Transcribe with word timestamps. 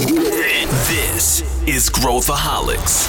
This 0.00 1.44
is 1.66 1.90
Growthaholics. 1.90 3.06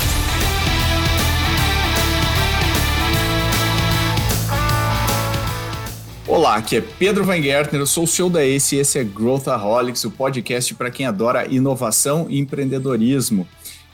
Olá, 6.28 6.58
aqui 6.58 6.76
é 6.76 6.82
Pedro 6.82 7.24
Van 7.24 7.42
Gertner, 7.42 7.82
eu 7.82 7.88
sou 7.88 8.04
o 8.04 8.08
CEO 8.08 8.30
da 8.30 8.44
ACE 8.44 8.76
e 8.76 8.80
esse 8.80 9.00
é 9.00 9.06
Growthaholics, 9.06 10.04
o 10.04 10.12
podcast 10.12 10.76
para 10.76 10.92
quem 10.92 11.06
adora 11.06 11.48
inovação 11.48 12.28
e 12.30 12.38
empreendedorismo. 12.38 13.48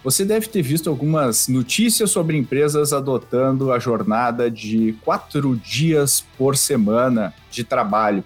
Você 0.04 0.26
deve 0.26 0.48
ter 0.48 0.64
visto 0.64 0.90
algumas 0.90 1.48
notícias 1.48 2.10
sobre 2.10 2.36
empresas 2.36 2.94
adotando 2.94 3.72
a 3.72 3.78
jornada 3.78 4.50
de 4.50 4.98
quatro 5.06 5.56
dias 5.56 6.26
por 6.36 6.58
semana 6.58 7.32
de 7.52 7.64
trabalho. 7.64 8.24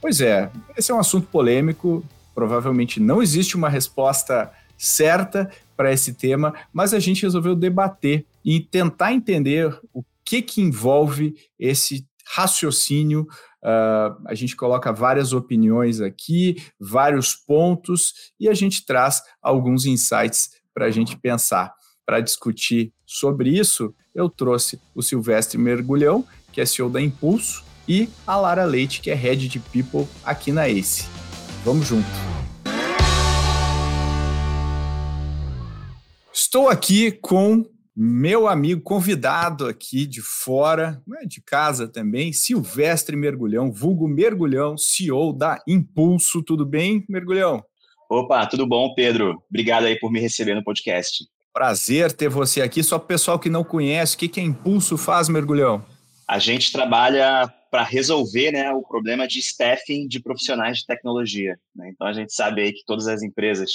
Pois 0.00 0.20
é, 0.20 0.48
esse 0.76 0.92
é 0.92 0.94
um 0.94 1.00
assunto 1.00 1.26
polêmico, 1.26 2.04
provavelmente 2.36 3.00
não 3.00 3.22
existe 3.22 3.56
uma 3.56 3.70
resposta 3.70 4.52
certa 4.76 5.50
para 5.74 5.90
esse 5.90 6.12
tema, 6.12 6.52
mas 6.70 6.92
a 6.92 7.00
gente 7.00 7.22
resolveu 7.22 7.56
debater 7.56 8.26
e 8.44 8.60
tentar 8.60 9.14
entender 9.14 9.74
o 9.92 10.04
que, 10.22 10.42
que 10.42 10.60
envolve 10.60 11.34
esse 11.58 12.06
raciocínio. 12.26 13.26
Uh, 13.62 14.20
a 14.26 14.34
gente 14.34 14.54
coloca 14.54 14.92
várias 14.92 15.32
opiniões 15.32 16.02
aqui, 16.02 16.62
vários 16.78 17.34
pontos, 17.34 18.12
e 18.38 18.50
a 18.50 18.54
gente 18.54 18.84
traz 18.84 19.22
alguns 19.40 19.86
insights 19.86 20.50
para 20.74 20.84
a 20.84 20.90
gente 20.90 21.16
pensar. 21.16 21.72
Para 22.04 22.20
discutir 22.20 22.92
sobre 23.06 23.48
isso, 23.48 23.94
eu 24.14 24.28
trouxe 24.28 24.78
o 24.94 25.02
Silvestre 25.02 25.56
Mergulhão, 25.56 26.24
que 26.52 26.60
é 26.60 26.66
CEO 26.66 26.90
da 26.90 27.00
Impulso, 27.00 27.64
e 27.88 28.10
a 28.26 28.36
Lara 28.36 28.64
Leite, 28.64 29.00
que 29.00 29.10
é 29.10 29.14
Head 29.14 29.48
de 29.48 29.58
People 29.58 30.06
aqui 30.22 30.52
na 30.52 30.68
ACE. 30.68 31.15
Vamos 31.66 31.88
junto! 31.88 32.06
Estou 36.32 36.68
aqui 36.68 37.10
com 37.10 37.64
meu 37.96 38.46
amigo 38.46 38.80
convidado 38.82 39.66
aqui 39.66 40.06
de 40.06 40.22
fora, 40.22 41.02
né, 41.04 41.22
de 41.26 41.42
casa 41.42 41.88
também, 41.88 42.32
Silvestre 42.32 43.16
Mergulhão, 43.16 43.72
vulgo 43.72 44.06
Mergulhão, 44.06 44.78
CEO 44.78 45.32
da 45.32 45.60
Impulso. 45.66 46.40
Tudo 46.40 46.64
bem, 46.64 47.04
Mergulhão? 47.08 47.64
Opa, 48.08 48.46
tudo 48.46 48.64
bom, 48.64 48.94
Pedro? 48.94 49.42
Obrigado 49.50 49.86
aí 49.86 49.98
por 49.98 50.12
me 50.12 50.20
receber 50.20 50.54
no 50.54 50.62
podcast. 50.62 51.24
Prazer 51.52 52.12
ter 52.12 52.28
você 52.28 52.62
aqui. 52.62 52.80
Só 52.84 52.96
para 52.96 53.06
o 53.06 53.08
pessoal 53.08 53.40
que 53.40 53.50
não 53.50 53.64
conhece, 53.64 54.14
o 54.14 54.18
que, 54.20 54.28
que 54.28 54.38
a 54.38 54.44
Impulso 54.44 54.96
faz, 54.96 55.28
Mergulhão? 55.28 55.84
A 56.28 56.38
gente 56.38 56.70
trabalha 56.70 57.52
para 57.76 57.82
resolver 57.82 58.52
né, 58.52 58.72
o 58.72 58.80
problema 58.80 59.28
de 59.28 59.38
staffing 59.38 60.08
de 60.08 60.18
profissionais 60.18 60.78
de 60.78 60.86
tecnologia. 60.86 61.60
Né? 61.74 61.90
Então, 61.90 62.06
a 62.06 62.12
gente 62.14 62.32
sabe 62.32 62.62
aí 62.62 62.72
que 62.72 62.82
todas 62.86 63.06
as 63.06 63.22
empresas 63.22 63.70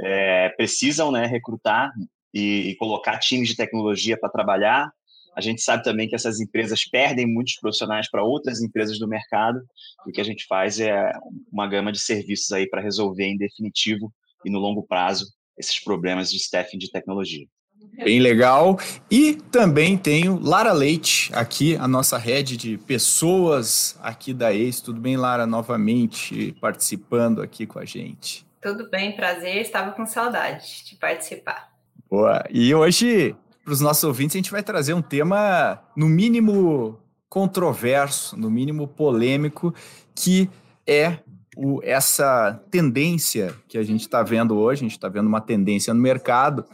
é, 0.00 0.48
precisam 0.50 1.10
né, 1.10 1.26
recrutar 1.26 1.90
e, 2.32 2.68
e 2.68 2.76
colocar 2.76 3.18
times 3.18 3.48
de 3.48 3.56
tecnologia 3.56 4.16
para 4.16 4.30
trabalhar. 4.30 4.88
A 5.36 5.40
gente 5.40 5.60
sabe 5.60 5.82
também 5.82 6.08
que 6.08 6.14
essas 6.14 6.38
empresas 6.38 6.84
perdem 6.84 7.26
muitos 7.26 7.56
profissionais 7.56 8.08
para 8.08 8.22
outras 8.22 8.62
empresas 8.62 8.96
do 9.00 9.08
mercado. 9.08 9.60
E 10.06 10.10
o 10.10 10.12
que 10.12 10.20
a 10.20 10.24
gente 10.24 10.46
faz 10.46 10.78
é 10.78 11.10
uma 11.52 11.66
gama 11.66 11.90
de 11.90 11.98
serviços 11.98 12.52
aí 12.52 12.70
para 12.70 12.80
resolver 12.80 13.24
em 13.24 13.36
definitivo 13.36 14.14
e 14.44 14.50
no 14.50 14.60
longo 14.60 14.84
prazo 14.84 15.26
esses 15.58 15.82
problemas 15.82 16.30
de 16.30 16.36
staffing 16.36 16.78
de 16.78 16.92
tecnologia. 16.92 17.48
Bem 17.92 18.20
legal. 18.20 18.78
E 19.10 19.34
também 19.50 19.96
tenho 19.96 20.40
Lara 20.42 20.72
Leite 20.72 21.30
aqui, 21.34 21.76
a 21.76 21.86
nossa 21.86 22.16
rede 22.16 22.56
de 22.56 22.78
pessoas 22.78 23.98
aqui 24.02 24.32
da 24.32 24.52
ACE. 24.52 24.82
Tudo 24.82 25.00
bem, 25.00 25.16
Lara, 25.16 25.46
novamente 25.46 26.56
participando 26.60 27.42
aqui 27.42 27.66
com 27.66 27.78
a 27.78 27.84
gente? 27.84 28.46
Tudo 28.60 28.88
bem, 28.90 29.14
prazer. 29.14 29.56
Estava 29.56 29.92
com 29.92 30.06
saudade 30.06 30.84
de 30.86 30.96
participar. 30.96 31.70
Boa. 32.08 32.44
E 32.50 32.74
hoje 32.74 33.36
para 33.64 33.72
os 33.72 33.80
nossos 33.80 34.02
ouvintes, 34.04 34.34
a 34.34 34.38
gente 34.38 34.50
vai 34.50 34.62
trazer 34.62 34.92
um 34.92 35.02
tema, 35.02 35.80
no 35.96 36.08
mínimo, 36.08 36.98
controverso, 37.28 38.36
no 38.36 38.50
mínimo 38.50 38.88
polêmico, 38.88 39.72
que 40.14 40.50
é 40.86 41.18
o, 41.56 41.80
essa 41.84 42.60
tendência 42.70 43.54
que 43.68 43.78
a 43.78 43.82
gente 43.82 44.00
está 44.00 44.22
vendo 44.22 44.56
hoje, 44.56 44.80
a 44.80 44.84
gente 44.84 44.96
está 44.96 45.08
vendo 45.08 45.28
uma 45.28 45.40
tendência 45.40 45.94
no 45.94 46.00
mercado, 46.00 46.64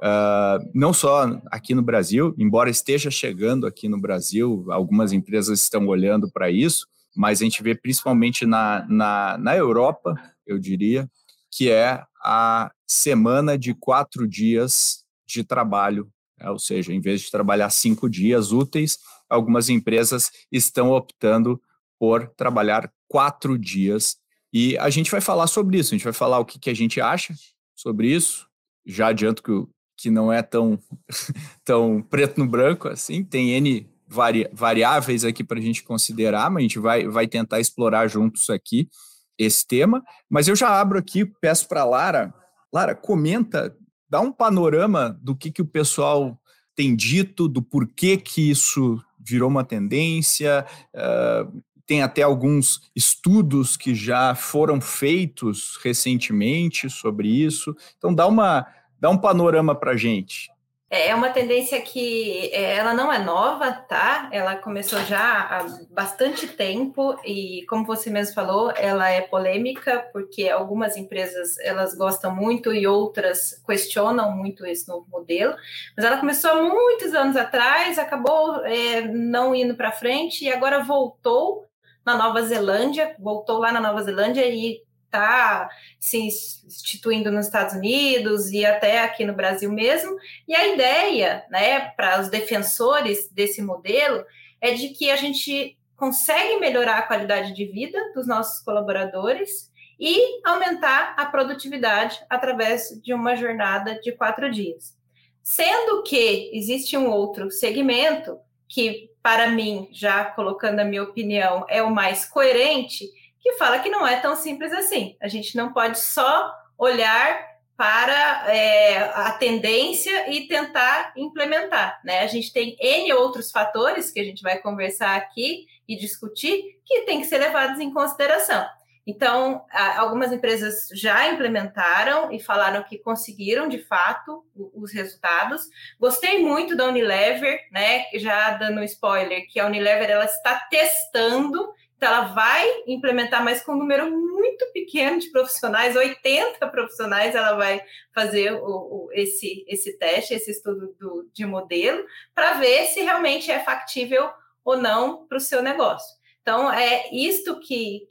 uh, 0.00 0.70
não 0.74 0.92
só 0.92 1.40
aqui 1.50 1.74
no 1.74 1.82
Brasil, 1.82 2.34
embora 2.38 2.70
esteja 2.70 3.10
chegando 3.10 3.66
aqui 3.66 3.88
no 3.88 4.00
Brasil, 4.00 4.66
algumas 4.70 5.12
empresas 5.12 5.62
estão 5.62 5.86
olhando 5.86 6.30
para 6.30 6.50
isso, 6.50 6.86
mas 7.16 7.40
a 7.40 7.44
gente 7.44 7.62
vê 7.62 7.74
principalmente 7.74 8.46
na, 8.46 8.86
na, 8.88 9.38
na 9.38 9.56
Europa, 9.56 10.14
eu 10.46 10.58
diria, 10.58 11.08
que 11.50 11.70
é 11.70 12.02
a 12.22 12.70
semana 12.86 13.58
de 13.58 13.74
quatro 13.74 14.26
dias 14.26 15.04
de 15.26 15.42
trabalho 15.44 16.10
é, 16.40 16.50
ou 16.50 16.58
seja, 16.58 16.92
em 16.92 17.00
vez 17.00 17.22
de 17.22 17.30
trabalhar 17.30 17.70
cinco 17.70 18.08
dias 18.08 18.52
úteis, 18.52 18.98
algumas 19.28 19.68
empresas 19.68 20.30
estão 20.52 20.92
optando 20.92 21.60
por 21.98 22.28
trabalhar 22.36 22.90
quatro 23.08 23.58
dias. 23.58 24.16
E 24.52 24.78
a 24.78 24.88
gente 24.88 25.10
vai 25.10 25.20
falar 25.20 25.46
sobre 25.48 25.78
isso, 25.78 25.92
a 25.92 25.96
gente 25.96 26.04
vai 26.04 26.12
falar 26.12 26.38
o 26.38 26.44
que, 26.44 26.58
que 26.58 26.70
a 26.70 26.74
gente 26.74 27.00
acha 27.00 27.34
sobre 27.74 28.08
isso. 28.08 28.46
Já 28.86 29.08
adianto 29.08 29.42
que, 29.42 29.52
que 29.98 30.10
não 30.10 30.32
é 30.32 30.40
tão, 30.40 30.78
tão 31.64 32.00
preto 32.00 32.38
no 32.38 32.48
branco 32.48 32.88
assim, 32.88 33.22
tem 33.22 33.50
N 33.50 33.86
vari, 34.06 34.48
variáveis 34.52 35.24
aqui 35.24 35.44
para 35.44 35.58
a 35.58 35.62
gente 35.62 35.82
considerar, 35.82 36.48
mas 36.50 36.60
a 36.60 36.62
gente 36.62 36.78
vai, 36.78 37.06
vai 37.06 37.26
tentar 37.26 37.60
explorar 37.60 38.08
juntos 38.08 38.48
aqui 38.48 38.88
esse 39.36 39.66
tema. 39.66 40.02
Mas 40.30 40.48
eu 40.48 40.56
já 40.56 40.80
abro 40.80 40.98
aqui, 40.98 41.26
peço 41.26 41.68
para 41.68 41.84
Lara. 41.84 42.32
Lara, 42.72 42.94
comenta 42.94 43.76
dá 44.08 44.20
um 44.20 44.32
panorama 44.32 45.18
do 45.22 45.36
que, 45.36 45.50
que 45.50 45.62
o 45.62 45.66
pessoal 45.66 46.40
tem 46.74 46.94
dito, 46.96 47.48
do 47.48 47.60
porquê 47.60 48.16
que 48.16 48.50
isso 48.50 49.02
virou 49.18 49.48
uma 49.48 49.64
tendência. 49.64 50.64
Uh, 50.94 51.62
tem 51.86 52.02
até 52.02 52.22
alguns 52.22 52.90
estudos 52.94 53.76
que 53.76 53.94
já 53.94 54.34
foram 54.34 54.80
feitos 54.80 55.78
recentemente 55.82 56.88
sobre 56.88 57.28
isso. 57.28 57.74
Então, 57.96 58.14
dá, 58.14 58.26
uma, 58.26 58.66
dá 59.00 59.10
um 59.10 59.18
panorama 59.18 59.74
para 59.74 59.96
gente. 59.96 60.50
É, 60.90 61.08
é 61.08 61.14
uma 61.14 61.28
tendência 61.28 61.80
que 61.82 62.50
é, 62.52 62.76
ela 62.76 62.94
não 62.94 63.12
é 63.12 63.18
nova, 63.18 63.72
tá? 63.72 64.28
Ela 64.32 64.56
começou 64.56 64.98
já 65.04 65.42
há 65.42 65.66
bastante 65.90 66.46
tempo 66.48 67.18
e, 67.24 67.64
como 67.68 67.84
você 67.84 68.08
mesmo 68.08 68.34
falou, 68.34 68.72
ela 68.74 69.08
é 69.10 69.20
polêmica 69.20 70.08
porque 70.12 70.48
algumas 70.48 70.96
empresas 70.96 71.58
elas 71.58 71.94
gostam 71.94 72.34
muito 72.34 72.72
e 72.72 72.86
outras 72.86 73.62
questionam 73.66 74.34
muito 74.34 74.64
esse 74.64 74.88
novo 74.88 75.06
modelo. 75.10 75.54
Mas 75.94 76.06
ela 76.06 76.18
começou 76.18 76.50
há 76.52 76.62
muitos 76.62 77.12
anos 77.12 77.36
atrás, 77.36 77.98
acabou 77.98 78.64
é, 78.64 79.02
não 79.02 79.54
indo 79.54 79.74
para 79.74 79.92
frente 79.92 80.44
e 80.44 80.52
agora 80.52 80.82
voltou 80.82 81.66
na 82.04 82.16
Nova 82.16 82.40
Zelândia, 82.40 83.14
voltou 83.18 83.58
lá 83.58 83.70
na 83.70 83.80
Nova 83.80 84.02
Zelândia 84.02 84.46
e 84.46 84.82
está 85.08 85.68
se 85.98 86.18
instituindo 86.18 87.32
nos 87.32 87.46
Estados 87.46 87.74
Unidos 87.74 88.52
e 88.52 88.64
até 88.64 89.00
aqui 89.00 89.24
no 89.24 89.32
Brasil 89.32 89.72
mesmo. 89.72 90.16
E 90.46 90.54
a 90.54 90.68
ideia, 90.68 91.44
né, 91.50 91.80
para 91.96 92.20
os 92.20 92.28
defensores 92.28 93.28
desse 93.30 93.60
modelo 93.62 94.24
é 94.60 94.72
de 94.72 94.90
que 94.90 95.10
a 95.10 95.16
gente 95.16 95.76
consegue 95.96 96.60
melhorar 96.60 96.98
a 96.98 97.02
qualidade 97.02 97.54
de 97.54 97.64
vida 97.64 97.98
dos 98.14 98.26
nossos 98.26 98.62
colaboradores 98.62 99.72
e 99.98 100.40
aumentar 100.44 101.14
a 101.16 101.26
produtividade 101.26 102.20
através 102.30 103.00
de 103.02 103.12
uma 103.12 103.34
jornada 103.34 103.98
de 103.98 104.12
quatro 104.12 104.48
dias. 104.50 104.96
Sendo 105.42 106.02
que 106.02 106.50
existe 106.52 106.96
um 106.96 107.08
outro 107.08 107.50
segmento 107.50 108.38
que, 108.68 109.10
para 109.22 109.48
mim, 109.48 109.88
já 109.90 110.24
colocando 110.24 110.80
a 110.80 110.84
minha 110.84 111.02
opinião, 111.02 111.64
é 111.68 111.82
o 111.82 111.90
mais 111.90 112.24
coerente, 112.24 113.08
que 113.48 113.56
fala 113.56 113.78
que 113.78 113.88
não 113.88 114.06
é 114.06 114.20
tão 114.20 114.36
simples 114.36 114.74
assim. 114.74 115.16
A 115.22 115.26
gente 115.26 115.56
não 115.56 115.72
pode 115.72 115.98
só 115.98 116.52
olhar 116.76 117.48
para 117.78 118.52
é, 118.52 118.98
a 119.14 119.32
tendência 119.32 120.30
e 120.30 120.46
tentar 120.46 121.14
implementar. 121.16 121.98
Né? 122.04 122.20
A 122.20 122.26
gente 122.26 122.52
tem 122.52 122.76
N 122.78 123.10
outros 123.14 123.50
fatores 123.50 124.10
que 124.10 124.20
a 124.20 124.24
gente 124.24 124.42
vai 124.42 124.58
conversar 124.58 125.16
aqui 125.16 125.64
e 125.88 125.96
discutir 125.96 126.62
que 126.84 127.02
tem 127.02 127.20
que 127.20 127.26
ser 127.26 127.38
levados 127.38 127.80
em 127.80 127.90
consideração. 127.90 128.66
Então, 129.06 129.64
algumas 129.96 130.30
empresas 130.30 130.88
já 130.92 131.32
implementaram 131.32 132.30
e 132.30 132.38
falaram 132.38 132.82
que 132.82 132.98
conseguiram 132.98 133.66
de 133.66 133.78
fato 133.78 134.44
os 134.74 134.92
resultados. 134.92 135.62
Gostei 135.98 136.44
muito 136.44 136.76
da 136.76 136.84
Unilever, 136.84 137.58
né? 137.72 138.04
Já 138.16 138.50
dando 138.50 138.84
spoiler, 138.84 139.46
que 139.48 139.58
a 139.58 139.64
Unilever 139.64 140.10
ela 140.10 140.26
está 140.26 140.56
testando 140.68 141.72
ela 142.00 142.26
vai 142.32 142.66
implementar, 142.86 143.42
mas 143.44 143.62
com 143.62 143.72
um 143.72 143.78
número 143.78 144.10
muito 144.10 144.64
pequeno 144.72 145.18
de 145.18 145.30
profissionais, 145.30 145.96
80 145.96 146.66
profissionais, 146.68 147.34
ela 147.34 147.54
vai 147.54 147.80
fazer 148.14 148.52
o, 148.52 148.64
o, 148.64 149.08
esse, 149.12 149.64
esse 149.66 149.98
teste, 149.98 150.34
esse 150.34 150.50
estudo 150.50 150.94
do, 150.98 151.28
de 151.32 151.44
modelo, 151.44 152.04
para 152.34 152.54
ver 152.54 152.86
se 152.86 153.00
realmente 153.00 153.50
é 153.50 153.58
factível 153.60 154.30
ou 154.64 154.76
não 154.76 155.26
para 155.26 155.38
o 155.38 155.40
seu 155.40 155.62
negócio. 155.62 156.18
Então, 156.48 156.72
é 156.72 157.10
isto 157.12 157.60
que 157.60 158.08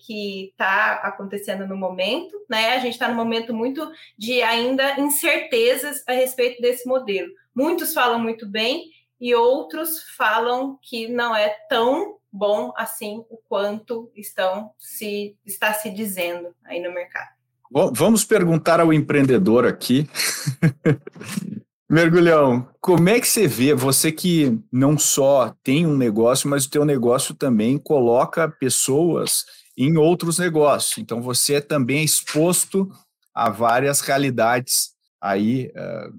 está 0.51 1.01
acontecendo 1.03 1.65
no 1.65 1.75
momento, 1.75 2.37
né? 2.47 2.75
A 2.75 2.79
gente 2.79 2.93
está 2.93 3.07
no 3.07 3.15
momento 3.15 3.51
muito 3.51 3.91
de 4.15 4.43
ainda 4.43 4.99
incertezas 4.99 6.03
a 6.07 6.11
respeito 6.11 6.61
desse 6.61 6.87
modelo. 6.87 7.31
Muitos 7.55 7.95
falam 7.95 8.19
muito 8.19 8.45
bem 8.45 8.91
e 9.19 9.33
outros 9.33 10.03
falam 10.15 10.77
que 10.83 11.07
não 11.07 11.35
é 11.35 11.49
tão 11.67 12.17
bom 12.31 12.73
assim 12.75 13.23
o 13.29 13.37
quanto 13.47 14.11
estão 14.15 14.71
se 14.77 15.35
está 15.45 15.73
se 15.73 15.89
dizendo 15.89 16.49
aí 16.65 16.81
no 16.81 16.93
mercado. 16.93 17.29
Bom, 17.69 17.91
vamos 17.93 18.23
perguntar 18.23 18.79
ao 18.79 18.93
empreendedor 18.93 19.65
aqui. 19.65 20.09
Mergulhão, 21.89 22.67
como 22.81 23.07
é 23.07 23.19
que 23.19 23.27
você 23.27 23.47
vê, 23.47 23.73
você 23.73 24.11
que 24.11 24.59
não 24.71 24.97
só 24.97 25.55
tem 25.63 25.85
um 25.85 25.95
negócio, 25.95 26.49
mas 26.49 26.65
o 26.65 26.69
teu 26.69 26.83
negócio 26.83 27.33
também 27.33 27.77
coloca 27.77 28.49
pessoas 28.49 29.45
em 29.77 29.95
outros 29.95 30.37
negócios. 30.37 30.97
Então 30.97 31.21
você 31.21 31.55
é 31.55 31.61
também 31.61 32.03
exposto 32.03 32.89
a 33.33 33.49
várias 33.49 34.01
realidades 34.01 34.91
aí 35.21 35.71
uh, 35.75 36.13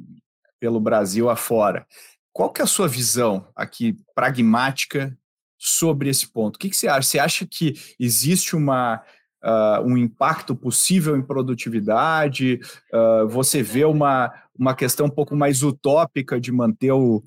pelo 0.58 0.80
Brasil 0.80 1.28
afora. 1.28 1.86
Qual 2.32 2.50
que 2.50 2.60
é 2.60 2.64
a 2.64 2.68
sua 2.68 2.88
visão 2.88 3.46
aqui 3.54 3.96
pragmática 4.14 5.16
sobre 5.58 6.08
esse 6.08 6.28
ponto? 6.28 6.56
O 6.56 6.58
que, 6.58 6.70
que 6.70 6.76
você 6.76 6.86
acha? 6.86 7.02
Você 7.02 7.18
acha 7.18 7.46
que 7.46 7.74
existe 7.98 8.54
uma 8.54 9.02
uh, 9.42 9.82
um 9.84 9.96
impacto 9.96 10.54
possível 10.54 11.16
em 11.16 11.22
produtividade? 11.22 12.60
Uh, 12.92 13.28
você 13.28 13.62
vê 13.62 13.84
uma, 13.84 14.32
uma 14.56 14.74
questão 14.74 15.06
um 15.06 15.10
pouco 15.10 15.34
mais 15.34 15.62
utópica 15.62 16.40
de 16.40 16.52
manter, 16.52 16.92
o, 16.92 17.22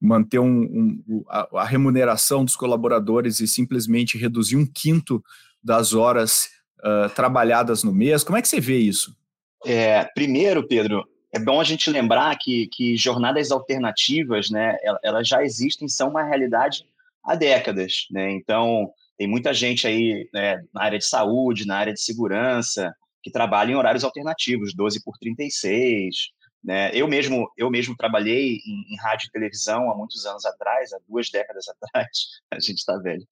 manter 0.00 0.38
um, 0.38 1.02
um, 1.08 1.24
a, 1.28 1.48
a, 1.60 1.64
remuneração 1.64 2.44
dos 2.44 2.56
colaboradores 2.56 3.40
e 3.40 3.48
simplesmente 3.48 4.18
reduzir 4.18 4.56
um 4.56 4.66
quinto 4.66 5.22
das 5.62 5.94
horas 5.94 6.50
uh, 6.80 7.08
trabalhadas 7.14 7.82
no 7.82 7.92
mês? 7.92 8.22
Como 8.22 8.36
é 8.36 8.42
que 8.42 8.48
você 8.48 8.60
vê 8.60 8.78
isso? 8.78 9.16
É, 9.64 10.04
primeiro, 10.14 10.66
Pedro, 10.66 11.04
é 11.32 11.38
bom 11.38 11.60
a 11.60 11.64
gente 11.64 11.90
lembrar 11.90 12.36
que, 12.38 12.66
que 12.72 12.96
jornadas 12.96 13.50
alternativas, 13.50 14.50
né, 14.50 14.74
elas 15.02 15.28
já 15.28 15.44
existem, 15.44 15.86
são 15.86 16.08
uma 16.08 16.22
realidade 16.22 16.84
há 17.24 17.34
décadas, 17.34 18.06
né? 18.10 18.30
Então, 18.32 18.90
tem 19.16 19.26
muita 19.28 19.52
gente 19.52 19.86
aí 19.86 20.28
né, 20.32 20.62
na 20.72 20.82
área 20.82 20.98
de 20.98 21.04
saúde, 21.04 21.66
na 21.66 21.76
área 21.76 21.92
de 21.92 22.00
segurança, 22.00 22.94
que 23.22 23.30
trabalha 23.30 23.72
em 23.72 23.76
horários 23.76 24.04
alternativos, 24.04 24.74
12 24.74 25.02
por 25.04 25.18
36. 25.18 26.30
Né? 26.62 26.90
Eu, 26.92 27.08
mesmo, 27.08 27.50
eu 27.56 27.70
mesmo 27.70 27.96
trabalhei 27.96 28.56
em, 28.66 28.94
em 28.94 28.96
rádio 28.98 29.26
e 29.26 29.30
televisão 29.30 29.90
há 29.90 29.96
muitos 29.96 30.26
anos 30.26 30.44
atrás, 30.44 30.92
há 30.92 30.98
duas 31.08 31.30
décadas 31.30 31.66
atrás, 31.68 32.08
a 32.50 32.60
gente 32.60 32.78
está 32.78 32.96
velho. 32.98 33.26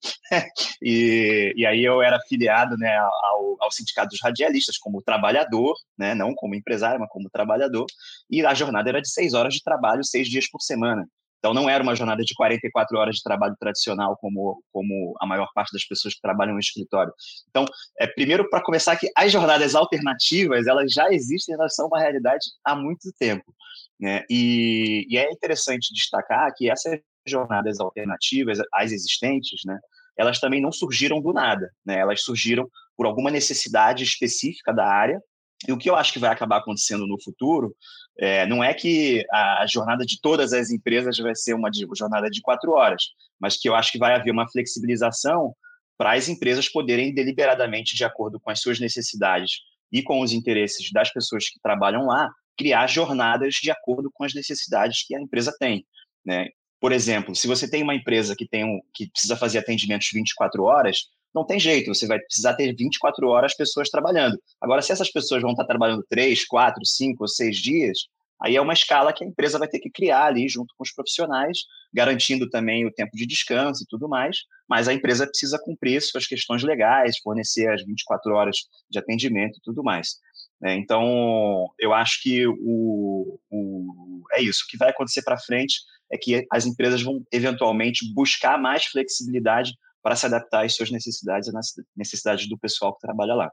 e, 0.81 1.53
e 1.55 1.65
aí 1.65 1.83
eu 1.83 2.01
era 2.01 2.19
filiado 2.27 2.75
né, 2.77 2.95
ao, 2.97 3.57
ao 3.59 3.71
Sindicato 3.71 4.09
dos 4.09 4.21
Radialistas 4.21 4.77
como 4.77 5.01
trabalhador, 5.01 5.75
né, 5.97 6.15
não 6.15 6.33
como 6.33 6.55
empresário, 6.55 6.99
mas 6.99 7.09
como 7.09 7.29
trabalhador, 7.29 7.85
e 8.29 8.43
a 8.43 8.53
jornada 8.53 8.89
era 8.89 9.01
de 9.01 9.09
seis 9.09 9.33
horas 9.33 9.53
de 9.53 9.63
trabalho, 9.63 10.03
seis 10.03 10.27
dias 10.27 10.49
por 10.49 10.61
semana. 10.61 11.07
Então, 11.39 11.53
não 11.53 11.69
era 11.69 11.81
uma 11.81 11.95
jornada 11.95 12.21
de 12.21 12.33
44 12.35 12.97
horas 12.97 13.15
de 13.15 13.23
trabalho 13.23 13.55
tradicional, 13.59 14.17
como, 14.17 14.61
como 14.71 15.15
a 15.19 15.25
maior 15.25 15.49
parte 15.55 15.71
das 15.71 15.85
pessoas 15.85 16.13
que 16.13 16.21
trabalham 16.21 16.53
no 16.53 16.59
escritório. 16.59 17.13
Então, 17.49 17.65
é, 17.97 18.05
primeiro, 18.07 18.49
para 18.49 18.61
começar, 18.61 18.97
que 18.97 19.09
as 19.15 19.31
jornadas 19.31 19.73
alternativas, 19.73 20.67
elas 20.67 20.91
já 20.91 21.11
existem, 21.11 21.55
elas 21.55 21.73
são 21.75 21.87
uma 21.87 21.99
realidade 21.99 22.45
há 22.63 22.75
muito 22.75 23.09
tempo. 23.17 23.55
Né? 23.99 24.23
E, 24.29 25.07
e 25.09 25.17
é 25.17 25.31
interessante 25.31 25.93
destacar 25.93 26.53
que 26.55 26.69
essas 26.69 26.99
jornadas 27.25 27.79
alternativas, 27.79 28.59
as 28.73 28.91
existentes, 28.91 29.61
né, 29.65 29.79
elas 30.17 30.39
também 30.39 30.61
não 30.61 30.71
surgiram 30.71 31.21
do 31.21 31.31
nada. 31.31 31.71
Né? 31.85 31.99
Elas 31.99 32.21
surgiram 32.21 32.69
por 32.97 33.05
alguma 33.05 33.31
necessidade 33.31 34.03
específica 34.03 34.73
da 34.73 34.85
área, 34.85 35.21
e 35.67 35.71
o 35.71 35.77
que 35.77 35.89
eu 35.89 35.95
acho 35.95 36.13
que 36.13 36.19
vai 36.19 36.29
acabar 36.29 36.57
acontecendo 36.57 37.05
no 37.05 37.21
futuro 37.21 37.75
é, 38.21 38.45
não 38.45 38.61
é 38.61 38.73
que 38.73 39.25
a, 39.31 39.65
jornada 39.65 40.05
de 40.05 40.19
todas 40.19 40.51
as 40.51 40.69
empresas 40.69 41.17
vai 41.17 41.33
ser 41.33 41.53
uma 41.53 41.69
jornada 41.95 42.29
de 42.29 42.41
quatro 42.41 42.73
horas, 42.73 43.03
mas 43.39 43.57
que 43.57 43.69
eu 43.69 43.73
acho 43.73 43.93
que 43.93 43.97
vai 43.97 44.13
haver 44.13 44.31
uma 44.31 44.49
flexibilização 44.49 45.55
para 45.97 46.13
as 46.13 46.27
empresas 46.27 46.67
poderem 46.67 47.13
deliberadamente, 47.13 47.95
de 47.95 48.03
acordo 48.03 48.37
com 48.39 48.49
as 48.49 48.59
suas 48.59 48.77
necessidades 48.77 49.61
e 49.89 50.03
com 50.03 50.19
os 50.19 50.33
interesses 50.33 50.91
das 50.91 51.11
pessoas 51.11 51.49
que 51.49 51.59
trabalham 51.61 52.05
lá, 52.05 52.29
criar 52.57 52.87
jornadas 52.87 53.55
de 53.55 53.71
acordo 53.71 54.11
com 54.13 54.25
as 54.25 54.33
necessidades 54.33 55.05
que 55.07 55.15
a 55.15 55.21
empresa 55.21 55.55
tem. 55.57 55.85
Né? 56.25 56.49
Por 56.79 56.91
exemplo, 56.91 57.35
se 57.35 57.47
você 57.47 57.69
tem 57.69 57.83
uma 57.83 57.95
empresa 57.95 58.35
que, 58.35 58.47
tem 58.47 58.63
um, 58.63 58.79
que 58.93 59.09
precisa 59.09 59.35
fazer 59.35 59.59
atendimentos 59.59 60.09
24 60.13 60.63
horas, 60.63 61.09
não 61.33 61.45
tem 61.45 61.59
jeito, 61.59 61.93
você 61.93 62.07
vai 62.07 62.19
precisar 62.19 62.53
ter 62.55 62.73
24 62.75 63.27
horas 63.27 63.55
pessoas 63.55 63.89
trabalhando. 63.89 64.39
Agora, 64.59 64.81
se 64.81 64.91
essas 64.91 65.11
pessoas 65.11 65.41
vão 65.41 65.51
estar 65.51 65.65
trabalhando 65.65 66.05
3, 66.09 66.45
4, 66.45 66.85
5 66.85 67.23
ou 67.23 67.27
6 67.27 67.57
dias, 67.57 67.97
aí 68.41 68.55
é 68.55 68.61
uma 68.61 68.73
escala 68.73 69.13
que 69.13 69.23
a 69.23 69.27
empresa 69.27 69.59
vai 69.59 69.67
ter 69.67 69.79
que 69.79 69.91
criar 69.91 70.25
ali 70.25 70.47
junto 70.47 70.73
com 70.75 70.83
os 70.83 70.91
profissionais, 70.91 71.59
garantindo 71.93 72.49
também 72.49 72.85
o 72.85 72.91
tempo 72.91 73.15
de 73.15 73.27
descanso 73.27 73.83
e 73.83 73.87
tudo 73.87 74.07
mais, 74.07 74.37
mas 74.67 74.87
a 74.87 74.93
empresa 74.93 75.27
precisa 75.27 75.59
cumprir 75.61 76.01
suas 76.01 76.25
questões 76.25 76.63
legais, 76.63 77.19
fornecer 77.19 77.69
as 77.69 77.83
24 77.83 78.33
horas 78.33 78.57
de 78.89 78.97
atendimento 78.97 79.57
e 79.57 79.61
tudo 79.61 79.83
mais. 79.83 80.15
É, 80.63 80.73
então, 80.75 81.69
eu 81.79 81.93
acho 81.93 82.21
que 82.21 82.45
o, 82.45 83.39
o, 83.49 84.23
é 84.33 84.41
isso. 84.41 84.63
O 84.65 84.67
que 84.69 84.77
vai 84.77 84.89
acontecer 84.89 85.21
para 85.21 85.39
frente 85.39 85.77
é 86.11 86.17
que 86.17 86.45
as 86.51 86.65
empresas 86.65 87.01
vão 87.01 87.23
eventualmente 87.31 88.11
buscar 88.13 88.57
mais 88.57 88.85
flexibilidade 88.85 89.73
para 90.01 90.15
se 90.15 90.25
adaptar 90.25 90.65
às 90.65 90.75
suas 90.75 90.91
necessidades 90.91 91.53
às 91.53 91.73
necessidades 91.95 92.47
do 92.47 92.57
pessoal 92.57 92.93
que 92.93 93.01
trabalha 93.01 93.33
lá. 93.35 93.51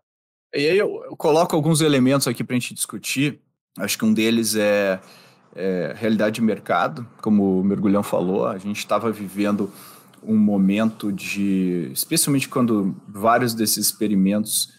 E 0.54 0.68
aí 0.68 0.78
eu, 0.78 1.04
eu 1.04 1.16
coloco 1.16 1.54
alguns 1.54 1.80
elementos 1.80 2.26
aqui 2.26 2.42
para 2.44 2.56
a 2.56 2.58
gente 2.58 2.72
discutir. 2.72 3.40
Acho 3.78 3.98
que 3.98 4.04
um 4.04 4.14
deles 4.14 4.54
é, 4.54 5.00
é 5.54 5.92
realidade 5.96 6.36
de 6.36 6.42
mercado, 6.42 7.06
como 7.20 7.60
o 7.60 7.64
Mergulhão 7.64 8.02
falou, 8.02 8.46
a 8.46 8.56
gente 8.56 8.78
estava 8.78 9.10
vivendo 9.10 9.70
um 10.22 10.36
momento 10.36 11.12
de, 11.12 11.90
especialmente 11.92 12.48
quando 12.48 12.96
vários 13.08 13.54
desses 13.54 13.86
experimentos 13.86 14.72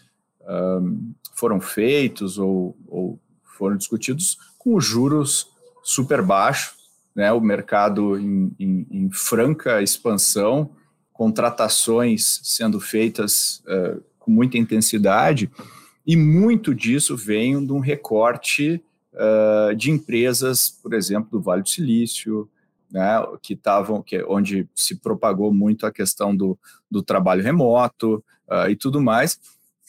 um, 0.48 1.12
foram 1.34 1.60
feitos 1.60 2.38
ou, 2.38 2.76
ou, 2.86 3.20
foram 3.56 3.76
discutidos 3.76 4.36
com 4.58 4.74
os 4.74 4.84
juros 4.84 5.48
super 5.82 6.22
baixos, 6.22 6.77
né, 7.18 7.32
o 7.32 7.40
mercado 7.40 8.16
em, 8.16 8.54
em, 8.60 8.86
em 8.92 9.10
franca 9.10 9.82
expansão, 9.82 10.70
contratações 11.12 12.40
sendo 12.44 12.78
feitas 12.78 13.60
uh, 13.66 14.00
com 14.20 14.30
muita 14.30 14.56
intensidade, 14.56 15.50
e 16.06 16.14
muito 16.14 16.72
disso 16.72 17.16
vem 17.16 17.66
de 17.66 17.72
um 17.72 17.80
recorte 17.80 18.80
uh, 19.14 19.74
de 19.74 19.90
empresas, 19.90 20.70
por 20.80 20.94
exemplo, 20.94 21.28
do 21.32 21.42
Vale 21.42 21.62
do 21.62 21.68
Silício, 21.68 22.48
né, 22.88 23.20
que 23.42 23.54
estavam, 23.54 24.00
que, 24.00 24.22
onde 24.22 24.68
se 24.72 24.94
propagou 24.94 25.52
muito 25.52 25.86
a 25.86 25.92
questão 25.92 26.36
do, 26.36 26.56
do 26.88 27.02
trabalho 27.02 27.42
remoto 27.42 28.22
uh, 28.48 28.70
e 28.70 28.76
tudo 28.76 29.00
mais. 29.00 29.40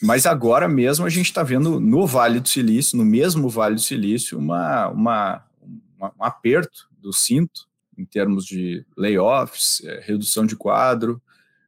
Mas 0.02 0.26
agora 0.26 0.68
mesmo 0.68 1.06
a 1.06 1.10
gente 1.10 1.28
está 1.28 1.44
vendo 1.44 1.80
no 1.80 2.08
Vale 2.08 2.40
do 2.40 2.50
Silício, 2.50 2.98
no 2.98 3.06
mesmo 3.06 3.48
Vale 3.50 3.76
do 3.76 3.82
Silício, 3.82 4.40
uma, 4.40 4.88
uma, 4.88 5.46
uma 5.96 6.12
um 6.20 6.24
aperto 6.24 6.89
do 7.00 7.14
cinto 7.14 7.68
em 7.98 8.06
termos 8.06 8.46
de 8.46 8.86
layoffs, 8.98 9.82
é, 9.84 10.00
redução 10.00 10.46
de 10.46 10.56
quadro, 10.56 11.22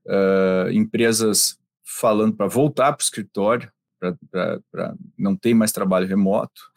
uh, 0.05 0.71
empresas 0.71 1.59
falando 1.83 2.33
para 2.33 2.47
voltar 2.47 2.93
para 2.93 3.01
o 3.01 3.03
escritório, 3.03 3.69
para 4.31 4.95
não 5.17 5.35
ter 5.35 5.53
mais 5.53 5.73
trabalho 5.73 6.07
remoto. 6.07 6.71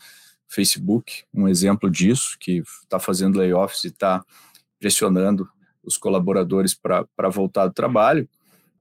Facebook, 0.48 1.24
um 1.32 1.48
exemplo 1.48 1.90
disso, 1.90 2.36
que 2.38 2.62
está 2.82 2.98
fazendo 2.98 3.38
layoffs 3.38 3.84
e 3.84 3.88
está 3.88 4.24
pressionando 4.78 5.48
os 5.82 5.96
colaboradores 5.96 6.74
para 6.74 7.28
voltar 7.30 7.66
do 7.66 7.72
trabalho. 7.72 8.28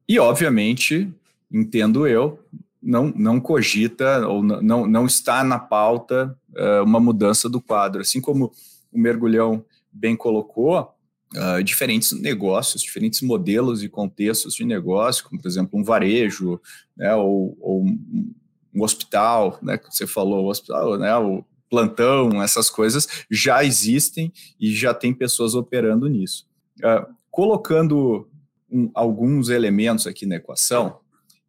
E, 0.08 0.20
obviamente, 0.20 1.12
entendo 1.52 2.08
eu, 2.08 2.40
não, 2.82 3.14
não 3.16 3.40
cogita 3.40 4.28
ou 4.28 4.44
não, 4.44 4.86
não 4.86 5.06
está 5.06 5.44
na 5.44 5.58
pauta 5.58 6.38
uh, 6.52 6.84
uma 6.84 7.00
mudança 7.00 7.48
do 7.48 7.62
quadro. 7.62 8.02
Assim 8.02 8.20
como 8.20 8.52
o 8.94 9.00
Mergulhão 9.00 9.66
bem 9.92 10.16
colocou, 10.16 10.94
uh, 11.36 11.64
diferentes 11.64 12.12
negócios, 12.12 12.82
diferentes 12.82 13.22
modelos 13.22 13.84
e 13.84 13.90
contextos 13.90 14.56
de 14.56 14.66
negócio, 14.66 15.24
como, 15.26 15.42
por 15.42 15.48
exemplo, 15.48 15.80
um 15.80 15.84
varejo, 15.84 16.60
né, 16.96 17.14
ou, 17.16 17.58
ou 17.60 17.84
um 17.84 18.82
hospital, 18.82 19.60
né, 19.62 19.78
que 19.78 19.94
você 19.94 20.08
falou, 20.08 20.46
o 20.46 20.50
hospital, 20.50 20.98
né, 20.98 21.16
o 21.18 21.44
plantão, 21.70 22.42
essas 22.42 22.70
coisas 22.70 23.08
já 23.30 23.64
existem 23.64 24.32
e 24.60 24.74
já 24.74 24.94
tem 24.94 25.14
pessoas 25.14 25.56
operando 25.56 26.08
nisso. 26.08 26.48
Uh, 26.80 27.14
colocando 27.32 28.30
um, 28.72 28.92
alguns 28.94 29.50
elementos 29.50 30.06
aqui 30.08 30.26
na 30.26 30.36
equação, 30.36 31.00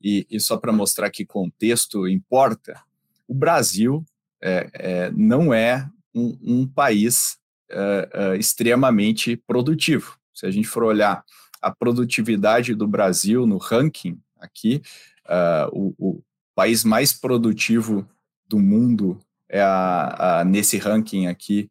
e, 0.02 0.26
e 0.30 0.38
só 0.38 0.58
para 0.58 0.72
mostrar 0.72 1.10
que 1.10 1.24
contexto 1.24 2.06
importa, 2.06 2.78
o 3.26 3.34
Brasil 3.34 4.04
é, 4.42 4.68
é, 4.74 5.10
não 5.12 5.52
é 5.54 5.88
um, 6.14 6.38
um 6.42 6.66
país 6.66 7.36
uh, 7.70 8.32
uh, 8.32 8.34
extremamente 8.36 9.36
produtivo. 9.36 10.16
Se 10.32 10.46
a 10.46 10.50
gente 10.50 10.68
for 10.68 10.84
olhar 10.84 11.24
a 11.60 11.70
produtividade 11.70 12.74
do 12.74 12.86
Brasil 12.86 13.46
no 13.46 13.56
ranking 13.56 14.18
aqui, 14.38 14.82
uh, 15.26 15.68
o, 15.72 15.94
o, 15.98 16.22
país 16.54 16.84
mais 16.84 17.12
produtivo 17.12 18.08
do 18.48 18.60
mundo 18.60 19.18
é 19.48 19.60
a, 19.60 20.38
a, 20.40 20.44
nesse 20.44 20.78
ranking 20.78 21.26
aqui 21.26 21.68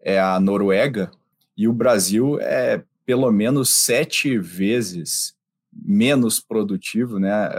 é 0.00 0.18
a 0.18 0.40
Noruega, 0.40 1.10
e 1.54 1.68
o 1.68 1.72
Brasil 1.72 2.40
é 2.40 2.82
pelo 3.04 3.30
menos 3.30 3.68
sete 3.68 4.38
vezes 4.38 5.34
menos 5.70 6.40
produtivo 6.40 7.18
né, 7.18 7.50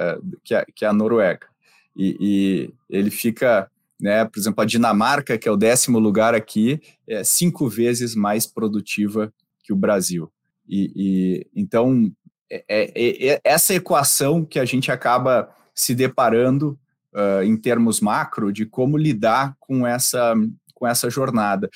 que, 0.43 0.55
a, 0.55 0.65
que 0.65 0.83
a 0.83 0.91
Noruega. 0.91 1.47
E, 1.95 2.17
e, 2.19 2.73
ele 2.89 3.11
fica, 3.11 3.69
né, 3.99 4.25
por 4.25 4.39
exemplo, 4.39 4.61
a 4.61 4.65
Dinamarca, 4.65 5.37
que 5.37 5.47
é 5.47 5.51
o 5.51 5.57
décimo 5.57 5.99
lugar 5.99 6.33
aqui, 6.33 6.81
é 7.07 7.23
cinco 7.23 7.69
vezes 7.69 8.15
mais 8.15 8.45
produtiva 8.45 9.33
que 9.63 9.71
o 9.71 9.75
Brasil. 9.75 10.31
E, 10.67 10.91
e 10.95 11.47
então, 11.55 12.11
é, 12.49 12.63
é, 12.67 13.33
é, 13.33 13.41
essa 13.43 13.73
equação 13.73 14.45
que 14.45 14.59
a 14.59 14.65
gente 14.65 14.91
acaba 14.91 15.49
se 15.73 15.95
deparando 15.95 16.77
uh, 17.13 17.43
em 17.43 17.57
termos 17.57 17.99
macro 17.99 18.51
de 18.51 18.65
como 18.65 18.97
lidar 18.97 19.55
com 19.59 19.87
essa, 19.87 20.35
com 20.73 20.87
essa 20.87 21.09
jornada. 21.09 21.69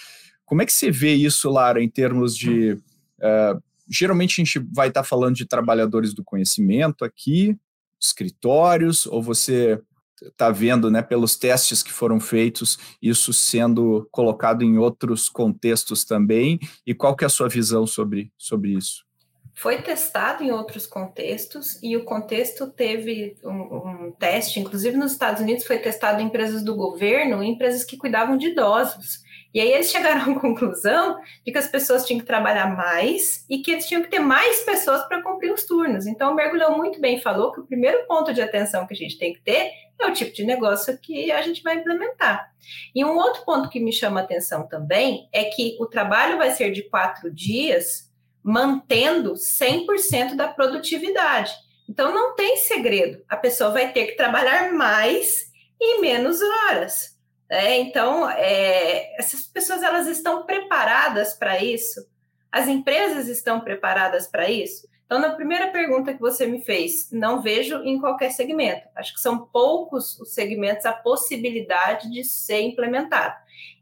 Como 0.45 0.61
é 0.61 0.65
que 0.65 0.73
você 0.73 0.91
vê 0.91 1.13
isso, 1.13 1.49
Lara, 1.49 1.81
em 1.81 1.89
termos 1.89 2.35
de. 2.35 2.73
Uh, 2.73 3.61
geralmente 3.89 4.41
a 4.41 4.45
gente 4.45 4.59
vai 4.73 4.89
estar 4.89 5.03
falando 5.03 5.35
de 5.35 5.45
trabalhadores 5.45 6.13
do 6.13 6.23
conhecimento 6.23 7.03
aqui, 7.03 7.57
escritórios, 7.99 9.05
ou 9.05 9.21
você 9.21 9.79
está 10.21 10.49
vendo, 10.49 10.89
né, 10.89 11.01
pelos 11.01 11.35
testes 11.35 11.83
que 11.83 11.91
foram 11.91 12.19
feitos, 12.19 12.77
isso 13.01 13.33
sendo 13.33 14.07
colocado 14.11 14.63
em 14.63 14.77
outros 14.77 15.29
contextos 15.29 16.03
também? 16.03 16.59
E 16.85 16.93
qual 16.93 17.15
que 17.15 17.23
é 17.23 17.27
a 17.27 17.29
sua 17.29 17.49
visão 17.49 17.85
sobre, 17.85 18.31
sobre 18.37 18.71
isso? 18.71 19.05
Foi 19.53 19.81
testado 19.81 20.43
em 20.43 20.51
outros 20.51 20.85
contextos 20.85 21.81
e 21.81 21.97
o 21.97 22.05
contexto 22.05 22.67
teve 22.67 23.35
um, 23.43 23.49
um, 23.49 24.11
teste, 24.11 24.59
inclusive 24.59 24.95
nos 24.95 25.13
Estados 25.13 25.41
Unidos 25.41 25.65
foi 25.65 25.79
testado 25.79 26.21
em 26.21 26.25
empresas 26.25 26.63
do 26.63 26.75
governo, 26.75 27.41
em 27.41 27.53
empresas 27.53 27.83
que 27.83 27.97
cuidavam 27.97 28.37
de 28.37 28.49
idosos. 28.49 29.25
E 29.53 29.59
aí 29.59 29.71
eles 29.71 29.91
chegaram 29.91 30.33
à 30.35 30.39
conclusão 30.39 31.19
de 31.45 31.51
que 31.51 31.57
as 31.57 31.67
pessoas 31.67 32.05
tinham 32.05 32.19
que 32.19 32.25
trabalhar 32.25 32.75
mais 32.75 33.45
e 33.49 33.59
que 33.59 33.71
eles 33.71 33.87
tinham 33.87 34.01
que 34.01 34.09
ter 34.09 34.19
mais 34.19 34.61
pessoas 34.63 35.03
para 35.07 35.21
cumprir 35.21 35.51
os 35.51 35.65
turnos. 35.65 36.05
Então 36.05 36.31
o 36.31 36.35
Mergulhão 36.35 36.77
muito 36.77 36.99
bem 36.99 37.21
falou 37.21 37.51
que 37.51 37.59
o 37.59 37.65
primeiro 37.65 38.05
ponto 38.07 38.33
de 38.33 38.41
atenção 38.41 38.85
que 38.85 38.93
a 38.93 38.97
gente 38.97 39.17
tem 39.17 39.33
que 39.33 39.41
ter 39.41 39.71
é 39.99 40.05
o 40.05 40.13
tipo 40.13 40.33
de 40.33 40.45
negócio 40.45 40.97
que 40.97 41.31
a 41.31 41.41
gente 41.41 41.63
vai 41.63 41.75
implementar. 41.75 42.51
E 42.93 43.03
um 43.03 43.17
outro 43.17 43.43
ponto 43.45 43.69
que 43.69 43.79
me 43.79 43.91
chama 43.91 44.21
atenção 44.21 44.67
também 44.67 45.27
é 45.31 45.45
que 45.45 45.75
o 45.79 45.87
trabalho 45.87 46.37
vai 46.37 46.51
ser 46.51 46.71
de 46.71 46.83
quatro 46.83 47.31
dias 47.31 48.07
mantendo 48.43 49.33
100% 49.33 50.35
da 50.35 50.47
produtividade. 50.47 51.51
Então, 51.89 52.13
não 52.13 52.35
tem 52.35 52.57
segredo. 52.57 53.21
A 53.27 53.35
pessoa 53.35 53.71
vai 53.71 53.91
ter 53.91 54.07
que 54.07 54.15
trabalhar 54.15 54.71
mais 54.73 55.51
e 55.79 55.99
menos 55.99 56.39
horas. 56.41 57.16
Né? 57.49 57.79
Então, 57.79 58.29
é, 58.29 59.15
essas 59.17 59.43
pessoas 59.43 59.81
elas 59.81 60.07
estão 60.07 60.45
preparadas 60.45 61.33
para 61.33 61.61
isso. 61.63 62.07
As 62.51 62.67
empresas 62.67 63.27
estão 63.27 63.61
preparadas 63.61 64.27
para 64.27 64.49
isso. 64.49 64.87
Então, 65.05 65.19
na 65.19 65.29
primeira 65.29 65.67
pergunta 65.67 66.13
que 66.13 66.19
você 66.19 66.45
me 66.45 66.61
fez, 66.61 67.09
não 67.11 67.41
vejo 67.41 67.81
em 67.83 67.97
qualquer 67.97 68.29
segmento. 68.31 68.87
Acho 68.93 69.13
que 69.13 69.21
são 69.21 69.45
poucos 69.45 70.19
os 70.19 70.33
segmentos 70.33 70.85
a 70.85 70.91
possibilidade 70.91 72.11
de 72.11 72.25
ser 72.25 72.59
implementado. 72.61 73.33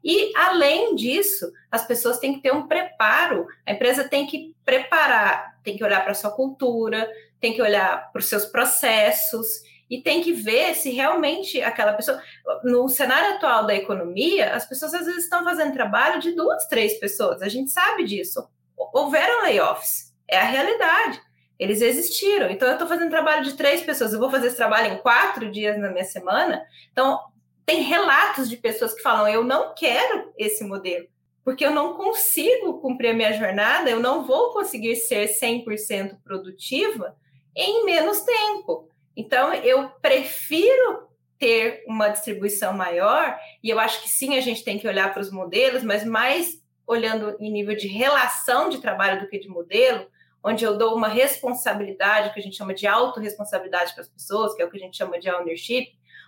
E, 0.03 0.31
além 0.35 0.93
disso, 0.93 1.51
as 1.71 1.85
pessoas 1.85 2.19
têm 2.19 2.35
que 2.35 2.41
ter 2.41 2.53
um 2.53 2.67
preparo, 2.67 3.47
a 3.65 3.71
empresa 3.71 4.07
tem 4.07 4.27
que 4.27 4.55
preparar, 4.63 5.59
tem 5.63 5.75
que 5.75 5.83
olhar 5.83 6.01
para 6.01 6.11
a 6.11 6.15
sua 6.15 6.29
cultura, 6.29 7.11
tem 7.39 7.53
que 7.53 7.61
olhar 7.61 8.11
para 8.11 8.19
os 8.19 8.27
seus 8.27 8.45
processos 8.45 9.63
e 9.89 10.01
tem 10.01 10.21
que 10.21 10.33
ver 10.33 10.75
se 10.75 10.89
realmente 10.89 11.61
aquela 11.61 11.93
pessoa. 11.93 12.21
No 12.63 12.89
cenário 12.89 13.35
atual 13.35 13.65
da 13.65 13.75
economia, 13.75 14.53
as 14.53 14.67
pessoas 14.67 14.93
às 14.93 15.05
vezes 15.05 15.23
estão 15.23 15.43
fazendo 15.43 15.73
trabalho 15.73 16.19
de 16.19 16.31
duas, 16.31 16.67
três 16.67 16.99
pessoas, 16.99 17.41
a 17.41 17.49
gente 17.49 17.71
sabe 17.71 18.03
disso. 18.03 18.47
Houveram 18.75 19.43
layoffs, 19.43 20.13
é 20.27 20.37
a 20.37 20.43
realidade. 20.43 21.21
Eles 21.57 21.81
existiram. 21.81 22.49
Então, 22.49 22.67
eu 22.67 22.73
estou 22.73 22.87
fazendo 22.87 23.09
trabalho 23.09 23.43
de 23.43 23.53
três 23.53 23.81
pessoas, 23.81 24.11
eu 24.11 24.19
vou 24.19 24.29
fazer 24.29 24.47
esse 24.47 24.57
trabalho 24.57 24.93
em 24.93 24.97
quatro 24.97 25.49
dias 25.49 25.77
na 25.79 25.89
minha 25.89 26.03
semana. 26.03 26.65
Então, 26.91 27.19
tem 27.65 27.81
relatos 27.81 28.49
de 28.49 28.57
pessoas 28.57 28.93
que 28.93 29.01
falam: 29.01 29.27
eu 29.27 29.43
não 29.43 29.73
quero 29.73 30.33
esse 30.37 30.63
modelo, 30.63 31.07
porque 31.43 31.65
eu 31.65 31.71
não 31.71 31.93
consigo 31.93 32.79
cumprir 32.81 33.09
a 33.09 33.13
minha 33.13 33.33
jornada, 33.33 33.89
eu 33.89 33.99
não 33.99 34.25
vou 34.25 34.51
conseguir 34.51 34.95
ser 34.97 35.29
100% 35.29 36.17
produtiva 36.23 37.15
em 37.55 37.85
menos 37.85 38.21
tempo. 38.21 38.89
Então, 39.15 39.53
eu 39.53 39.89
prefiro 40.01 41.09
ter 41.37 41.83
uma 41.87 42.09
distribuição 42.09 42.73
maior, 42.73 43.37
e 43.63 43.69
eu 43.69 43.79
acho 43.79 44.01
que 44.01 44.09
sim, 44.09 44.37
a 44.37 44.41
gente 44.41 44.63
tem 44.63 44.79
que 44.79 44.87
olhar 44.87 45.13
para 45.13 45.21
os 45.21 45.31
modelos, 45.31 45.83
mas 45.83 46.03
mais 46.05 46.61
olhando 46.87 47.35
em 47.39 47.51
nível 47.51 47.75
de 47.75 47.87
relação 47.87 48.69
de 48.69 48.79
trabalho 48.79 49.19
do 49.19 49.27
que 49.27 49.39
de 49.39 49.47
modelo, 49.47 50.07
onde 50.43 50.63
eu 50.63 50.77
dou 50.77 50.95
uma 50.95 51.07
responsabilidade, 51.07 52.31
que 52.33 52.39
a 52.39 52.43
gente 52.43 52.55
chama 52.55 52.73
de 52.73 52.85
autorresponsabilidade 52.85 53.93
para 53.93 54.03
as 54.03 54.09
pessoas, 54.09 54.53
que 54.53 54.61
é 54.61 54.65
o 54.65 54.69
que 54.69 54.77
a 54.77 54.79
gente 54.79 54.95
chama 54.95 55.19
de 55.19 55.29
ownership, 55.29 55.87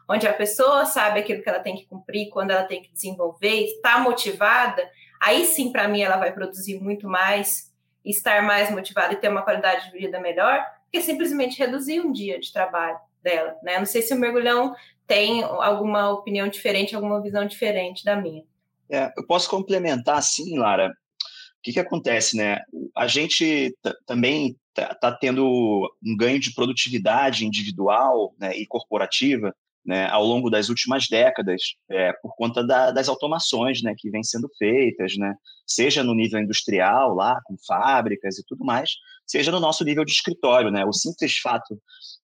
onde 0.10 0.28
a 0.28 0.34
pessoa 0.34 0.86
sabe 0.86 1.20
aquilo 1.20 1.44
que 1.44 1.50
ela 1.50 1.60
tem 1.60 1.76
que 1.76 1.86
cumprir, 1.86 2.30
quando 2.30 2.52
ela 2.52 2.64
tem 2.64 2.82
que 2.82 2.92
desenvolver, 2.92 3.66
está 3.66 4.00
motivada, 4.00 4.90
aí 5.20 5.46
sim, 5.46 5.72
para 5.72 5.88
mim, 5.88 6.02
ela 6.02 6.18
vai 6.18 6.34
produzir 6.34 6.80
muito 6.80 7.08
mais, 7.08 7.72
estar 8.04 8.42
mais 8.42 8.72
motivada 8.72 9.14
e 9.14 9.18
ter 9.18 9.30
uma 9.30 9.44
qualidade 9.44 9.92
de 9.92 9.98
vida 9.98 10.20
melhor, 10.20 10.66
que 10.92 11.02
simplesmente 11.02 11.60
reduzir 11.60 12.00
um 12.00 12.12
dia 12.12 12.40
de 12.40 12.52
trabalho 12.52 12.98
dela, 13.22 13.56
né? 13.64 13.78
Não 13.78 13.86
sei 13.86 14.02
se 14.02 14.14
o 14.14 14.18
mergulhão 14.18 14.76
tem 15.06 15.44
alguma 15.44 16.12
opinião 16.12 16.48
diferente, 16.48 16.96
alguma 16.96 17.22
visão 17.22 17.46
diferente 17.46 18.04
da 18.04 18.16
minha. 18.16 18.44
É, 18.90 19.12
eu 19.18 19.26
posso 19.26 19.50
complementar, 19.50 20.22
sim, 20.22 20.58
Lara. 20.58 20.90
O 20.90 21.62
que, 21.62 21.74
que 21.74 21.80
acontece, 21.80 22.38
né? 22.38 22.60
A 22.96 23.08
gente 23.08 23.76
também 24.06 24.56
está 24.70 24.94
tá 24.96 25.12
tendo 25.12 25.90
um 26.04 26.16
ganho 26.16 26.40
de 26.40 26.54
produtividade 26.54 27.46
individual 27.46 28.34
né, 28.40 28.56
e 28.56 28.66
corporativa 28.66 29.54
né, 29.88 30.10
ao 30.10 30.26
longo 30.26 30.50
das 30.50 30.68
últimas 30.68 31.08
décadas, 31.08 31.62
é, 31.90 32.12
por 32.22 32.36
conta 32.36 32.62
da, 32.62 32.92
das 32.92 33.08
automações 33.08 33.82
né, 33.82 33.94
que 33.98 34.12
vêm 34.12 34.22
sendo 34.22 34.50
feitas, 34.60 35.16
né, 35.18 35.34
seja 35.66 36.04
no 36.04 36.14
nível 36.14 36.42
industrial, 36.42 37.16
lá 37.16 37.40
com 37.46 37.56
fábricas 37.66 38.38
e 38.38 38.44
tudo 38.46 38.66
mais, 38.66 38.90
seja 39.26 39.50
no 39.50 39.62
nosso 39.62 39.86
nível 39.86 40.04
de 40.04 40.12
escritório. 40.12 40.70
Né, 40.70 40.84
o 40.86 40.92
simples 40.92 41.38
fato 41.38 41.80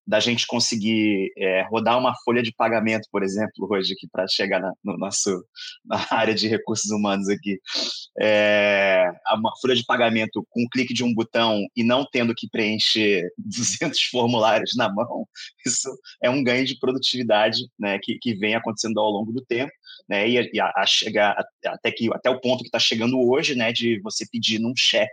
da 0.06 0.20
gente 0.20 0.46
conseguir 0.46 1.32
é, 1.36 1.62
rodar 1.62 1.98
uma 1.98 2.14
folha 2.24 2.42
de 2.42 2.52
pagamento, 2.52 3.08
por 3.10 3.22
exemplo, 3.22 3.66
hoje 3.70 3.94
aqui 3.94 4.06
para 4.10 4.26
chegar 4.28 4.60
na, 4.60 4.72
no 4.84 4.98
nosso 4.98 5.44
na 5.84 6.06
área 6.10 6.34
de 6.34 6.46
recursos 6.46 6.90
humanos 6.90 7.28
aqui, 7.28 7.58
é, 8.20 9.10
uma 9.32 9.52
folha 9.60 9.74
de 9.74 9.84
pagamento 9.84 10.46
com 10.50 10.62
um 10.62 10.68
clique 10.70 10.92
de 10.92 11.02
um 11.02 11.14
botão 11.14 11.64
e 11.74 11.82
não 11.82 12.06
tendo 12.10 12.34
que 12.34 12.48
preencher 12.48 13.28
200 13.38 14.00
formulários 14.04 14.72
na 14.76 14.92
mão, 14.92 15.26
isso 15.66 15.88
é 16.22 16.28
um 16.28 16.42
ganho 16.42 16.66
de 16.66 16.78
produtividade, 16.78 17.58
né, 17.78 17.98
que, 18.02 18.18
que 18.18 18.34
vem 18.34 18.54
acontecendo 18.54 19.00
ao 19.00 19.10
longo 19.10 19.32
do 19.32 19.44
tempo, 19.44 19.72
né, 20.08 20.28
e, 20.28 20.60
a, 20.60 20.72
a 20.76 20.86
chegar 20.86 21.36
até 21.64 21.90
que 21.90 22.12
até 22.12 22.28
o 22.28 22.40
ponto 22.40 22.60
que 22.60 22.68
está 22.68 22.78
chegando 22.78 23.18
hoje, 23.18 23.54
né, 23.54 23.72
de 23.72 24.00
você 24.02 24.26
pedir 24.30 24.58
num 24.58 24.74
chat 24.76 25.10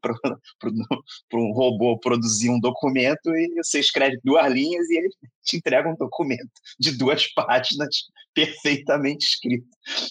para 0.00 0.14
um 1.34 1.52
robô 1.52 1.98
produzir 1.98 2.50
um 2.50 2.60
documento 2.60 3.34
e 3.34 3.54
você 3.62 3.80
escreve 3.80 4.18
duas 4.24 4.52
linhas 4.52 4.88
e 4.88 4.98
ele 4.98 5.08
te 5.44 5.56
entrega 5.56 5.88
um 5.88 5.96
documento 5.96 6.50
de 6.78 6.96
duas 6.96 7.26
páginas 7.34 7.94
perfeitamente 8.34 9.26
escrito, 9.26 9.66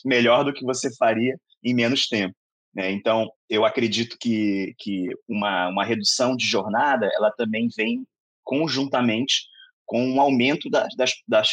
melhor 0.06 0.44
do 0.44 0.54
que 0.54 0.64
você 0.64 0.94
faria 0.96 1.36
em 1.64 1.74
menos 1.74 2.08
tempo. 2.08 2.36
Né? 2.74 2.92
Então, 2.92 3.30
eu 3.50 3.66
acredito 3.66 4.18
que, 4.20 4.74
que 4.78 5.10
uma, 5.28 5.70
uma 5.70 5.84
redução 5.84 6.36
de 6.36 6.46
jornada 6.46 7.10
ela 7.16 7.32
também 7.32 7.68
vem 7.76 8.06
conjuntamente 8.44 9.44
com 9.86 10.06
um 10.06 10.22
aumento 10.22 10.70
das, 10.70 10.94
das, 10.96 11.12
das 11.28 11.50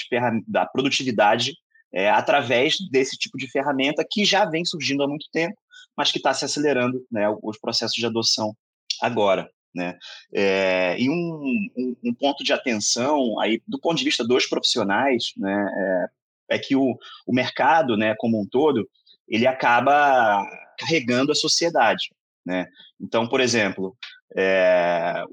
da 0.47 0.66
produtividade 0.66 1.52
é, 1.93 2.11
através 2.11 2.76
desse 2.90 3.16
tipo 3.16 3.38
de 3.38 3.50
ferramenta 3.50 4.05
que 4.09 4.25
já 4.25 4.45
vem 4.45 4.64
surgindo 4.64 5.02
há 5.02 5.09
muito 5.09 5.26
tempo 5.33 5.57
mas 5.97 6.12
que 6.12 6.19
está 6.19 6.35
se 6.35 6.45
acelerando 6.45 7.05
né, 7.11 7.26
os 7.43 7.59
processos 7.59 7.97
de 7.97 8.07
adoção 8.07 8.55
agora. 9.00 9.50
Né? 9.75 9.99
É, 10.35 10.97
e 10.99 11.11
um, 11.11 11.69
um, 11.76 11.97
um, 12.05 12.15
ponto 12.15 12.43
de 12.43 12.53
atenção, 12.53 13.38
aí, 13.38 13.62
do 13.69 13.79
ponto 13.79 13.99
de 13.99 14.05
vista 14.05 14.26
dos 14.26 14.47
profissionais, 14.47 15.33
né, 15.37 16.09
é, 16.49 16.57
é 16.57 16.59
que 16.59 16.75
o, 16.75 16.97
o 17.26 17.35
mercado 17.35 17.97
né, 17.97 18.15
como 18.19 18.41
um 18.41 18.47
todo 18.47 18.88
ele 19.29 19.47
acaba 19.47 20.43
carregando 20.79 21.33
a 21.33 21.35
sociedade. 21.35 22.11
Né? 22.45 22.67
Então, 23.00 23.29
por 23.29 23.41
exemplo, 23.41 23.97
é, 24.37 25.25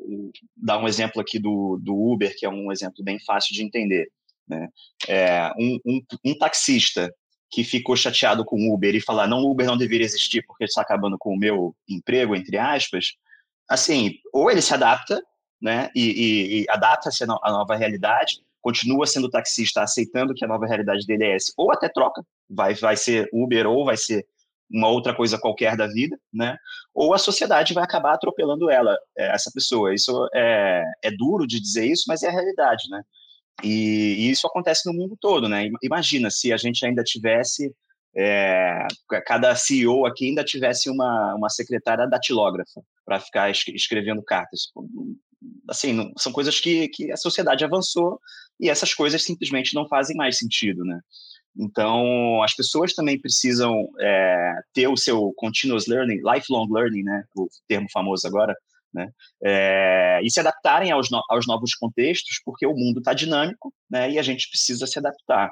dar 0.57 0.79
um 0.79 0.87
exemplo 0.87 1.21
aqui 1.21 1.39
do, 1.39 1.79
do 1.81 1.95
Uber, 1.95 2.35
que 2.37 2.45
é 2.45 2.49
um 2.49 2.71
exemplo 2.71 3.03
bem 3.03 3.19
fácil 3.19 3.53
de 3.53 3.63
entender. 3.63 4.09
Né? 4.47 4.67
É, 5.07 5.51
um, 5.57 5.79
um, 5.85 6.01
um 6.25 6.37
taxista 6.37 7.13
que 7.53 7.63
ficou 7.63 7.95
chateado 7.95 8.43
com 8.43 8.55
o 8.57 8.73
Uber 8.73 8.95
e 8.95 8.99
falar 8.99 9.27
não, 9.27 9.43
o 9.43 9.51
Uber 9.51 9.67
não 9.67 9.77
deveria 9.77 10.07
existir 10.07 10.43
porque 10.47 10.63
está 10.63 10.81
acabando 10.81 11.19
com 11.19 11.35
o 11.35 11.37
meu 11.37 11.75
emprego, 11.87 12.35
entre 12.35 12.57
aspas, 12.57 13.13
assim, 13.69 14.15
ou 14.33 14.49
ele 14.49 14.59
se 14.59 14.73
adapta, 14.73 15.21
né, 15.61 15.91
e, 15.95 16.01
e, 16.01 16.61
e 16.61 16.65
adapta-se 16.67 17.23
à 17.23 17.27
nova 17.27 17.75
realidade, 17.75 18.39
continua 18.59 19.05
sendo 19.05 19.29
taxista, 19.29 19.83
aceitando 19.83 20.33
que 20.33 20.43
a 20.43 20.47
nova 20.47 20.65
realidade 20.65 21.05
dele 21.05 21.25
é 21.25 21.35
essa, 21.35 21.53
ou 21.55 21.71
até 21.71 21.87
troca, 21.87 22.25
vai, 22.49 22.73
vai 22.73 22.97
ser 22.97 23.29
Uber 23.31 23.67
ou 23.67 23.85
vai 23.85 23.97
ser 23.97 24.25
uma 24.71 24.89
outra 24.89 25.15
coisa 25.15 25.37
qualquer 25.37 25.77
da 25.77 25.85
vida, 25.85 26.17
né? 26.33 26.57
Ou 26.91 27.13
a 27.13 27.19
sociedade 27.19 27.75
vai 27.75 27.83
acabar 27.83 28.13
atropelando 28.13 28.71
ela, 28.71 28.97
é, 29.15 29.27
essa 29.27 29.51
pessoa. 29.53 29.93
Isso 29.93 30.27
é, 30.33 30.83
é 31.03 31.11
duro 31.11 31.45
de 31.45 31.61
dizer 31.61 31.85
isso, 31.85 32.05
mas 32.07 32.23
é 32.23 32.29
a 32.29 32.31
realidade, 32.31 32.89
né? 32.89 33.03
E, 33.61 34.15
e 34.17 34.31
isso 34.31 34.47
acontece 34.47 34.89
no 34.89 34.93
mundo 34.97 35.17
todo, 35.19 35.47
né? 35.47 35.69
Imagina 35.83 36.29
se 36.31 36.51
a 36.51 36.57
gente 36.57 36.85
ainda 36.85 37.03
tivesse 37.03 37.73
é, 38.15 38.85
cada 39.25 39.55
CEO 39.55 40.05
aqui 40.05 40.27
ainda 40.27 40.43
tivesse 40.43 40.89
uma, 40.89 41.35
uma 41.35 41.49
secretária 41.49 42.07
datilógrafa 42.07 42.81
para 43.05 43.19
ficar 43.19 43.49
escrevendo 43.49 44.21
cartas. 44.21 44.71
Assim, 45.67 45.93
não, 45.93 46.11
são 46.17 46.31
coisas 46.31 46.59
que, 46.59 46.87
que 46.89 47.11
a 47.11 47.17
sociedade 47.17 47.65
avançou 47.65 48.19
e 48.59 48.69
essas 48.69 48.93
coisas 48.93 49.23
simplesmente 49.23 49.73
não 49.73 49.87
fazem 49.87 50.15
mais 50.15 50.37
sentido, 50.37 50.85
né? 50.85 50.99
Então, 51.55 52.41
as 52.41 52.55
pessoas 52.55 52.93
também 52.93 53.19
precisam 53.19 53.87
é, 53.99 54.53
ter 54.73 54.87
o 54.87 54.97
seu 54.97 55.31
continuous 55.35 55.85
learning, 55.87 56.21
lifelong 56.23 56.67
learning, 56.71 57.03
né, 57.03 57.23
o 57.37 57.47
termo 57.67 57.87
famoso 57.91 58.25
agora, 58.25 58.55
né, 58.93 59.09
é, 59.43 60.19
e 60.23 60.29
se 60.29 60.39
adaptarem 60.39 60.91
aos, 60.91 61.09
no, 61.09 61.21
aos 61.29 61.47
novos 61.47 61.73
contextos, 61.75 62.41
porque 62.45 62.65
o 62.65 62.75
mundo 62.75 62.99
está 62.99 63.13
dinâmico, 63.13 63.73
né, 63.89 64.11
e 64.11 64.19
a 64.19 64.21
gente 64.21 64.49
precisa 64.49 64.85
se 64.85 64.99
adaptar. 64.99 65.49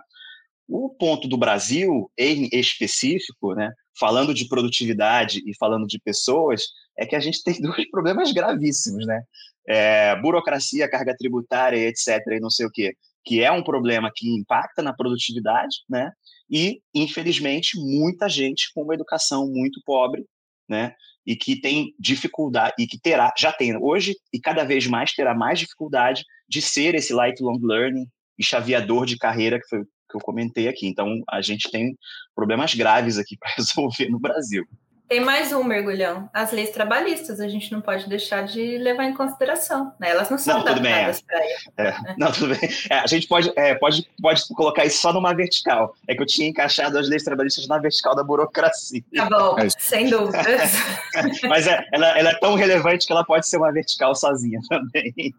O 0.68 0.90
ponto 0.90 1.28
do 1.28 1.38
Brasil, 1.38 2.12
em 2.18 2.48
específico, 2.54 3.54
né, 3.54 3.72
falando 4.00 4.34
de 4.34 4.48
produtividade 4.48 5.42
e 5.46 5.56
falando 5.58 5.86
de 5.86 6.00
pessoas, 6.00 6.64
é 6.98 7.06
que 7.06 7.16
a 7.16 7.20
gente 7.20 7.44
tem 7.44 7.56
dois 7.62 7.90
problemas 7.90 8.32
gravíssimos, 8.32 9.06
né? 9.06 9.22
É, 9.68 10.16
burocracia, 10.22 10.90
carga 10.90 11.16
tributária, 11.16 11.78
etc., 11.88 12.20
e 12.32 12.40
não 12.40 12.50
sei 12.50 12.66
o 12.66 12.72
quê 12.72 12.94
que 13.24 13.44
é 13.44 13.52
um 13.52 13.64
problema 13.64 14.12
que 14.14 14.28
impacta 14.30 14.82
na 14.82 14.94
produtividade, 14.94 15.78
né? 15.90 16.12
E, 16.50 16.82
infelizmente, 16.94 17.78
muita 17.78 18.28
gente 18.28 18.72
com 18.74 18.84
uma 18.84 18.94
educação 18.94 19.48
muito 19.48 19.82
pobre, 19.86 20.26
né? 20.72 20.96
E 21.26 21.36
que 21.36 21.60
tem 21.60 21.94
dificuldade, 22.00 22.74
e 22.80 22.88
que 22.88 23.00
terá, 23.00 23.32
já 23.38 23.52
tem 23.52 23.78
hoje, 23.78 24.16
e 24.34 24.40
cada 24.40 24.64
vez 24.64 24.88
mais 24.88 25.12
terá 25.12 25.36
mais 25.36 25.60
dificuldade 25.60 26.24
de 26.50 26.62
ser 26.62 26.96
esse 26.96 27.14
lifelong 27.14 27.60
learning 27.62 28.08
e 28.40 28.44
chaveador 28.44 29.06
de 29.06 29.18
carreira 29.18 29.60
que 29.60 29.68
foi 29.68 29.84
que 29.84 30.18
eu 30.18 30.22
comentei 30.22 30.68
aqui. 30.68 30.88
Então, 30.88 31.22
a 31.30 31.42
gente 31.42 31.72
tem 31.72 31.96
problemas 32.36 32.76
graves 32.76 33.18
aqui 33.18 33.38
para 33.40 33.54
resolver 33.56 34.10
no 34.10 34.20
Brasil. 34.20 34.66
Tem 35.12 35.20
mais 35.20 35.52
um 35.52 35.62
mergulhão. 35.62 36.30
As 36.34 36.54
leis 36.54 36.70
trabalhistas, 36.70 37.42
a 37.42 37.48
gente 37.50 37.70
não 37.70 37.82
pode 37.82 38.08
deixar 38.08 38.44
de 38.44 38.78
levar 38.78 39.04
em 39.04 39.14
consideração. 39.14 39.92
Né? 40.00 40.12
Elas 40.12 40.30
não 40.30 40.38
são 40.38 40.54
não, 40.54 40.62
adaptadas 40.62 41.20
para 41.20 41.46
isso. 41.54 41.70
É. 41.76 42.16
Não, 42.18 42.32
tudo 42.32 42.56
bem. 42.56 42.70
É, 42.90 43.00
a 43.00 43.08
gente 43.08 43.28
pode, 43.28 43.52
é, 43.58 43.76
pode, 43.76 44.08
pode 44.22 44.42
colocar 44.56 44.86
isso 44.86 45.02
só 45.02 45.12
numa 45.12 45.34
vertical. 45.34 45.94
É 46.08 46.16
que 46.16 46.22
eu 46.22 46.26
tinha 46.26 46.48
encaixado 46.48 46.98
as 46.98 47.10
leis 47.10 47.26
trabalhistas 47.26 47.68
na 47.68 47.78
vertical 47.78 48.16
da 48.16 48.24
burocracia. 48.24 49.04
Tá 49.14 49.26
bom, 49.26 49.60
é 49.60 49.68
sem 49.78 50.10
dúvidas. 50.10 50.72
Mas 51.44 51.68
é, 51.68 51.86
ela, 51.92 52.18
ela, 52.18 52.30
é 52.30 52.40
tão 52.40 52.56
relevante 52.56 53.06
que 53.06 53.12
ela 53.12 53.26
pode 53.26 53.46
ser 53.50 53.58
uma 53.58 53.74
vertical 53.74 54.16
sozinha 54.16 54.62
também. 54.70 55.36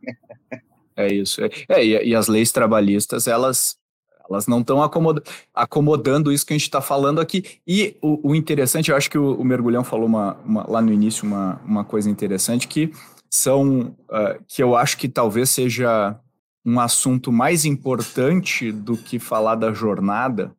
É 0.98 1.10
isso. 1.10 1.40
É, 1.70 1.82
e, 1.82 2.10
e 2.10 2.14
as 2.14 2.28
leis 2.28 2.52
trabalhistas, 2.52 3.26
elas 3.26 3.78
elas 4.28 4.46
não 4.46 4.60
estão 4.60 4.82
acomod 4.82 5.20
acomodando 5.54 6.32
isso 6.32 6.46
que 6.46 6.52
a 6.52 6.56
gente 6.56 6.66
está 6.66 6.80
falando 6.80 7.20
aqui. 7.20 7.44
E 7.66 7.96
o, 8.00 8.30
o, 8.30 8.34
interessante, 8.34 8.90
eu 8.90 8.96
acho 8.96 9.10
que 9.10 9.18
o, 9.18 9.34
o 9.34 9.44
Mergulhão 9.44 9.84
falou 9.84 10.06
uma, 10.06 10.36
uma, 10.44 10.66
lá 10.68 10.80
no 10.80 10.92
início 10.92 11.26
uma, 11.26 11.60
uma 11.64 11.84
coisa 11.84 12.10
interessante, 12.10 12.68
que 12.68 12.92
são 13.32 13.96
uh, 14.10 14.44
que 14.46 14.62
eu 14.62 14.76
acho 14.76 14.98
que 14.98 15.08
talvez 15.08 15.48
seja 15.48 16.14
um 16.64 16.78
assunto 16.78 17.32
mais 17.32 17.64
importante 17.64 18.70
do 18.70 18.94
que 18.94 19.18
falar 19.18 19.54
da 19.54 19.72
jornada, 19.72 20.52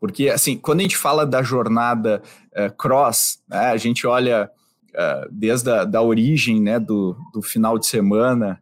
porque 0.00 0.28
assim, 0.28 0.58
quando 0.58 0.80
a 0.80 0.82
gente 0.82 0.96
fala 0.96 1.24
da 1.24 1.40
jornada 1.42 2.20
uh, 2.52 2.76
cross, 2.76 3.38
né, 3.48 3.66
a 3.70 3.76
gente 3.76 4.08
olha 4.08 4.50
uh, 4.90 5.28
desde 5.30 5.70
a 5.70 5.84
da 5.84 6.02
origem 6.02 6.60
né, 6.60 6.80
do, 6.80 7.16
do 7.32 7.40
final 7.40 7.78
de 7.78 7.86
semana 7.86 8.60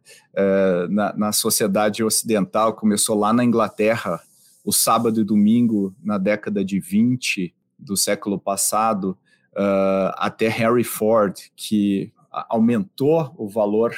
na, 0.89 1.15
na 1.15 1.31
sociedade 1.31 2.03
ocidental, 2.03 2.73
começou 2.73 3.17
lá 3.17 3.31
na 3.31 3.41
Inglaterra, 3.41 4.19
o 4.65 4.73
sábado 4.73 5.21
e 5.21 5.23
domingo 5.23 5.95
na 6.03 6.17
década 6.17 6.65
de 6.65 6.79
20 6.79 7.53
do 7.77 7.95
século 7.95 8.39
passado, 8.39 9.17
uh, 9.53 10.11
até 10.17 10.47
Harry 10.47 10.83
Ford, 10.83 11.35
que 11.55 12.11
aumentou 12.49 13.33
o 13.37 13.47
valor 13.47 13.95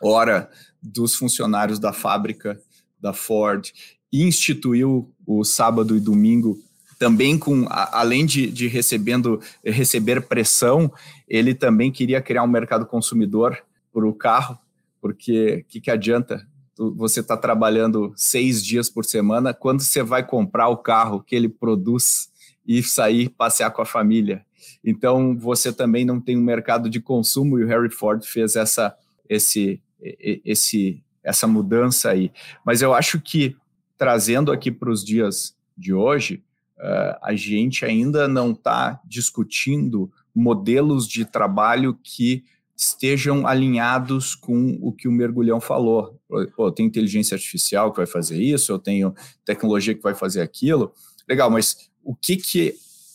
hora 0.00 0.50
dos 0.82 1.14
funcionários 1.14 1.78
da 1.78 1.92
fábrica 1.92 2.60
da 2.98 3.12
Ford 3.12 3.70
e 4.10 4.24
instituiu 4.24 5.12
o 5.26 5.44
sábado 5.44 5.96
e 5.96 6.00
domingo 6.00 6.58
também 6.98 7.38
com 7.38 7.66
além 7.68 8.26
de, 8.26 8.50
de 8.50 8.66
recebendo 8.66 9.40
receber 9.64 10.26
pressão, 10.26 10.92
ele 11.28 11.54
também 11.54 11.92
queria 11.92 12.20
criar 12.20 12.42
um 12.42 12.48
mercado 12.48 12.84
consumidor 12.84 13.56
para 13.92 14.06
o 14.06 14.12
carro, 14.12 14.58
porque 15.00 15.64
que, 15.68 15.80
que 15.80 15.90
adianta 15.90 16.44
você 16.78 17.20
está 17.20 17.36
trabalhando 17.36 18.12
seis 18.16 18.64
dias 18.64 18.88
por 18.88 19.04
semana, 19.04 19.52
quando 19.52 19.80
você 19.80 20.02
vai 20.02 20.24
comprar 20.24 20.68
o 20.68 20.76
carro 20.76 21.22
que 21.22 21.34
ele 21.34 21.48
produz 21.48 22.30
e 22.66 22.82
sair 22.82 23.28
passear 23.28 23.70
com 23.70 23.82
a 23.82 23.86
família? 23.86 24.44
Então, 24.84 25.36
você 25.36 25.72
também 25.72 26.04
não 26.04 26.20
tem 26.20 26.36
um 26.36 26.42
mercado 26.42 26.88
de 26.88 27.00
consumo 27.00 27.58
e 27.58 27.64
o 27.64 27.66
Harry 27.66 27.90
Ford 27.90 28.24
fez 28.24 28.56
essa, 28.56 28.96
esse, 29.28 29.80
esse, 30.00 31.02
essa 31.22 31.46
mudança 31.46 32.10
aí. 32.10 32.30
Mas 32.64 32.80
eu 32.80 32.94
acho 32.94 33.20
que, 33.20 33.56
trazendo 33.96 34.52
aqui 34.52 34.70
para 34.70 34.90
os 34.90 35.04
dias 35.04 35.56
de 35.76 35.92
hoje, 35.92 36.42
uh, 36.78 37.18
a 37.22 37.34
gente 37.34 37.84
ainda 37.84 38.28
não 38.28 38.52
está 38.52 39.00
discutindo 39.04 40.10
modelos 40.34 41.08
de 41.08 41.24
trabalho 41.24 41.98
que 42.02 42.44
estejam 42.76 43.46
alinhados 43.46 44.34
com 44.36 44.78
o 44.80 44.92
que 44.92 45.08
o 45.08 45.12
mergulhão 45.12 45.60
falou. 45.60 46.17
Pô, 46.54 46.70
tem 46.70 46.86
inteligência 46.86 47.34
artificial 47.34 47.90
que 47.90 47.96
vai 47.96 48.06
fazer 48.06 48.40
isso, 48.40 48.70
eu 48.70 48.78
tenho 48.78 49.14
tecnologia 49.44 49.94
que 49.94 50.02
vai 50.02 50.14
fazer 50.14 50.42
aquilo. 50.42 50.92
Legal, 51.28 51.50
mas 51.50 51.90
o 52.04 52.14
que 52.14 52.36
que 52.36 52.74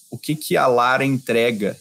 o 0.09 0.17
que 0.17 0.35
que 0.35 0.55
a 0.55 0.67
Lara 0.67 1.05
entrega? 1.05 1.75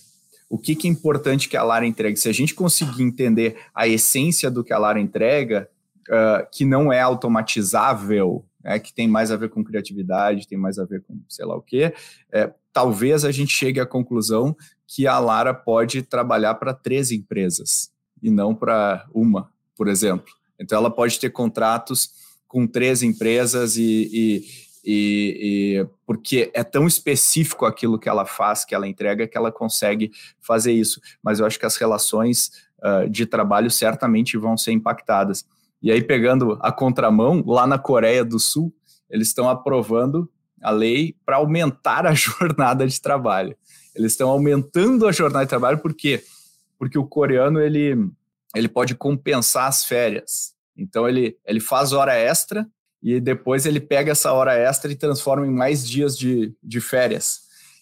O 0.48 0.58
que 0.58 0.74
que 0.74 0.86
é 0.86 0.90
importante 0.90 1.48
que 1.48 1.56
a 1.56 1.62
Lara 1.62 1.86
entregue? 1.86 2.16
Se 2.18 2.28
a 2.28 2.32
gente 2.32 2.54
conseguir 2.54 3.02
entender 3.02 3.56
a 3.74 3.88
essência 3.88 4.50
do 4.50 4.62
que 4.62 4.72
a 4.72 4.78
Lara 4.78 5.00
entrega, 5.00 5.68
uh, 6.08 6.46
que 6.50 6.64
não 6.64 6.92
é 6.92 7.00
automatizável, 7.00 8.44
né, 8.62 8.78
que 8.78 8.92
tem 8.92 9.08
mais 9.08 9.30
a 9.30 9.36
ver 9.36 9.50
com 9.50 9.64
criatividade, 9.64 10.46
tem 10.46 10.58
mais 10.58 10.78
a 10.78 10.84
ver 10.84 11.02
com 11.02 11.18
sei 11.28 11.44
lá 11.44 11.56
o 11.56 11.62
quê, 11.62 11.94
é, 12.30 12.52
talvez 12.72 13.24
a 13.24 13.32
gente 13.32 13.52
chegue 13.52 13.80
à 13.80 13.86
conclusão 13.86 14.56
que 14.86 15.06
a 15.06 15.18
Lara 15.18 15.52
pode 15.54 16.02
trabalhar 16.02 16.54
para 16.54 16.74
três 16.74 17.10
empresas 17.10 17.90
e 18.22 18.30
não 18.30 18.54
para 18.54 19.06
uma, 19.12 19.50
por 19.76 19.88
exemplo. 19.88 20.32
Então, 20.62 20.78
ela 20.78 20.90
pode 20.90 21.18
ter 21.18 21.30
contratos 21.30 22.10
com 22.46 22.66
três 22.66 23.02
empresas 23.02 23.76
e, 23.76 23.82
e, 24.12 24.44
e, 24.84 25.78
e, 25.80 25.86
porque 26.06 26.50
é 26.54 26.62
tão 26.62 26.86
específico 26.86 27.64
aquilo 27.64 27.98
que 27.98 28.08
ela 28.08 28.26
faz, 28.26 28.64
que 28.64 28.74
ela 28.74 28.86
entrega, 28.86 29.26
que 29.26 29.36
ela 29.36 29.50
consegue 29.50 30.12
fazer 30.40 30.72
isso. 30.72 31.00
Mas 31.22 31.40
eu 31.40 31.46
acho 31.46 31.58
que 31.58 31.66
as 31.66 31.76
relações 31.76 32.50
uh, 32.82 33.08
de 33.08 33.26
trabalho 33.26 33.70
certamente 33.70 34.36
vão 34.36 34.56
ser 34.56 34.72
impactadas. 34.72 35.46
E 35.82 35.90
aí, 35.90 36.02
pegando 36.02 36.58
a 36.60 36.70
contramão, 36.70 37.42
lá 37.46 37.66
na 37.66 37.78
Coreia 37.78 38.24
do 38.24 38.38
Sul, 38.38 38.72
eles 39.10 39.28
estão 39.28 39.48
aprovando 39.48 40.30
a 40.62 40.70
lei 40.70 41.16
para 41.24 41.36
aumentar 41.36 42.06
a 42.06 42.12
jornada 42.14 42.86
de 42.86 43.00
trabalho. 43.00 43.56
Eles 43.94 44.12
estão 44.12 44.30
aumentando 44.30 45.06
a 45.06 45.12
jornada 45.12 45.44
de 45.44 45.50
trabalho, 45.50 45.78
por 45.78 45.92
quê? 45.92 46.22
Porque 46.78 46.98
o 46.98 47.06
coreano 47.06 47.60
ele, 47.60 48.10
ele 48.54 48.68
pode 48.68 48.94
compensar 48.94 49.68
as 49.68 49.84
férias. 49.84 50.51
Então 50.76 51.08
ele, 51.08 51.36
ele 51.46 51.60
faz 51.60 51.92
hora 51.92 52.14
extra 52.14 52.66
e 53.02 53.20
depois 53.20 53.66
ele 53.66 53.80
pega 53.80 54.12
essa 54.12 54.32
hora 54.32 54.54
extra 54.54 54.90
e 54.90 54.96
transforma 54.96 55.46
em 55.46 55.50
mais 55.50 55.86
dias 55.86 56.16
de, 56.16 56.54
de 56.62 56.80
férias. 56.80 57.40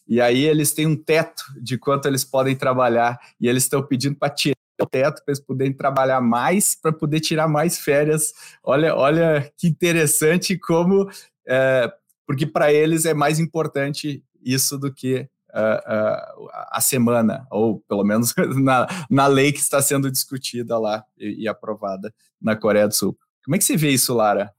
E 0.08 0.20
aí 0.20 0.44
eles 0.44 0.72
têm 0.72 0.86
um 0.86 0.96
teto 0.96 1.44
de 1.60 1.78
quanto 1.78 2.08
eles 2.08 2.24
podem 2.24 2.56
trabalhar 2.56 3.18
e 3.40 3.48
eles 3.48 3.64
estão 3.64 3.82
pedindo 3.82 4.16
para 4.16 4.30
tirar 4.30 4.56
o 4.80 4.86
teto 4.86 5.22
para 5.22 5.32
eles 5.32 5.40
poderem 5.40 5.72
trabalhar 5.72 6.20
mais, 6.20 6.74
para 6.74 6.92
poder 6.92 7.20
tirar 7.20 7.46
mais 7.46 7.78
férias. 7.78 8.32
Olha, 8.64 8.94
olha 8.96 9.52
que 9.56 9.68
interessante 9.68 10.58
como 10.58 11.08
é, 11.46 11.92
porque 12.26 12.46
para 12.46 12.72
eles 12.72 13.04
é 13.04 13.12
mais 13.12 13.38
importante 13.38 14.24
isso 14.42 14.78
do 14.78 14.92
que 14.92 15.28
uh, 15.54 16.42
uh, 16.42 16.48
a 16.70 16.80
semana, 16.80 17.46
ou 17.50 17.80
pelo 17.80 18.04
menos 18.04 18.34
na, 18.62 18.86
na 19.08 19.26
lei 19.26 19.52
que 19.52 19.60
está 19.60 19.80
sendo 19.82 20.10
discutida 20.10 20.78
lá 20.78 21.04
e, 21.18 21.44
e 21.44 21.48
aprovada 21.48 22.12
na 22.40 22.56
Coreia 22.56 22.88
do 22.88 22.94
Sul. 22.94 23.16
Como 23.44 23.54
é 23.54 23.58
que 23.58 23.64
você 23.64 23.76
vê 23.76 23.90
isso, 23.90 24.14
Lara? 24.14 24.52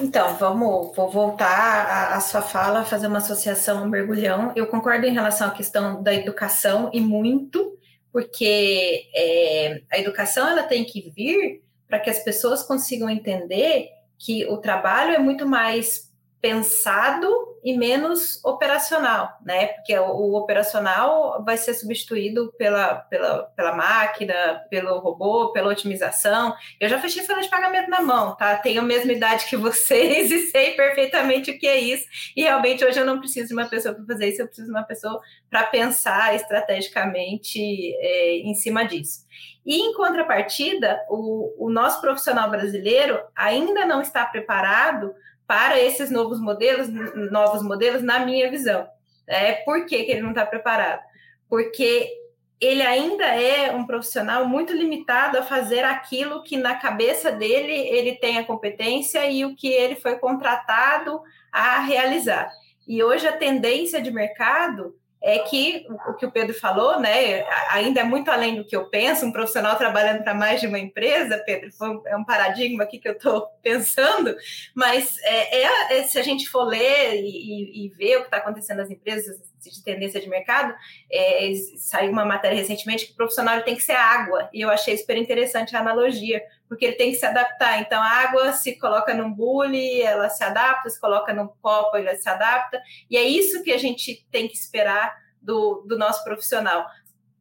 Então, 0.00 0.36
vamos, 0.36 0.94
vou 0.94 1.10
voltar 1.10 2.12
à, 2.12 2.20
sua 2.20 2.40
fala, 2.40 2.84
fazer 2.84 3.08
uma 3.08 3.18
associação, 3.18 3.82
um 3.82 3.88
mergulhão. 3.88 4.52
Eu 4.54 4.66
concordo 4.68 5.06
em 5.06 5.12
relação 5.12 5.48
à 5.48 5.50
questão 5.50 6.02
da 6.02 6.14
educação 6.14 6.88
e 6.92 7.00
muito, 7.00 7.76
porque 8.12 9.08
é, 9.12 9.82
a 9.90 9.98
educação 9.98 10.46
ela 10.46 10.62
tem 10.62 10.84
que 10.84 11.10
vir 11.10 11.62
para 11.88 11.98
que 11.98 12.10
as 12.10 12.20
pessoas 12.20 12.62
consigam 12.62 13.10
entender 13.10 13.88
que 14.16 14.46
o 14.46 14.58
trabalho 14.58 15.14
é 15.14 15.18
muito 15.18 15.46
mais 15.46 16.07
pensado 16.40 17.28
e 17.64 17.76
menos 17.76 18.42
operacional, 18.44 19.36
né? 19.44 19.68
Porque 19.68 19.98
o, 19.98 20.34
operacional 20.34 21.42
vai 21.44 21.56
ser 21.56 21.74
substituído 21.74 22.52
pela, 22.56 22.94
pela, 22.94 23.42
pela 23.56 23.74
máquina, 23.74 24.64
pelo 24.70 24.98
robô, 25.00 25.52
pela 25.52 25.70
otimização. 25.70 26.54
Eu 26.80 26.88
já 26.88 27.00
fechei 27.00 27.24
folha 27.24 27.42
de 27.42 27.48
pagamento 27.48 27.90
na 27.90 28.00
mão, 28.00 28.36
tá? 28.36 28.56
Tenho 28.56 28.80
a 28.80 28.84
mesma 28.84 29.12
idade 29.12 29.46
que 29.46 29.56
vocês 29.56 30.30
e 30.32 30.46
sei 30.50 30.74
perfeitamente 30.74 31.50
o 31.50 31.58
que 31.58 31.66
é 31.66 31.78
isso. 31.78 32.06
E 32.36 32.42
realmente 32.42 32.84
hoje 32.84 33.00
eu 33.00 33.06
não 33.06 33.18
preciso 33.18 33.48
de 33.48 33.54
uma 33.54 33.66
pessoa 33.66 33.94
para 33.94 34.06
fazer 34.06 34.28
isso, 34.28 34.42
eu 34.42 34.46
preciso 34.46 34.68
de 34.68 34.72
uma 34.72 34.84
pessoa 34.84 35.20
para 35.50 35.64
pensar 35.64 36.34
estrategicamente 36.36 37.60
é, 38.00 38.36
em 38.36 38.54
cima 38.54 38.84
disso. 38.84 39.26
E 39.66 39.80
em 39.80 39.92
contrapartida, 39.92 41.04
o, 41.10 41.66
o 41.66 41.70
nosso 41.70 42.00
profissional 42.00 42.48
brasileiro 42.48 43.20
ainda 43.34 43.84
não 43.84 44.00
está 44.00 44.24
preparado 44.24 45.12
para 45.48 45.80
esses 45.80 46.10
novos 46.10 46.38
modelos, 46.38 46.88
novos 47.30 47.62
modelos, 47.62 48.02
na 48.02 48.18
minha 48.18 48.50
visão. 48.50 48.86
É, 49.26 49.54
por 49.64 49.86
que, 49.86 50.04
que 50.04 50.12
ele 50.12 50.20
não 50.20 50.28
está 50.28 50.44
preparado? 50.44 51.02
Porque 51.48 52.12
ele 52.60 52.82
ainda 52.82 53.24
é 53.24 53.74
um 53.74 53.86
profissional 53.86 54.46
muito 54.46 54.74
limitado 54.74 55.38
a 55.38 55.42
fazer 55.42 55.84
aquilo 55.84 56.42
que 56.42 56.58
na 56.58 56.74
cabeça 56.74 57.32
dele 57.32 57.72
ele 57.72 58.16
tem 58.16 58.36
a 58.36 58.44
competência 58.44 59.30
e 59.30 59.42
o 59.46 59.56
que 59.56 59.68
ele 59.68 59.96
foi 59.96 60.18
contratado 60.18 61.22
a 61.50 61.80
realizar. 61.80 62.52
E 62.86 63.02
hoje 63.02 63.26
a 63.26 63.36
tendência 63.36 64.02
de 64.02 64.10
mercado 64.10 64.94
é 65.22 65.40
que 65.40 65.86
o 66.06 66.14
que 66.14 66.26
o 66.26 66.30
Pedro 66.30 66.54
falou, 66.54 67.00
né, 67.00 67.44
ainda 67.70 68.00
é 68.00 68.04
muito 68.04 68.30
além 68.30 68.56
do 68.56 68.64
que 68.64 68.76
eu 68.76 68.86
penso, 68.86 69.26
um 69.26 69.32
profissional 69.32 69.76
trabalhando 69.76 70.22
para 70.22 70.34
mais 70.34 70.60
de 70.60 70.66
uma 70.66 70.78
empresa, 70.78 71.42
Pedro, 71.44 71.70
é 72.06 72.16
um 72.16 72.24
paradigma 72.24 72.84
aqui 72.84 72.98
que 72.98 73.08
eu 73.08 73.12
estou 73.12 73.48
pensando, 73.62 74.34
mas 74.74 75.18
é, 75.22 75.62
é, 75.62 75.98
é, 75.98 76.02
se 76.04 76.18
a 76.18 76.22
gente 76.22 76.48
for 76.48 76.64
ler 76.64 77.16
e, 77.16 77.86
e 77.86 77.88
ver 77.90 78.16
o 78.16 78.20
que 78.20 78.26
está 78.26 78.36
acontecendo 78.38 78.78
nas 78.78 78.90
empresas 78.90 79.36
de 79.60 79.82
tendência 79.82 80.20
de 80.20 80.28
mercado, 80.28 80.74
é, 81.10 81.52
saiu 81.76 82.12
uma 82.12 82.24
matéria 82.24 82.56
recentemente 82.56 83.06
que 83.06 83.12
o 83.12 83.16
profissional 83.16 83.60
tem 83.62 83.74
que 83.74 83.82
ser 83.82 83.96
água, 83.96 84.48
e 84.52 84.60
eu 84.60 84.70
achei 84.70 84.96
super 84.96 85.16
interessante 85.16 85.74
a 85.76 85.80
analogia, 85.80 86.42
porque 86.68 86.84
ele 86.84 86.96
tem 86.96 87.10
que 87.10 87.16
se 87.16 87.26
adaptar. 87.26 87.80
Então, 87.80 88.02
a 88.02 88.08
água 88.08 88.52
se 88.52 88.78
coloca 88.78 89.14
num 89.14 89.32
bule, 89.32 90.02
ela 90.02 90.28
se 90.28 90.44
adapta, 90.44 90.90
se 90.90 91.00
coloca 91.00 91.32
num 91.32 91.48
copo, 91.62 91.96
ele 91.96 92.14
se 92.16 92.28
adapta. 92.28 92.80
E 93.10 93.16
é 93.16 93.22
isso 93.22 93.62
que 93.62 93.72
a 93.72 93.78
gente 93.78 94.26
tem 94.30 94.46
que 94.46 94.54
esperar 94.54 95.16
do, 95.40 95.84
do 95.86 95.96
nosso 95.96 96.22
profissional. 96.24 96.86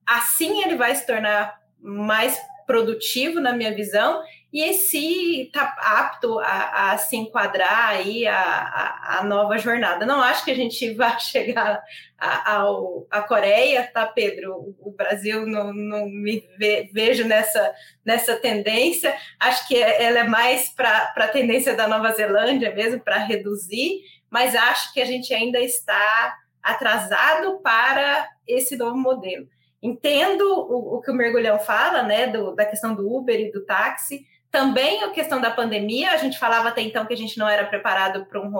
Assim, 0.05 0.63
ele 0.63 0.75
vai 0.75 0.95
se 0.95 1.05
tornar 1.05 1.59
mais 1.79 2.39
produtivo, 2.65 3.39
na 3.39 3.53
minha 3.53 3.73
visão, 3.73 4.21
e 4.51 4.73
se 4.73 5.43
está 5.43 5.75
apto 5.77 6.39
a, 6.39 6.91
a, 6.91 6.97
se 6.97 7.17
enquadrar 7.17 7.89
aí 7.89 8.25
a, 8.25 8.39
a, 8.39 9.19
a, 9.19 9.23
nova 9.23 9.57
jornada. 9.57 10.05
Não 10.05 10.21
acho 10.21 10.45
que 10.45 10.51
a 10.51 10.55
gente 10.55 10.91
vai 10.95 11.19
chegar 11.19 11.81
à 12.17 13.21
Coreia, 13.27 13.89
tá, 13.93 14.05
Pedro? 14.05 14.75
O, 14.79 14.91
Brasil 14.91 15.45
não, 15.45 15.73
não 15.73 16.09
me 16.09 16.47
ve, 16.57 16.89
vejo 16.93 17.25
nessa, 17.25 17.73
nessa 18.05 18.37
tendência. 18.37 19.15
Acho 19.39 19.67
que 19.67 19.75
ela 19.81 20.19
é 20.19 20.23
mais 20.23 20.69
para 20.69 21.13
a 21.15 21.27
tendência 21.27 21.75
da 21.75 21.87
Nova 21.87 22.13
Zelândia 22.13 22.73
mesmo, 22.73 23.01
para 23.01 23.17
reduzir, 23.17 23.99
mas 24.29 24.55
acho 24.55 24.93
que 24.93 25.01
a 25.01 25.05
gente 25.05 25.33
ainda 25.33 25.59
está 25.59 26.35
atrasado 26.63 27.59
para 27.59 28.29
esse 28.47 28.77
novo 28.77 28.97
modelo. 28.97 29.47
Entendo 29.81 30.41
o, 30.41 30.95
o 30.95 31.01
que 31.01 31.11
o 31.11 31.13
mergulhão 31.13 31.59
fala, 31.59 32.01
né, 32.01 32.27
do, 32.27 32.55
da 32.55 32.65
questão 32.65 32.95
do 32.95 33.13
Uber 33.13 33.39
e 33.39 33.51
do 33.51 33.63
táxi, 33.63 34.25
também 34.57 35.03
a 35.03 35.11
questão 35.11 35.39
da 35.39 35.51
pandemia, 35.51 36.09
a 36.09 36.17
gente 36.17 36.39
falava 36.39 36.69
até 36.69 36.81
então 36.81 37.05
que 37.05 37.13
a 37.13 37.17
gente 37.17 37.37
não 37.37 37.47
era 37.47 37.63
preparado 37.63 38.25
para 38.25 38.41
um 38.41 38.51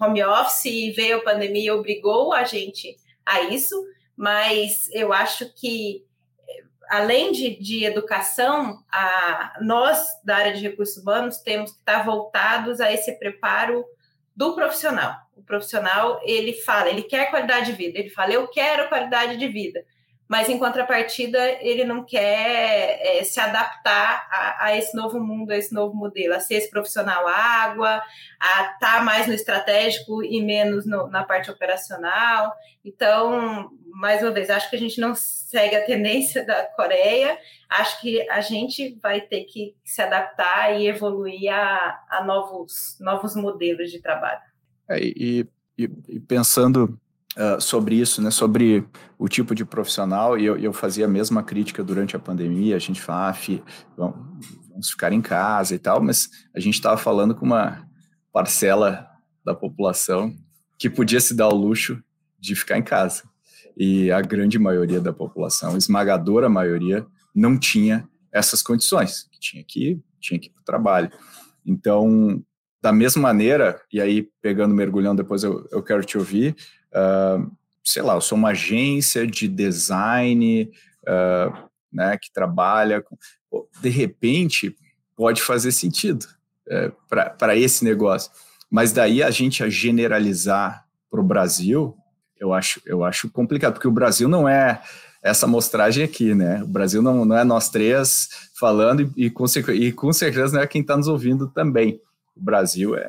home 0.00 0.24
office 0.24 0.64
e 0.64 0.90
veio 0.92 1.18
a 1.18 1.22
pandemia 1.22 1.66
e 1.66 1.70
obrigou 1.70 2.32
a 2.32 2.44
gente 2.44 2.96
a 3.26 3.42
isso, 3.42 3.76
mas 4.16 4.88
eu 4.90 5.12
acho 5.12 5.52
que 5.52 6.02
além 6.88 7.30
de, 7.30 7.62
de 7.62 7.84
educação, 7.84 8.82
a, 8.90 9.58
nós 9.60 10.02
da 10.24 10.36
área 10.36 10.54
de 10.54 10.62
recursos 10.62 10.96
humanos 10.96 11.40
temos 11.40 11.72
que 11.72 11.78
estar 11.80 12.06
voltados 12.06 12.80
a 12.80 12.90
esse 12.90 13.12
preparo 13.18 13.84
do 14.34 14.54
profissional. 14.54 15.14
O 15.36 15.42
profissional, 15.42 16.22
ele 16.24 16.54
fala, 16.54 16.88
ele 16.88 17.02
quer 17.02 17.28
qualidade 17.28 17.66
de 17.66 17.72
vida, 17.72 17.98
ele 17.98 18.08
fala, 18.08 18.32
eu 18.32 18.48
quero 18.48 18.88
qualidade 18.88 19.36
de 19.36 19.46
vida 19.46 19.84
mas 20.28 20.48
em 20.48 20.58
contrapartida 20.58 21.38
ele 21.62 21.84
não 21.84 22.04
quer 22.04 23.00
é, 23.02 23.24
se 23.24 23.40
adaptar 23.40 24.28
a, 24.30 24.66
a, 24.66 24.76
esse 24.76 24.94
novo 24.94 25.18
mundo, 25.18 25.50
a 25.50 25.56
esse 25.56 25.72
novo 25.72 25.96
modelo, 25.96 26.34
a 26.34 26.40
ser 26.40 26.56
esse 26.56 26.70
profissional 26.70 27.26
água, 27.26 28.02
a 28.38 28.62
estar 28.74 28.78
tá 28.78 29.02
mais 29.02 29.26
no 29.26 29.32
estratégico 29.32 30.22
e 30.22 30.42
menos 30.42 30.84
no, 30.84 31.08
na 31.08 31.24
parte 31.24 31.50
operacional. 31.50 32.52
Então, 32.84 33.70
mais 33.90 34.22
uma 34.22 34.30
vez, 34.30 34.50
acho 34.50 34.68
que 34.68 34.76
a 34.76 34.78
gente 34.78 35.00
não 35.00 35.14
segue 35.14 35.74
a 35.74 35.84
tendência 35.84 36.44
da 36.46 36.62
Coreia, 36.76 37.38
acho 37.70 37.98
que 38.02 38.28
a 38.30 38.42
gente 38.42 38.98
vai 39.02 39.22
ter 39.22 39.44
que 39.44 39.74
se 39.82 40.02
adaptar 40.02 40.78
e 40.78 40.86
evoluir 40.86 41.50
a, 41.50 42.04
a 42.10 42.24
novos, 42.24 42.98
novos 43.00 43.34
modelos 43.34 43.90
de 43.90 44.00
trabalho. 44.00 44.42
É, 44.90 44.98
e, 45.00 45.48
e, 45.78 45.90
e 46.08 46.20
pensando 46.20 47.00
uh, 47.38 47.60
sobre 47.60 47.94
isso, 47.94 48.20
né, 48.20 48.30
sobre 48.30 48.84
o 49.18 49.28
tipo 49.28 49.54
de 49.54 49.64
profissional, 49.64 50.36
e 50.36 50.44
eu, 50.44 50.58
eu, 50.58 50.72
fazia 50.72 51.06
a 51.06 51.08
mesma 51.08 51.42
crítica 51.42 51.82
durante 51.82 52.16
a 52.16 52.18
pandemia, 52.18 52.76
a 52.76 52.80
gente 52.80 53.00
fala, 53.00 53.30
ah, 53.30 53.32
fi, 53.32 53.62
vamos 53.96 54.90
ficar 54.90 55.12
em 55.12 55.22
casa 55.22 55.74
e 55.74 55.78
tal, 55.78 56.02
mas 56.02 56.28
a 56.54 56.60
gente 56.60 56.74
estava 56.74 56.96
falando 56.96 57.34
com 57.34 57.46
uma 57.46 57.86
parcela 58.32 59.08
da 59.44 59.54
população 59.54 60.34
que 60.78 60.90
podia 60.90 61.20
se 61.20 61.34
dar 61.34 61.48
o 61.48 61.56
luxo 61.56 62.02
de 62.38 62.54
ficar 62.54 62.78
em 62.78 62.82
casa. 62.82 63.22
E 63.76 64.10
a 64.10 64.20
grande 64.20 64.58
maioria 64.58 65.00
da 65.00 65.12
população, 65.12 65.76
esmagadora 65.76 66.48
maioria, 66.48 67.06
não 67.34 67.58
tinha 67.58 68.08
essas 68.32 68.62
condições, 68.62 69.28
tinha 69.40 69.64
que 69.64 70.00
tinha 70.20 70.38
que 70.38 70.48
ir 70.48 70.50
para 70.50 70.60
o 70.60 70.64
trabalho. 70.64 71.10
Então, 71.64 72.42
da 72.80 72.92
mesma 72.92 73.22
maneira, 73.22 73.80
e 73.92 74.00
aí 74.00 74.28
pegando 74.40 74.74
mergulhão, 74.74 75.14
depois 75.14 75.42
eu, 75.42 75.66
eu 75.70 75.82
quero 75.82 76.04
te 76.04 76.16
ouvir, 76.16 76.54
uh, 76.92 77.50
sei 77.84 78.02
lá, 78.02 78.14
eu 78.14 78.20
sou 78.20 78.38
uma 78.38 78.50
agência 78.50 79.26
de 79.26 79.48
design, 79.48 80.70
uh, 81.02 81.68
né, 81.92 82.16
que 82.16 82.32
trabalha 82.32 83.02
com, 83.02 83.16
de 83.80 83.88
repente 83.88 84.76
pode 85.16 85.42
fazer 85.42 85.72
sentido 85.72 86.26
é, 86.68 86.92
para 87.08 87.56
esse 87.56 87.84
negócio, 87.84 88.30
mas 88.70 88.92
daí 88.92 89.22
a 89.22 89.30
gente 89.30 89.64
a 89.64 89.68
generalizar 89.68 90.84
para 91.10 91.20
o 91.20 91.24
Brasil, 91.24 91.96
eu 92.38 92.52
acho, 92.52 92.80
eu 92.84 93.02
acho 93.02 93.30
complicado, 93.30 93.72
porque 93.72 93.88
o 93.88 93.92
Brasil 93.92 94.28
não 94.28 94.48
é 94.48 94.80
essa 95.22 95.46
amostragem 95.46 96.04
aqui, 96.04 96.34
né? 96.34 96.62
O 96.62 96.68
Brasil 96.68 97.02
não, 97.02 97.24
não 97.24 97.36
é 97.36 97.42
nós 97.42 97.68
três 97.68 98.28
falando 98.54 99.02
e, 99.16 99.26
e, 99.26 99.30
com, 99.30 99.44
e 99.72 99.92
com 99.92 100.12
certeza 100.12 100.54
não 100.54 100.62
é 100.62 100.66
quem 100.66 100.82
está 100.82 100.96
nos 100.96 101.08
ouvindo 101.08 101.48
também. 101.48 102.00
O 102.38 102.42
Brasil 102.42 102.96
é, 102.96 103.02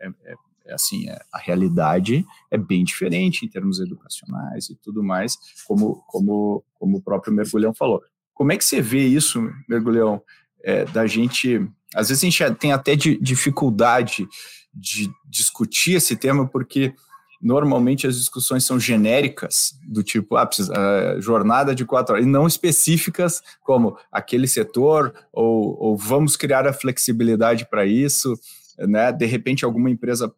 é, 0.00 0.08
é 0.24 0.34
é 0.66 0.74
assim, 0.74 1.08
é, 1.08 1.18
a 1.32 1.38
realidade 1.38 2.24
é 2.50 2.56
bem 2.56 2.84
diferente 2.84 3.44
em 3.44 3.48
termos 3.48 3.80
educacionais 3.80 4.70
e 4.70 4.76
tudo 4.76 5.02
mais, 5.02 5.36
como, 5.66 6.02
como, 6.06 6.64
como 6.78 6.98
o 6.98 7.02
próprio 7.02 7.32
Mergulhão 7.32 7.74
falou. 7.74 8.02
Como 8.32 8.52
é 8.52 8.56
que 8.56 8.64
você 8.64 8.80
vê 8.80 9.06
isso, 9.06 9.42
Mergulhão, 9.68 10.22
é, 10.62 10.84
da 10.86 11.06
gente... 11.06 11.68
Às 11.94 12.08
vezes 12.08 12.24
a 12.24 12.26
gente 12.26 12.54
tem 12.58 12.72
até 12.72 12.96
de, 12.96 13.18
dificuldade 13.18 14.26
de 14.72 15.10
discutir 15.28 15.94
esse 15.96 16.16
tema, 16.16 16.48
porque 16.48 16.94
normalmente 17.40 18.06
as 18.06 18.16
discussões 18.16 18.64
são 18.64 18.80
genéricas, 18.80 19.74
do 19.86 20.02
tipo, 20.02 20.36
ah, 20.36 20.46
precisa, 20.46 20.72
uh, 20.72 21.20
jornada 21.20 21.74
de 21.74 21.84
quatro 21.84 22.14
horas, 22.14 22.24
e 22.24 22.28
não 22.28 22.46
específicas 22.46 23.42
como 23.62 23.98
aquele 24.10 24.46
setor, 24.46 25.12
ou, 25.32 25.76
ou 25.78 25.96
vamos 25.96 26.36
criar 26.36 26.66
a 26.66 26.72
flexibilidade 26.72 27.68
para 27.68 27.84
isso, 27.84 28.38
né? 28.78 29.12
De 29.12 29.26
repente 29.26 29.64
alguma 29.64 29.90
empresa 29.90 30.32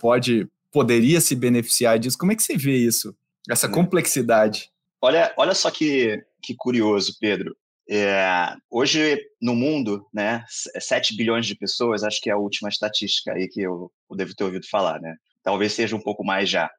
pode 0.00 0.48
poderia 0.70 1.20
se 1.20 1.34
beneficiar 1.34 1.98
disso. 1.98 2.18
Como 2.18 2.32
é 2.32 2.36
que 2.36 2.42
você 2.42 2.56
vê 2.56 2.76
isso? 2.76 3.14
Essa 3.48 3.68
né. 3.68 3.74
complexidade? 3.74 4.70
Olha, 5.00 5.32
olha 5.36 5.54
só 5.54 5.70
que, 5.70 6.22
que 6.42 6.54
curioso, 6.56 7.16
Pedro. 7.20 7.56
É, 7.90 8.54
hoje 8.70 9.18
no 9.40 9.54
mundo, 9.54 10.06
né, 10.12 10.44
7 10.48 11.16
bilhões 11.16 11.46
de 11.46 11.54
pessoas, 11.54 12.04
acho 12.04 12.20
que 12.20 12.28
é 12.28 12.34
a 12.34 12.38
última 12.38 12.68
estatística 12.68 13.32
aí 13.32 13.48
que 13.48 13.62
eu, 13.62 13.90
eu 14.10 14.16
devo 14.16 14.34
ter 14.34 14.44
ouvido 14.44 14.68
falar, 14.68 15.00
né? 15.00 15.16
Talvez 15.42 15.72
seja 15.72 15.96
um 15.96 16.00
pouco 16.00 16.22
mais 16.22 16.50
já, 16.50 16.70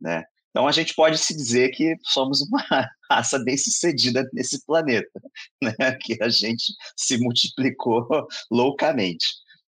né? 0.00 0.24
Então 0.50 0.66
a 0.66 0.72
gente 0.72 0.94
pode 0.94 1.18
se 1.18 1.36
dizer 1.36 1.70
que 1.70 1.94
somos 2.02 2.40
uma 2.42 2.64
raça 3.08 3.38
bem 3.38 3.56
sucedida 3.56 4.28
nesse 4.32 4.64
planeta, 4.66 5.20
né? 5.62 5.92
Que 6.00 6.20
a 6.20 6.28
gente 6.28 6.72
se 6.96 7.18
multiplicou 7.18 8.04
loucamente 8.50 9.26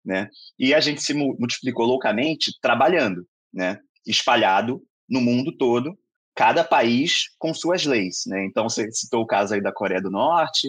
né? 0.07 0.31
E 0.57 0.73
a 0.73 0.81
gente 0.81 1.03
se 1.03 1.13
multiplicou 1.13 1.85
loucamente 1.85 2.53
trabalhando, 2.63 3.27
né? 3.53 3.81
Espalhado 4.07 4.81
no 5.09 5.21
mundo 5.21 5.57
todo, 5.57 5.99
cada 6.35 6.63
país 6.63 7.31
com 7.39 7.53
suas 7.53 7.85
leis, 7.85 8.23
né? 8.27 8.45
Então 8.45 8.69
você 8.69 8.91
citou 8.93 9.23
o 9.23 9.27
caso 9.27 9.55
aí 9.55 9.61
da 9.61 9.73
Coreia 9.73 10.01
do 10.01 10.11
Norte, 10.11 10.69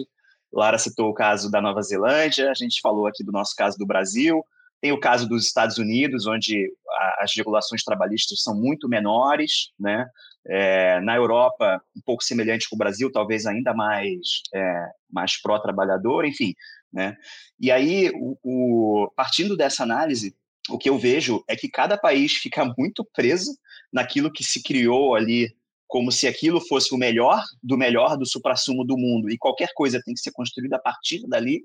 Lara 0.52 0.78
citou 0.78 1.08
o 1.10 1.14
caso 1.14 1.50
da 1.50 1.60
Nova 1.60 1.82
Zelândia, 1.82 2.50
a 2.50 2.54
gente 2.54 2.80
falou 2.80 3.06
aqui 3.06 3.22
do 3.22 3.30
nosso 3.32 3.54
caso 3.54 3.78
do 3.78 3.86
Brasil, 3.86 4.42
tem 4.80 4.92
o 4.92 5.00
caso 5.00 5.28
dos 5.28 5.44
Estados 5.44 5.76
Unidos, 5.78 6.26
onde 6.26 6.72
as 7.18 7.34
regulações 7.34 7.82
trabalhistas 7.82 8.42
são 8.42 8.54
muito 8.54 8.88
menores, 8.88 9.70
né? 9.78 10.06
É, 10.46 11.00
na 11.00 11.14
Europa, 11.16 11.82
um 11.94 12.00
pouco 12.06 12.24
semelhante 12.24 12.68
com 12.68 12.76
o 12.76 12.78
Brasil, 12.78 13.12
talvez 13.12 13.44
ainda 13.44 13.74
mais, 13.74 14.40
é, 14.54 14.86
mais 15.10 15.40
pró-trabalhador, 15.40 16.24
enfim. 16.24 16.54
Né? 16.92 17.16
E 17.60 17.70
aí, 17.70 18.10
o, 18.14 18.38
o, 18.42 19.12
partindo 19.14 19.56
dessa 19.56 19.82
análise, 19.82 20.34
o 20.68 20.78
que 20.78 20.88
eu 20.88 20.98
vejo 20.98 21.42
é 21.48 21.56
que 21.56 21.68
cada 21.68 21.96
país 21.96 22.32
fica 22.32 22.64
muito 22.76 23.04
preso 23.12 23.56
naquilo 23.92 24.32
que 24.32 24.44
se 24.44 24.62
criou 24.62 25.14
ali, 25.14 25.54
como 25.86 26.12
se 26.12 26.26
aquilo 26.26 26.60
fosse 26.60 26.94
o 26.94 26.98
melhor 26.98 27.42
do 27.62 27.78
melhor 27.78 28.16
do 28.16 28.26
suprassumo 28.26 28.84
do 28.84 28.96
mundo, 28.96 29.30
e 29.30 29.38
qualquer 29.38 29.70
coisa 29.74 30.02
tem 30.04 30.14
que 30.14 30.20
ser 30.20 30.32
construída 30.32 30.76
a 30.76 30.80
partir 30.80 31.26
dali, 31.26 31.62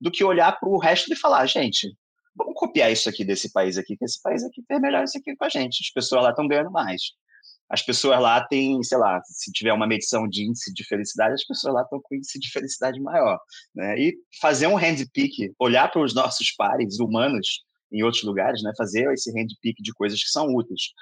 do 0.00 0.10
que 0.10 0.22
olhar 0.22 0.52
para 0.58 0.68
o 0.68 0.78
resto 0.78 1.12
e 1.12 1.16
falar, 1.16 1.44
gente, 1.46 1.92
vamos 2.36 2.54
copiar 2.54 2.92
isso 2.92 3.08
aqui 3.08 3.24
desse 3.24 3.52
país 3.52 3.76
aqui, 3.76 3.96
que 3.96 4.04
esse 4.04 4.22
país 4.22 4.44
aqui 4.44 4.62
tem 4.68 4.80
melhor 4.80 5.02
isso 5.04 5.18
aqui 5.18 5.34
com 5.36 5.44
a 5.44 5.48
gente, 5.48 5.80
as 5.82 5.92
pessoas 5.92 6.22
lá 6.22 6.30
estão 6.30 6.46
ganhando 6.46 6.70
mais 6.70 7.02
as 7.68 7.82
pessoas 7.82 8.20
lá 8.20 8.44
têm, 8.46 8.82
sei 8.82 8.98
lá, 8.98 9.20
se 9.24 9.50
tiver 9.50 9.72
uma 9.72 9.86
medição 9.86 10.28
de 10.28 10.44
índice 10.44 10.72
de 10.72 10.84
felicidade, 10.84 11.34
as 11.34 11.46
pessoas 11.46 11.74
lá 11.74 11.82
estão 11.82 12.00
com 12.02 12.14
índice 12.14 12.38
de 12.38 12.50
felicidade 12.50 13.00
maior. 13.00 13.38
Né? 13.74 13.98
E 13.98 14.14
fazer 14.40 14.66
um 14.66 14.76
handpick, 14.76 15.52
olhar 15.58 15.90
para 15.90 16.02
os 16.02 16.14
nossos 16.14 16.52
pares 16.52 16.98
humanos 17.00 17.64
em 17.90 18.02
outros 18.02 18.22
lugares, 18.22 18.62
né? 18.62 18.72
fazer 18.76 19.10
esse 19.12 19.30
handpick 19.32 19.76
de 19.80 19.92
coisas 19.92 20.22
que 20.22 20.28
são 20.28 20.54
úteis. 20.54 20.92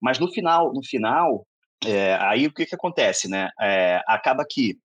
Mas 0.00 0.18
no 0.18 0.30
final, 0.32 0.72
no 0.72 0.84
final, 0.84 1.46
é, 1.84 2.14
aí 2.20 2.46
o 2.46 2.52
que, 2.52 2.66
que 2.66 2.74
acontece? 2.74 3.28
Né? 3.28 3.50
É, 3.60 4.00
acaba 4.06 4.44
que, 4.48 4.78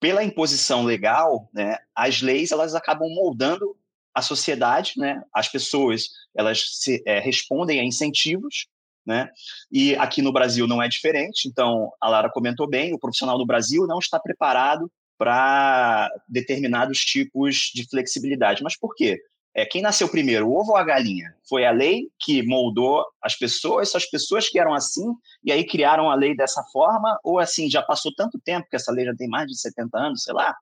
pela 0.00 0.22
imposição 0.22 0.84
legal, 0.84 1.48
né, 1.52 1.76
as 1.94 2.22
leis 2.22 2.50
elas 2.50 2.74
acabam 2.74 3.08
moldando 3.08 3.76
a 4.14 4.22
sociedade, 4.22 4.92
né? 4.96 5.22
as 5.34 5.48
pessoas 5.48 6.08
elas 6.36 6.62
se, 6.78 7.02
é, 7.06 7.18
respondem 7.18 7.80
a 7.80 7.84
incentivos 7.84 8.66
né? 9.06 9.28
E 9.70 9.94
aqui 9.96 10.22
no 10.22 10.32
Brasil 10.32 10.66
não 10.66 10.82
é 10.82 10.88
diferente, 10.88 11.48
então 11.48 11.90
a 12.00 12.08
Lara 12.08 12.30
comentou 12.30 12.68
bem, 12.68 12.92
o 12.92 12.98
profissional 12.98 13.38
no 13.38 13.46
Brasil 13.46 13.86
não 13.86 13.98
está 13.98 14.18
preparado 14.18 14.90
para 15.18 16.10
determinados 16.28 16.98
tipos 16.98 17.70
de 17.74 17.88
flexibilidade. 17.88 18.62
Mas 18.62 18.76
por 18.76 18.94
quê? 18.94 19.18
É, 19.54 19.66
quem 19.66 19.82
nasceu 19.82 20.08
primeiro, 20.08 20.48
o 20.48 20.54
ovo 20.58 20.72
ou 20.72 20.76
a 20.76 20.84
galinha? 20.84 21.34
Foi 21.46 21.66
a 21.66 21.70
lei 21.70 22.08
que 22.18 22.42
moldou 22.42 23.04
as 23.22 23.36
pessoas, 23.36 23.88
essas 23.88 24.08
pessoas 24.08 24.48
que 24.48 24.58
eram 24.58 24.72
assim, 24.72 25.04
e 25.44 25.52
aí 25.52 25.66
criaram 25.66 26.10
a 26.10 26.14
lei 26.14 26.34
dessa 26.34 26.62
forma, 26.72 27.18
ou 27.22 27.38
assim, 27.38 27.70
já 27.70 27.82
passou 27.82 28.12
tanto 28.16 28.40
tempo, 28.42 28.66
que 28.68 28.76
essa 28.76 28.90
lei 28.90 29.04
já 29.04 29.14
tem 29.14 29.28
mais 29.28 29.46
de 29.46 29.60
70 29.60 29.98
anos, 29.98 30.22
sei 30.22 30.32
lá, 30.32 30.54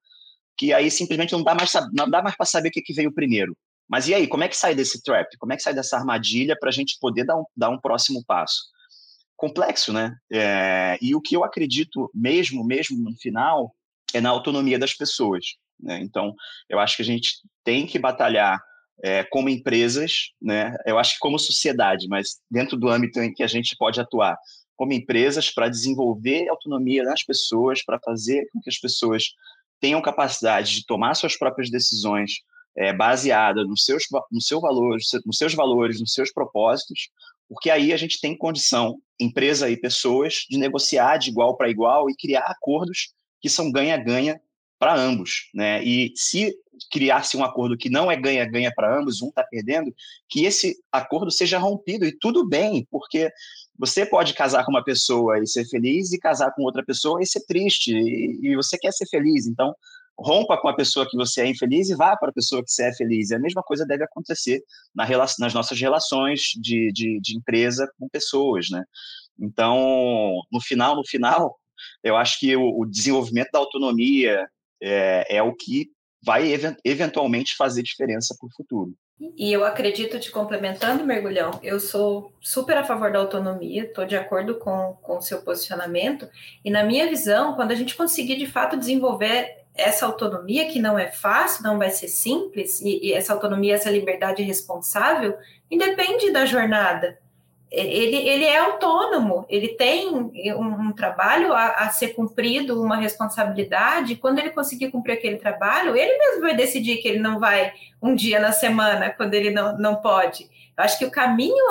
que 0.58 0.72
aí 0.72 0.90
simplesmente 0.90 1.32
não 1.32 1.42
dá 1.42 1.54
mais, 1.54 1.72
não 1.92 2.10
dá 2.10 2.20
mais 2.20 2.36
para 2.36 2.46
saber 2.46 2.68
o 2.68 2.72
que, 2.72 2.82
que 2.82 2.92
veio 2.92 3.14
primeiro. 3.14 3.56
Mas 3.90 4.06
e 4.06 4.14
aí, 4.14 4.28
como 4.28 4.44
é 4.44 4.48
que 4.48 4.56
sai 4.56 4.72
desse 4.72 5.02
trap? 5.02 5.26
Como 5.36 5.52
é 5.52 5.56
que 5.56 5.62
sai 5.64 5.74
dessa 5.74 5.96
armadilha 5.96 6.56
para 6.58 6.68
a 6.68 6.72
gente 6.72 6.96
poder 7.00 7.24
dar 7.24 7.36
um, 7.36 7.44
dar 7.56 7.70
um 7.70 7.80
próximo 7.80 8.22
passo? 8.24 8.62
Complexo, 9.36 9.92
né? 9.92 10.14
É, 10.32 10.96
e 11.02 11.12
o 11.12 11.20
que 11.20 11.36
eu 11.36 11.42
acredito 11.42 12.08
mesmo, 12.14 12.64
mesmo 12.64 13.02
no 13.02 13.16
final, 13.16 13.74
é 14.14 14.20
na 14.20 14.30
autonomia 14.30 14.78
das 14.78 14.94
pessoas. 14.94 15.44
Né? 15.78 15.98
Então, 16.02 16.32
eu 16.68 16.78
acho 16.78 16.94
que 16.94 17.02
a 17.02 17.04
gente 17.06 17.40
tem 17.64 17.84
que 17.84 17.98
batalhar 17.98 18.62
é, 19.02 19.24
como 19.24 19.48
empresas, 19.48 20.30
né? 20.40 20.76
Eu 20.86 20.96
acho 20.96 21.14
que 21.14 21.20
como 21.20 21.38
sociedade, 21.38 22.06
mas 22.06 22.38
dentro 22.48 22.76
do 22.76 22.88
âmbito 22.88 23.18
em 23.18 23.32
que 23.32 23.42
a 23.42 23.46
gente 23.48 23.74
pode 23.76 24.00
atuar, 24.00 24.38
como 24.76 24.92
empresas 24.92 25.50
para 25.50 25.68
desenvolver 25.68 26.48
autonomia 26.48 27.02
nas 27.02 27.24
pessoas, 27.24 27.82
para 27.84 27.98
fazer 27.98 28.48
com 28.52 28.60
que 28.60 28.70
as 28.70 28.78
pessoas 28.78 29.24
tenham 29.80 30.00
capacidade 30.00 30.74
de 30.74 30.86
tomar 30.86 31.14
suas 31.14 31.36
próprias 31.36 31.70
decisões, 31.70 32.34
é, 32.76 32.92
baseada 32.92 33.64
nos 33.64 33.84
seus, 33.84 34.04
no 34.30 34.40
seu 34.40 34.60
valor, 34.60 34.98
nos 35.26 35.36
seus 35.36 35.54
valores, 35.54 36.00
nos 36.00 36.12
seus 36.12 36.32
propósitos, 36.32 37.10
porque 37.48 37.70
aí 37.70 37.92
a 37.92 37.96
gente 37.96 38.20
tem 38.20 38.36
condição, 38.36 38.96
empresa 39.20 39.68
e 39.68 39.76
pessoas, 39.76 40.46
de 40.48 40.56
negociar 40.56 41.18
de 41.18 41.30
igual 41.30 41.56
para 41.56 41.68
igual 41.68 42.08
e 42.08 42.16
criar 42.16 42.42
acordos 42.42 43.12
que 43.40 43.48
são 43.48 43.72
ganha-ganha 43.72 44.40
para 44.78 44.94
ambos, 44.94 45.50
né? 45.52 45.82
E 45.84 46.12
se 46.14 46.54
criar-se 46.90 47.36
um 47.36 47.44
acordo 47.44 47.76
que 47.76 47.90
não 47.90 48.10
é 48.10 48.16
ganha-ganha 48.16 48.72
para 48.74 48.98
ambos, 48.98 49.20
um 49.20 49.28
está 49.28 49.44
perdendo, 49.44 49.94
que 50.28 50.44
esse 50.46 50.76
acordo 50.90 51.30
seja 51.30 51.58
rompido 51.58 52.06
e 52.06 52.16
tudo 52.18 52.48
bem, 52.48 52.86
porque 52.90 53.30
você 53.78 54.06
pode 54.06 54.32
casar 54.32 54.64
com 54.64 54.70
uma 54.70 54.84
pessoa 54.84 55.38
e 55.38 55.46
ser 55.46 55.66
feliz 55.66 56.12
e 56.12 56.18
casar 56.18 56.52
com 56.54 56.62
outra 56.62 56.84
pessoa 56.84 57.22
e 57.22 57.26
ser 57.26 57.44
triste 57.46 57.92
e, 57.92 58.38
e 58.42 58.56
você 58.56 58.78
quer 58.78 58.92
ser 58.92 59.06
feliz, 59.06 59.46
então 59.46 59.74
rompa 60.20 60.56
com 60.58 60.68
a 60.68 60.74
pessoa 60.76 61.08
que 61.08 61.16
você 61.16 61.42
é 61.42 61.46
infeliz 61.48 61.88
e 61.88 61.94
vá 61.94 62.16
para 62.16 62.28
a 62.28 62.32
pessoa 62.32 62.62
que 62.62 62.70
você 62.70 62.84
é 62.84 62.94
feliz. 62.94 63.30
E 63.30 63.34
a 63.34 63.38
mesma 63.38 63.62
coisa 63.62 63.86
deve 63.86 64.04
acontecer 64.04 64.62
na 64.94 65.08
nas 65.38 65.54
nossas 65.54 65.80
relações 65.80 66.52
de, 66.60 66.92
de, 66.92 67.18
de, 67.20 67.36
empresa 67.36 67.90
com 67.98 68.08
pessoas, 68.08 68.68
né? 68.70 68.84
Então, 69.38 70.40
no 70.52 70.60
final, 70.60 70.94
no 70.94 71.04
final, 71.04 71.56
eu 72.04 72.16
acho 72.16 72.38
que 72.38 72.54
o, 72.54 72.80
o 72.80 72.86
desenvolvimento 72.86 73.50
da 73.52 73.58
autonomia 73.58 74.46
é, 74.82 75.36
é 75.36 75.42
o 75.42 75.54
que 75.54 75.90
vai 76.22 76.52
eventualmente 76.84 77.56
fazer 77.56 77.82
diferença 77.82 78.36
para 78.38 78.46
o 78.46 78.52
futuro. 78.54 78.94
E 79.36 79.52
eu 79.52 79.64
acredito, 79.64 80.18
te 80.18 80.30
complementando, 80.30 81.04
Mergulhão, 81.04 81.50
eu 81.62 81.78
sou 81.78 82.32
super 82.40 82.76
a 82.78 82.84
favor 82.84 83.12
da 83.12 83.18
autonomia, 83.18 83.84
estou 83.84 84.06
de 84.06 84.16
acordo 84.16 84.54
com 84.54 84.96
o 85.06 85.20
seu 85.20 85.42
posicionamento, 85.42 86.26
e 86.64 86.70
na 86.70 86.82
minha 86.84 87.06
visão, 87.06 87.54
quando 87.54 87.72
a 87.72 87.74
gente 87.74 87.94
conseguir 87.94 88.36
de 88.36 88.46
fato 88.46 88.78
desenvolver 88.78 89.59
essa 89.80 90.06
autonomia 90.06 90.68
que 90.68 90.78
não 90.78 90.98
é 90.98 91.08
fácil, 91.08 91.62
não 91.62 91.78
vai 91.78 91.90
ser 91.90 92.08
simples, 92.08 92.80
e, 92.80 93.06
e 93.06 93.12
essa 93.12 93.32
autonomia, 93.32 93.74
essa 93.74 93.90
liberdade 93.90 94.42
responsável, 94.42 95.36
independe 95.70 96.30
da 96.30 96.44
jornada. 96.44 97.18
Ele, 97.70 98.16
ele 98.16 98.44
é 98.44 98.58
autônomo, 98.58 99.46
ele 99.48 99.68
tem 99.68 100.08
um, 100.08 100.88
um 100.88 100.92
trabalho 100.92 101.52
a, 101.52 101.68
a, 101.68 101.90
ser 101.90 102.08
cumprido, 102.14 102.82
uma 102.82 102.96
responsabilidade. 102.96 104.16
Quando 104.16 104.40
ele 104.40 104.50
conseguir 104.50 104.90
cumprir 104.90 105.12
aquele 105.12 105.36
trabalho, 105.36 105.96
ele 105.96 106.18
mesmo 106.18 106.40
vai 106.40 106.56
decidir 106.56 106.96
que 106.96 107.06
ele 107.06 107.20
não 107.20 107.38
vai 107.38 107.72
um 108.02 108.12
dia 108.12 108.40
na 108.40 108.50
semana, 108.50 109.10
quando 109.10 109.34
ele 109.34 109.50
não, 109.50 109.78
não 109.78 109.94
pode. 109.96 110.50
Eu 110.76 110.82
acho 110.82 110.98
que 110.98 111.04
o 111.04 111.12
caminho 111.12 111.64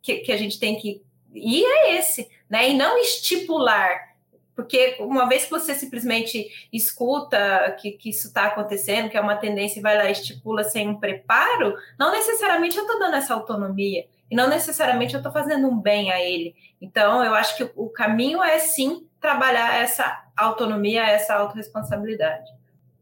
que, 0.00 0.16
que 0.18 0.32
a 0.32 0.38
gente 0.38 0.58
tem 0.58 0.78
que 0.78 1.02
ir 1.34 1.64
é 1.64 1.98
esse, 1.98 2.30
né? 2.48 2.70
E 2.70 2.74
não 2.74 2.96
estipular 2.98 4.11
porque 4.54 4.96
uma 5.00 5.28
vez 5.28 5.44
que 5.44 5.50
você 5.50 5.74
simplesmente 5.74 6.46
escuta 6.72 7.74
que, 7.80 7.92
que 7.92 8.10
isso 8.10 8.28
está 8.28 8.46
acontecendo, 8.46 9.08
que 9.08 9.16
é 9.16 9.20
uma 9.20 9.36
tendência 9.36 9.78
e 9.78 9.82
vai 9.82 9.96
lá 9.96 10.08
e 10.08 10.12
estipula 10.12 10.62
sem 10.62 10.88
um 10.88 10.98
preparo, 10.98 11.74
não 11.98 12.12
necessariamente 12.12 12.76
eu 12.76 12.82
estou 12.82 12.98
dando 12.98 13.16
essa 13.16 13.32
autonomia. 13.32 14.04
E 14.30 14.36
não 14.36 14.48
necessariamente 14.48 15.14
eu 15.14 15.18
estou 15.18 15.32
fazendo 15.32 15.68
um 15.68 15.78
bem 15.78 16.10
a 16.10 16.20
ele. 16.20 16.54
Então, 16.80 17.22
eu 17.24 17.34
acho 17.34 17.56
que 17.56 17.70
o, 17.76 17.88
caminho 17.88 18.42
é 18.42 18.58
sim 18.58 19.06
trabalhar 19.20 19.80
essa 19.80 20.22
autonomia, 20.36 21.02
essa 21.02 21.34
autorresponsabilidade. 21.34 22.50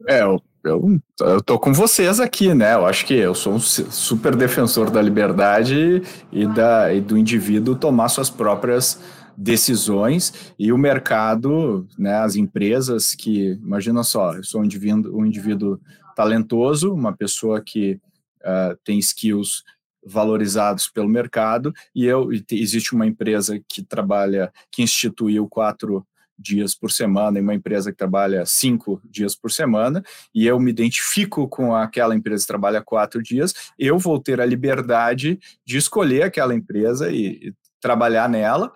É, 0.08 0.22
eu, 0.22 0.42
eu, 0.64 1.00
eu 1.20 1.40
tô 1.40 1.58
com 1.58 1.72
vocês 1.72 2.18
aqui, 2.18 2.52
né? 2.52 2.74
Eu 2.74 2.84
acho 2.84 3.06
que 3.06 3.14
eu 3.14 3.34
sou 3.34 3.54
um 3.54 3.60
super 3.60 4.34
defensor 4.34 4.90
da 4.90 5.00
liberdade 5.00 6.02
e, 6.32 6.46
da, 6.48 6.92
e 6.92 7.00
do 7.00 7.16
indivíduo 7.16 7.76
tomar 7.76 8.08
suas 8.08 8.28
próprias 8.28 9.00
decisões 9.36 10.54
e 10.58 10.72
o 10.72 10.78
mercado, 10.78 11.86
né, 11.98 12.14
as 12.16 12.36
empresas 12.36 13.14
que, 13.14 13.52
imagina 13.62 14.02
só, 14.02 14.34
eu 14.34 14.44
sou 14.44 14.60
um 14.60 14.64
indivíduo, 14.64 15.16
um 15.16 15.26
indivíduo 15.26 15.80
talentoso, 16.14 16.92
uma 16.92 17.16
pessoa 17.16 17.60
que 17.60 18.00
uh, 18.42 18.76
tem 18.84 18.98
skills 18.98 19.64
valorizados 20.04 20.88
pelo 20.88 21.08
mercado 21.08 21.72
e 21.94 22.06
eu 22.06 22.30
existe 22.50 22.94
uma 22.94 23.06
empresa 23.06 23.60
que 23.68 23.82
trabalha, 23.82 24.52
que 24.70 24.82
instituiu 24.82 25.46
quatro 25.48 26.06
dias 26.40 26.74
por 26.74 26.90
semana 26.90 27.38
e 27.38 27.42
uma 27.42 27.54
empresa 27.54 27.92
que 27.92 27.98
trabalha 27.98 28.46
cinco 28.46 29.00
dias 29.04 29.36
por 29.36 29.50
semana, 29.50 30.02
e 30.34 30.46
eu 30.46 30.58
me 30.58 30.70
identifico 30.70 31.46
com 31.46 31.74
aquela 31.74 32.16
empresa 32.16 32.44
que 32.44 32.48
trabalha 32.48 32.80
quatro 32.82 33.22
dias, 33.22 33.54
eu 33.78 33.98
vou 33.98 34.18
ter 34.18 34.40
a 34.40 34.46
liberdade 34.46 35.38
de 35.66 35.76
escolher 35.76 36.22
aquela 36.22 36.54
empresa 36.54 37.10
e, 37.10 37.48
e 37.48 37.54
trabalhar 37.80 38.28
nela, 38.28 38.72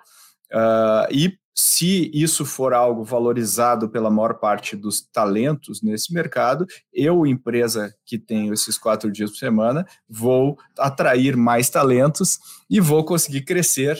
Uh, 0.54 1.10
e 1.10 1.36
se 1.54 2.10
isso 2.12 2.44
for 2.44 2.72
algo 2.72 3.04
valorizado 3.04 3.88
pela 3.88 4.10
maior 4.10 4.34
parte 4.34 4.74
dos 4.74 5.00
talentos 5.00 5.82
nesse 5.82 6.12
mercado, 6.12 6.66
eu, 6.92 7.26
empresa 7.26 7.94
que 8.04 8.18
tenho 8.18 8.52
esses 8.52 8.76
quatro 8.76 9.10
dias 9.10 9.30
por 9.30 9.38
semana, 9.38 9.86
vou 10.08 10.58
atrair 10.78 11.36
mais 11.36 11.70
talentos 11.70 12.38
e 12.68 12.80
vou 12.80 13.04
conseguir 13.04 13.42
crescer 13.42 13.96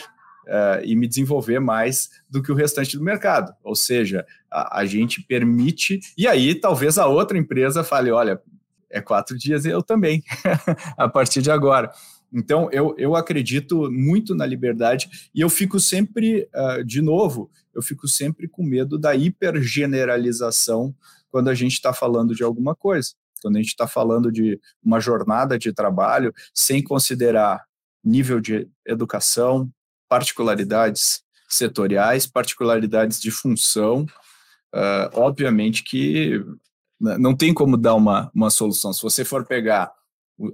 uh, 0.47 0.85
e 0.85 0.97
me 0.97 1.07
desenvolver 1.07 1.61
mais 1.61 2.11
do 2.29 2.43
que 2.43 2.51
o 2.51 2.57
restante 2.57 2.97
do 2.97 3.05
mercado. 3.05 3.55
Ou 3.63 3.77
seja, 3.77 4.27
a, 4.51 4.81
a 4.81 4.87
gente 4.87 5.23
permite, 5.23 6.01
e 6.19 6.27
aí 6.27 6.55
talvez 6.55 6.99
a 6.99 7.07
outra 7.07 7.39
empresa 7.39 7.85
fale: 7.85 8.11
olha, 8.11 8.41
é 8.91 9.01
quatro 9.01 9.37
dias 9.37 9.65
e 9.65 9.71
eu 9.71 9.83
também, 9.83 10.23
a 10.97 11.09
partir 11.09 11.43
de 11.43 11.51
agora. 11.51 11.91
Então, 12.35 12.69
eu, 12.73 12.95
eu 12.99 13.15
acredito 13.15 13.89
muito 13.93 14.35
na 14.35 14.45
liberdade 14.45 15.31
e 15.33 15.41
eu 15.41 15.49
fico 15.49 15.79
sempre, 15.79 16.49
uh, 16.53 16.85
de 16.85 17.01
novo, 17.01 17.49
eu 17.73 17.81
fico 17.81 18.09
sempre 18.09 18.49
com 18.49 18.65
medo 18.65 18.99
da 18.99 19.15
hipergeneralização 19.15 20.93
quando 21.31 21.49
a 21.49 21.55
gente 21.55 21.75
está 21.75 21.93
falando 21.93 22.35
de 22.35 22.43
alguma 22.43 22.75
coisa. 22.75 23.13
Quando 23.41 23.57
a 23.57 23.59
gente 23.61 23.69
está 23.69 23.87
falando 23.87 24.33
de 24.33 24.59
uma 24.83 24.99
jornada 24.99 25.57
de 25.57 25.73
trabalho, 25.73 26.35
sem 26.53 26.83
considerar 26.83 27.63
nível 28.05 28.41
de 28.41 28.69
educação, 28.85 29.71
particularidades 30.09 31.23
setoriais, 31.49 32.27
particularidades 32.27 33.21
de 33.21 33.31
função, 33.31 34.07
uh, 34.75 35.09
obviamente 35.13 35.85
que 35.85 36.45
não 36.99 37.37
tem 37.37 37.53
como 37.53 37.77
dar 37.77 37.95
uma, 37.95 38.31
uma 38.35 38.51
solução. 38.51 38.93
Se 38.93 39.03
você 39.03 39.25
for 39.25 39.45
pegar 39.45 39.93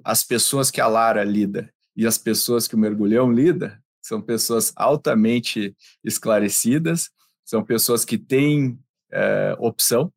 as 0.04 0.22
pessoas 0.24 0.70
que 0.70 0.80
a 0.80 0.86
Lara 0.86 1.24
lida 1.24 1.72
e 1.96 2.06
as 2.06 2.18
pessoas 2.18 2.66
que 2.66 2.74
o 2.74 2.78
Mergulhão 2.78 3.32
lida, 3.32 3.80
são 4.00 4.20
pessoas 4.20 4.72
altamente 4.74 5.76
esclarecidas, 6.02 7.10
são 7.44 7.62
pessoas 7.62 8.04
que 8.04 8.16
têm 8.16 8.78
é, 9.12 9.54
opção, 9.58 10.12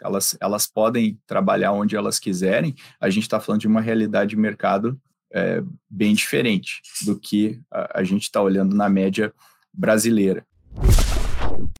elas, 0.00 0.36
elas 0.40 0.66
podem 0.66 1.18
trabalhar 1.26 1.72
onde 1.72 1.96
elas 1.96 2.18
quiserem. 2.18 2.74
A 3.00 3.08
gente 3.08 3.24
está 3.24 3.40
falando 3.40 3.62
de 3.62 3.66
uma 3.66 3.80
realidade 3.80 4.30
de 4.30 4.36
mercado 4.36 5.00
é, 5.32 5.62
bem 5.88 6.14
diferente 6.14 6.82
do 7.04 7.18
que 7.18 7.60
a, 7.70 8.00
a 8.00 8.04
gente 8.04 8.22
está 8.22 8.40
olhando 8.40 8.76
na 8.76 8.88
média 8.88 9.32
brasileira. 9.72 10.46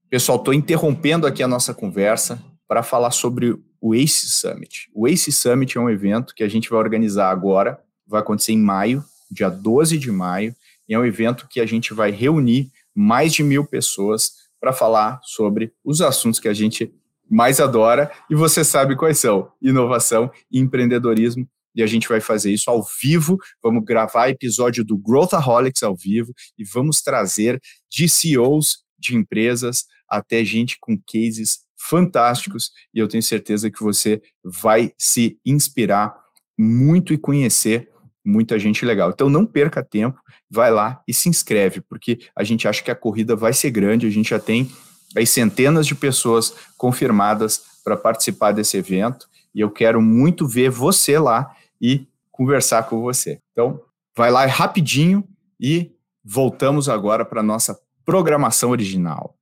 Pessoal, 0.09 0.39
estou 0.39 0.55
interrompendo 0.55 1.27
aqui 1.27 1.43
a 1.43 1.49
nossa 1.49 1.75
conversa 1.75 2.43
para 2.67 2.83
falar 2.83 3.11
sobre 3.11 3.57
o 3.81 3.95
ACE 3.95 4.31
Summit. 4.31 4.89
O 4.95 5.07
ACE 5.07 5.33
Summit 5.33 5.77
é 5.77 5.81
um 5.81 5.91
evento 5.91 6.35
que 6.35 6.43
a 6.43 6.49
gente 6.49 6.71
vai 6.71 6.79
organizar 6.79 7.31
agora, 7.31 7.79
vai 8.07 8.21
acontecer 8.21 8.53
em 8.53 8.61
maio, 8.61 9.05
dia 9.31 9.49
12 9.49 9.99
de 9.99 10.11
maio, 10.11 10.55
e 10.89 10.95
é 10.95 10.99
um 10.99 11.05
evento 11.05 11.49
que 11.49 11.61
a 11.61 11.67
gente 11.67 11.93
vai 11.93 12.11
reunir 12.11 12.71
mais 12.95 13.33
de 13.33 13.43
mil 13.43 13.67
pessoas 13.67 14.33
para 14.61 14.73
falar 14.73 15.21
sobre 15.23 15.73
os 15.85 16.01
assuntos 16.01 16.41
que 16.41 16.49
a 16.49 16.55
gente 16.55 16.93
mais 17.29 17.61
adora, 17.61 18.11
e 18.31 18.35
você 18.35 18.65
sabe 18.65 18.97
quais 18.97 19.19
são: 19.19 19.51
inovação 19.61 20.31
e 20.51 20.59
empreendedorismo. 20.61 21.47
E 21.75 21.83
a 21.83 21.87
gente 21.87 22.09
vai 22.09 22.23
fazer 22.23 22.51
isso 22.53 22.71
ao 22.71 22.83
vivo. 23.03 23.37
Vamos 23.63 23.85
gravar 23.85 24.31
episódio 24.31 24.83
do 24.83 24.97
Growthaholics 24.97 25.83
ao 25.83 25.95
vivo 25.95 26.33
e 26.57 26.65
vamos 26.65 27.03
trazer 27.03 27.61
de 27.91 28.09
CEOs 28.09 28.79
de 28.99 29.15
empresas 29.15 29.85
até 30.09 30.43
gente 30.43 30.79
com 30.81 30.97
cases 30.97 31.66
fantásticos 31.77 32.71
e 32.93 32.99
eu 32.99 33.09
tenho 33.09 33.23
certeza 33.23 33.71
que 33.71 33.83
você 33.83 34.23
vai 34.45 34.93
se 34.99 35.39
inspirar 35.45 36.17
muito 36.59 37.13
e 37.13 37.19
conhecer 37.19 37.91
muita 38.25 38.59
gente 38.59 38.85
legal. 38.85 39.11
Então 39.11 39.29
não 39.29 39.47
perca 39.47 39.85
tempo, 39.85 40.19
vai 40.51 40.71
lá 40.71 41.01
e 41.07 41.15
se 41.15 41.29
inscreve, 41.29 41.81
porque 41.81 42.19
a 42.35 42.43
gente 42.43 42.67
acha 42.67 42.83
que 42.83 42.91
a 42.91 42.97
corrida 42.97 43.37
vai 43.37 43.53
ser 43.53 43.71
grande, 43.71 44.07
a 44.07 44.11
gente 44.11 44.31
já 44.31 44.39
tem 44.39 44.71
aí 45.15 45.27
centenas 45.27 45.87
de 45.87 45.95
pessoas 45.95 46.55
confirmadas 46.77 47.63
para 47.85 47.97
participar 47.97 48.53
desse 48.53 48.77
evento 48.77 49.29
e 49.55 49.61
eu 49.61 49.71
quero 49.71 50.03
muito 50.03 50.47
ver 50.47 50.71
você 50.71 51.19
lá 51.19 51.55
e 51.81 52.07
conversar 52.31 52.83
com 52.85 53.01
você. 53.01 53.41
Então, 53.53 53.81
vai 54.15 54.31
lá 54.31 54.45
rapidinho 54.45 55.27
e 55.61 55.93
voltamos 56.23 56.89
agora 56.89 57.25
para 57.25 57.43
nossa 57.43 57.79
programação 58.05 58.71
original. 58.71 59.35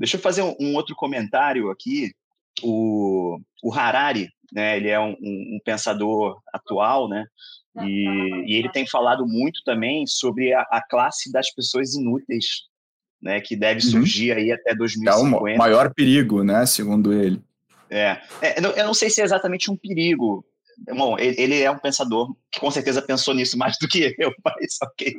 Deixa 0.00 0.16
eu 0.16 0.20
fazer 0.20 0.40
um, 0.40 0.56
um 0.58 0.74
outro 0.74 0.96
comentário 0.96 1.70
aqui. 1.70 2.10
O, 2.62 3.38
o 3.62 3.72
Harari, 3.72 4.28
né, 4.50 4.78
ele 4.78 4.88
é 4.88 4.98
um, 4.98 5.10
um, 5.20 5.56
um 5.56 5.60
pensador 5.62 6.40
atual, 6.52 7.08
né, 7.08 7.24
e, 7.82 8.44
e, 8.46 8.54
ele 8.56 8.68
tem 8.70 8.86
falado 8.86 9.24
muito 9.24 9.62
também 9.64 10.06
sobre 10.06 10.52
a, 10.52 10.62
a 10.62 10.82
classe 10.82 11.30
das 11.30 11.50
pessoas 11.54 11.94
inúteis, 11.94 12.62
né, 13.22 13.40
que 13.40 13.54
deve 13.54 13.84
uhum. 13.84 13.90
surgir 13.90 14.32
aí 14.32 14.50
até 14.50 14.74
2050. 14.74 15.50
É 15.50 15.54
o 15.54 15.58
maior 15.58 15.94
perigo, 15.94 16.42
né, 16.42 16.66
segundo 16.66 17.12
ele. 17.12 17.40
É, 17.88 18.20
é 18.42 18.58
eu 18.58 18.86
não 18.86 18.94
sei 18.94 19.10
se 19.10 19.20
é 19.20 19.24
exatamente 19.24 19.70
um 19.70 19.76
perigo, 19.76 20.44
Bom, 20.88 21.16
ele 21.18 21.60
é 21.60 21.70
um 21.70 21.78
pensador 21.78 22.34
que 22.50 22.58
com 22.58 22.70
certeza 22.70 23.02
pensou 23.02 23.34
nisso 23.34 23.56
mais 23.58 23.76
do 23.78 23.86
que 23.86 24.14
eu, 24.18 24.32
mas 24.44 24.78
ok. 24.82 25.14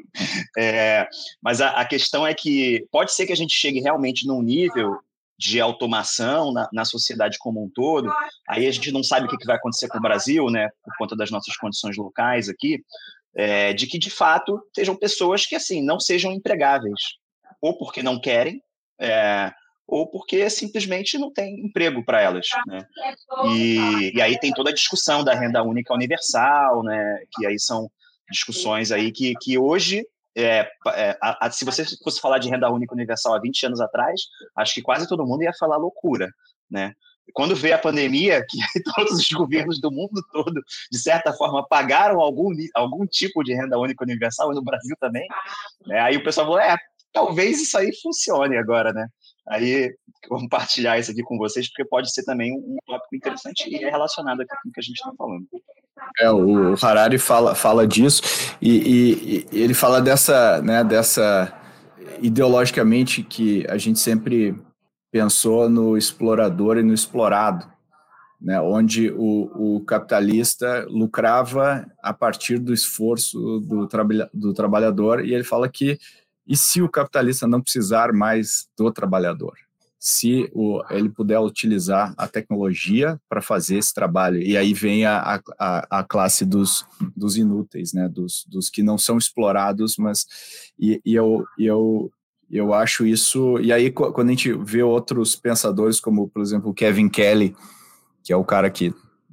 É, 0.58 1.08
mas 1.42 1.62
a, 1.62 1.70
a, 1.82 1.86
questão 1.86 2.26
é 2.26 2.34
que 2.34 2.86
pode 2.92 3.14
ser 3.14 3.26
que 3.26 3.34
a 3.34 3.38
gente 3.38 3.54
chegue 3.54 3.80
realmente 3.80 4.26
num 4.26 4.42
nível 4.42 5.00
de 5.38 5.60
automação 5.60 6.52
na, 6.52 6.70
na 6.72 6.86
sociedade 6.86 7.38
como 7.40 7.64
um 7.64 7.70
todo. 7.70 8.12
Aí 8.48 8.68
a 8.68 8.72
gente 8.72 8.92
não 8.92 9.04
sabe 9.04 9.26
o 9.26 9.30
que, 9.30 9.38
que 9.38 9.46
vai 9.46 9.56
acontecer 9.56 9.88
com 9.88 9.98
o 9.98 10.02
Brasil, 10.02 10.50
né, 10.50 10.70
por 10.84 10.94
conta 10.98 11.16
das 11.16 11.32
nossas 11.32 11.56
condições 11.58 11.98
locais 11.98 12.48
aqui, 12.48 12.84
é, 13.36 13.74
de 13.74 13.88
que 13.88 13.98
de 13.98 14.10
fato 14.10 14.62
sejam 14.76 14.96
pessoas 14.96 15.46
que 15.46 15.56
assim 15.56 15.82
não 15.82 16.00
sejam 16.00 16.32
empregáveis, 16.32 17.18
ou 17.60 17.78
porque 17.78 18.04
não 18.04 18.20
querem, 18.20 18.62
é, 19.00 19.52
ou 19.92 20.08
porque 20.08 20.50
simplesmente 20.50 21.18
não 21.18 21.30
tem 21.30 21.66
emprego 21.66 22.02
para 22.02 22.22
elas. 22.22 22.48
Né? 22.66 22.88
E, 23.50 24.16
e, 24.16 24.22
aí 24.22 24.40
tem 24.40 24.54
toda 24.54 24.70
a 24.70 24.74
discussão 24.74 25.22
da 25.22 25.36
renda 25.36 25.62
única 25.62 25.94
universal, 25.94 26.82
né? 26.82 27.20
que 27.34 27.46
aí 27.46 27.60
são 27.60 27.92
discussões 28.32 28.94
aí 28.94 29.12
que, 29.12 29.34
que 29.42 29.58
hoje, 29.58 30.06
é, 30.34 30.66
é, 30.96 31.18
a, 31.22 31.46
a, 31.46 31.52
se 31.52 31.66
você 31.66 31.84
fosse 32.02 32.22
falar 32.22 32.38
de 32.38 32.50
renda 32.50 32.72
única 32.72 32.96
universal 32.96 33.34
há 33.34 33.42
20 33.42 33.66
anos 33.66 33.82
atrás, 33.82 34.22
acho 34.56 34.76
que 34.76 34.82
quase 34.82 35.10
todo 35.10 35.28
mundo 35.28 35.44
ia 35.44 35.52
falar 35.60 35.76
loucura. 35.76 36.30
Né? 36.70 36.94
Quando 37.34 37.54
veio 37.54 37.76
a 37.76 37.78
pandemia, 37.78 38.46
que 38.48 38.60
todos 38.96 39.20
os 39.20 39.30
governos 39.30 39.82
do 39.82 39.92
mundo 39.92 40.24
todo, 40.32 40.64
de 40.90 41.00
certa 41.00 41.34
forma, 41.34 41.68
pagaram 41.68 42.22
algum, 42.22 42.50
algum 42.74 43.06
tipo 43.06 43.44
de 43.44 43.54
renda 43.54 43.78
única 43.78 44.06
universal, 44.06 44.54
no 44.54 44.64
Brasil 44.64 44.96
também, 45.02 45.28
né? 45.86 46.00
aí 46.00 46.16
o 46.16 46.24
pessoal 46.24 46.48
falou, 46.48 46.62
é, 46.62 46.78
talvez 47.12 47.62
isso 47.62 47.78
aí 47.78 47.92
funcione 48.02 48.58
agora, 48.58 48.94
né? 48.94 49.06
Aí, 49.48 49.94
compartilhar 50.28 51.00
isso 51.00 51.12
aqui 51.12 51.24
com 51.24 51.38
vocês, 51.38 51.68
porque 51.68 51.86
pode 51.86 52.12
ser 52.14 52.24
também 52.24 52.54
um 52.54 52.78
tópico 52.86 53.16
interessante 53.16 53.70
e 53.70 53.84
é 53.84 53.90
relacionado 53.90 54.40
com 54.46 54.70
o 54.70 54.72
que 54.72 54.80
a 54.80 54.84
gente 54.84 54.98
está 54.98 55.12
falando. 55.18 55.46
É, 56.20 56.32
o 56.32 56.76
Harari 56.82 57.18
fala, 57.18 57.54
fala 57.56 57.88
disso 57.88 58.22
e, 58.62 58.70
e, 58.70 59.48
e, 59.52 59.62
ele 59.62 59.74
fala 59.74 60.02
dessa, 60.02 60.62
né, 60.62 60.84
dessa 60.84 61.54
ideologicamente 62.22 63.24
que 63.24 63.66
a 63.70 63.78
gente 63.78 64.00
sempre 64.00 64.60
pensou 65.12 65.70
no 65.70 65.98
explorador 65.98 66.78
e 66.78 66.84
no 66.84 66.94
explorado, 66.94 67.66
né, 68.40 68.60
onde 68.62 69.12
o, 69.12 69.76
o 69.78 69.86
capitalista 69.86 70.86
lucrava 70.90 71.86
a 72.02 72.14
partir 72.14 72.58
do 72.58 72.74
esforço 72.74 73.60
do, 73.60 73.88
trabalha, 73.88 74.30
do 74.34 74.54
trabalhador 74.54 75.24
e 75.24 75.34
ele 75.34 75.44
fala 75.44 75.70
que 75.70 76.00
e 76.48 76.58
se 76.58 76.82
o 76.82 76.90
capitalista 76.90 77.48
não 77.48 77.62
precisar 77.62 78.14
mais 78.14 78.68
do 78.78 78.92
trabalhador? 78.92 79.54
Se 80.00 80.50
o, 80.54 80.82
ele 80.90 81.10
puder 81.10 81.40
utilizar 81.40 82.14
a 82.18 82.28
tecnologia 82.28 83.22
para 83.30 83.42
fazer 83.42 83.78
esse 83.78 83.94
trabalho. 83.94 84.42
E 84.42 84.58
aí 84.58 84.74
vem 84.74 85.06
a, 85.06 85.40
a, 85.60 86.00
a 86.00 86.04
classe 86.04 86.44
dos, 86.44 86.86
dos 87.16 87.38
inúteis, 87.38 87.94
né? 87.94 88.10
dos, 88.10 88.46
dos 88.50 88.70
que 88.70 88.82
não 88.82 88.98
são 88.98 89.18
explorados, 89.18 89.98
mas. 89.98 90.26
E, 90.80 91.00
e 91.06 91.14
eu, 91.14 91.46
eu, 91.58 92.12
eu 92.50 92.74
acho 92.74 93.06
isso. 93.06 93.60
E 93.60 93.72
aí, 93.72 93.92
quando 93.92 94.30
a 94.30 94.32
gente 94.32 94.52
vê 94.54 94.82
outros 94.82 95.36
pensadores, 95.36 96.00
como, 96.00 96.28
por 96.28 96.42
exemplo, 96.42 96.72
o 96.72 96.74
Kevin 96.74 97.08
Kelly, 97.08 97.56
que 98.24 98.34
é 98.34 98.36
o 98.36 98.44
cara 98.44 98.72
que 98.72 98.90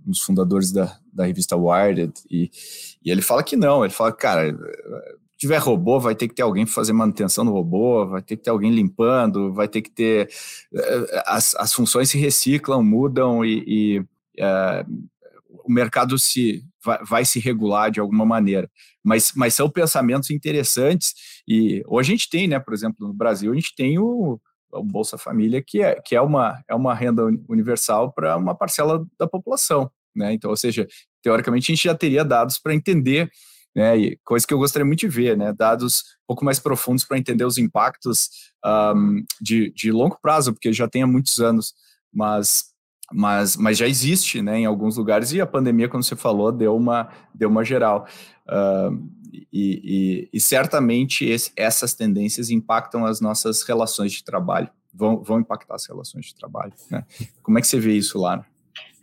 um 0.06 0.10
dos 0.10 0.20
fundadores 0.20 0.70
da, 0.70 0.98
da 1.12 1.24
revista 1.24 1.56
Wired, 1.56 2.12
e, 2.30 2.50
e 3.02 3.10
ele 3.10 3.22
fala 3.22 3.42
que 3.42 3.56
não, 3.56 3.84
ele 3.84 3.92
fala, 3.92 4.12
cara, 4.12 4.56
tiver 5.38 5.58
robô, 5.58 6.00
vai 6.00 6.14
ter 6.14 6.28
que 6.28 6.34
ter 6.34 6.42
alguém 6.42 6.64
para 6.64 6.74
fazer 6.74 6.92
manutenção 6.92 7.44
do 7.44 7.52
robô, 7.52 8.06
vai 8.06 8.20
ter 8.20 8.36
que 8.36 8.42
ter 8.42 8.50
alguém 8.50 8.72
limpando, 8.72 9.52
vai 9.54 9.68
ter 9.68 9.80
que 9.80 9.90
ter. 9.90 10.28
Eh, 10.74 11.22
as, 11.26 11.54
as 11.54 11.72
funções 11.72 12.10
se 12.10 12.18
reciclam, 12.18 12.82
mudam 12.82 13.44
e, 13.44 13.64
e 13.66 13.98
uh, 14.00 15.08
o 15.64 15.72
mercado 15.72 16.18
se 16.18 16.64
vai, 16.84 16.98
vai, 17.04 17.24
se 17.24 17.38
regular 17.38 17.90
de 17.90 18.00
alguma 18.00 18.26
maneira. 18.26 18.68
Mas, 19.02 19.32
mas 19.34 19.54
são 19.54 19.70
pensamentos 19.70 20.30
interessantes 20.30 21.14
e 21.46 21.82
hoje 21.86 22.12
a 22.12 22.16
gente 22.16 22.28
tem, 22.28 22.48
né, 22.48 22.58
por 22.58 22.74
exemplo, 22.74 23.06
no 23.06 23.14
Brasil, 23.14 23.52
a 23.52 23.54
gente 23.54 23.74
tem 23.76 23.96
o, 23.96 24.40
o 24.72 24.82
Bolsa 24.82 25.16
Família, 25.16 25.62
que 25.64 25.80
é, 25.80 26.00
que 26.00 26.16
é, 26.16 26.20
uma, 26.20 26.62
é 26.68 26.74
uma 26.74 26.94
renda 26.94 27.24
universal 27.48 28.12
para 28.12 28.36
uma 28.36 28.56
parcela 28.56 29.06
da 29.16 29.26
população. 29.26 29.88
Né? 30.16 30.32
Então, 30.32 30.50
ou 30.50 30.56
seja, 30.56 30.86
teoricamente 31.22 31.70
a 31.70 31.74
gente 31.74 31.84
já 31.84 31.94
teria 31.94 32.24
dados 32.24 32.58
para 32.58 32.74
entender 32.74 33.30
né? 33.74 33.96
E 33.96 34.18
coisa 34.24 34.46
que 34.46 34.52
eu 34.52 34.58
gostaria 34.58 34.84
muito 34.84 35.00
de 35.00 35.08
ver, 35.08 35.36
né? 35.36 35.52
Dados 35.52 36.00
um 36.24 36.26
pouco 36.28 36.44
mais 36.44 36.58
profundos 36.58 37.04
para 37.04 37.18
entender 37.18 37.44
os 37.44 37.58
impactos 37.58 38.28
um, 38.64 39.24
de, 39.40 39.72
de 39.72 39.90
longo 39.92 40.18
prazo, 40.20 40.52
porque 40.52 40.72
já 40.72 40.88
tem 40.88 41.02
há 41.02 41.06
muitos 41.06 41.40
anos, 41.40 41.74
mas 42.12 42.76
mas, 43.10 43.56
mas 43.56 43.78
já 43.78 43.88
existe, 43.88 44.42
né, 44.42 44.58
em 44.58 44.66
alguns 44.66 44.98
lugares 44.98 45.32
e 45.32 45.40
a 45.40 45.46
pandemia, 45.46 45.88
como 45.88 46.02
você 46.02 46.14
falou, 46.14 46.52
deu 46.52 46.76
uma 46.76 47.08
deu 47.34 47.48
uma 47.48 47.64
geral. 47.64 48.06
E, 49.32 49.48
e, 49.52 50.28
e, 50.32 50.40
certamente 50.40 51.24
esse, 51.24 51.52
essas 51.56 51.94
tendências 51.94 52.50
impactam 52.50 53.06
as 53.06 53.20
nossas 53.20 53.62
relações 53.62 54.12
de 54.12 54.24
trabalho, 54.24 54.68
vão, 54.92 55.22
vão 55.22 55.40
impactar 55.40 55.74
as 55.74 55.86
relações 55.86 56.26
de 56.26 56.34
trabalho. 56.34 56.72
Né? 56.90 57.04
Como 57.42 57.58
é 57.58 57.60
que 57.60 57.66
você 57.66 57.78
vê 57.78 57.92
isso, 57.92 58.18
Lara? 58.18 58.44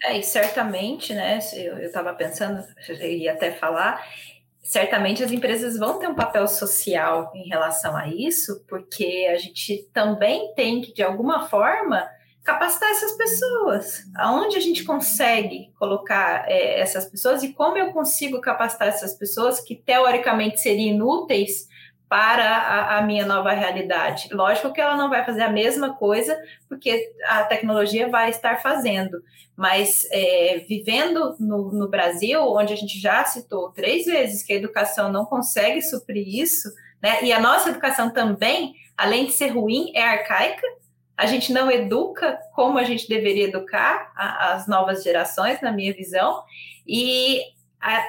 É, 0.03 0.19
e 0.19 0.23
certamente, 0.23 1.13
né, 1.13 1.39
eu 1.53 1.77
estava 1.79 2.13
pensando, 2.13 2.63
ia 3.01 3.33
até 3.33 3.51
falar, 3.51 4.03
certamente 4.65 5.23
as 5.23 5.31
empresas 5.31 5.77
vão 5.77 5.99
ter 5.99 6.07
um 6.07 6.15
papel 6.15 6.47
social 6.47 7.31
em 7.35 7.47
relação 7.47 7.95
a 7.95 8.07
isso, 8.07 8.65
porque 8.67 9.29
a 9.31 9.37
gente 9.37 9.87
também 9.93 10.53
tem 10.55 10.81
que, 10.81 10.91
de 10.91 11.03
alguma 11.03 11.47
forma, 11.47 12.09
capacitar 12.43 12.89
essas 12.89 13.15
pessoas. 13.15 14.03
Aonde 14.15 14.57
a 14.57 14.59
gente 14.59 14.83
consegue 14.83 15.71
colocar 15.77 16.49
é, 16.49 16.79
essas 16.79 17.05
pessoas 17.05 17.43
e 17.43 17.53
como 17.53 17.77
eu 17.77 17.93
consigo 17.93 18.41
capacitar 18.41 18.87
essas 18.87 19.13
pessoas 19.13 19.59
que 19.59 19.75
teoricamente 19.75 20.59
seriam 20.59 20.95
inúteis 20.95 21.67
para 22.07 22.45
a, 22.45 22.97
a, 22.97 23.01
minha 23.01 23.25
nova 23.25 23.51
realidade. 23.51 24.29
Lógico 24.31 24.71
que 24.71 24.79
ela 24.79 24.95
não 24.95 25.09
vai 25.09 25.25
fazer 25.25 25.41
a 25.41 25.49
mesma 25.49 25.95
coisa, 25.95 26.37
porque 26.69 27.11
a 27.25 27.43
tecnologia 27.43 28.07
vai 28.09 28.29
estar 28.29 28.61
fazendo, 28.61 29.21
mas 29.55 30.07
é, 30.11 30.63
vivendo 30.67 31.35
no, 31.39 31.71
no, 31.71 31.87
Brasil, 31.87 32.41
onde 32.41 32.73
a 32.73 32.77
gente 32.77 32.99
já 32.99 33.23
citou 33.25 33.71
três 33.71 34.05
vezes 34.05 34.43
que 34.43 34.53
a 34.53 34.57
educação 34.57 35.11
não 35.11 35.25
consegue 35.25 35.81
suprir 35.81 36.27
isso, 36.27 36.69
né, 37.01 37.23
e 37.23 37.33
a 37.33 37.39
nossa 37.39 37.69
educação 37.69 38.11
também, 38.11 38.75
além 38.95 39.25
de 39.25 39.31
ser 39.31 39.47
ruim, 39.47 39.91
é 39.95 40.03
arcaica, 40.03 40.65
a 41.17 41.25
gente 41.25 41.53
não 41.53 41.71
educa 41.71 42.37
como 42.53 42.77
a 42.77 42.83
gente 42.83 43.07
deveria 43.07 43.45
educar 43.45 44.11
as 44.15 44.67
novas 44.67 45.01
gerações, 45.01 45.61
na 45.61 45.71
minha 45.71 45.93
visão, 45.93 46.43
e 46.85 47.41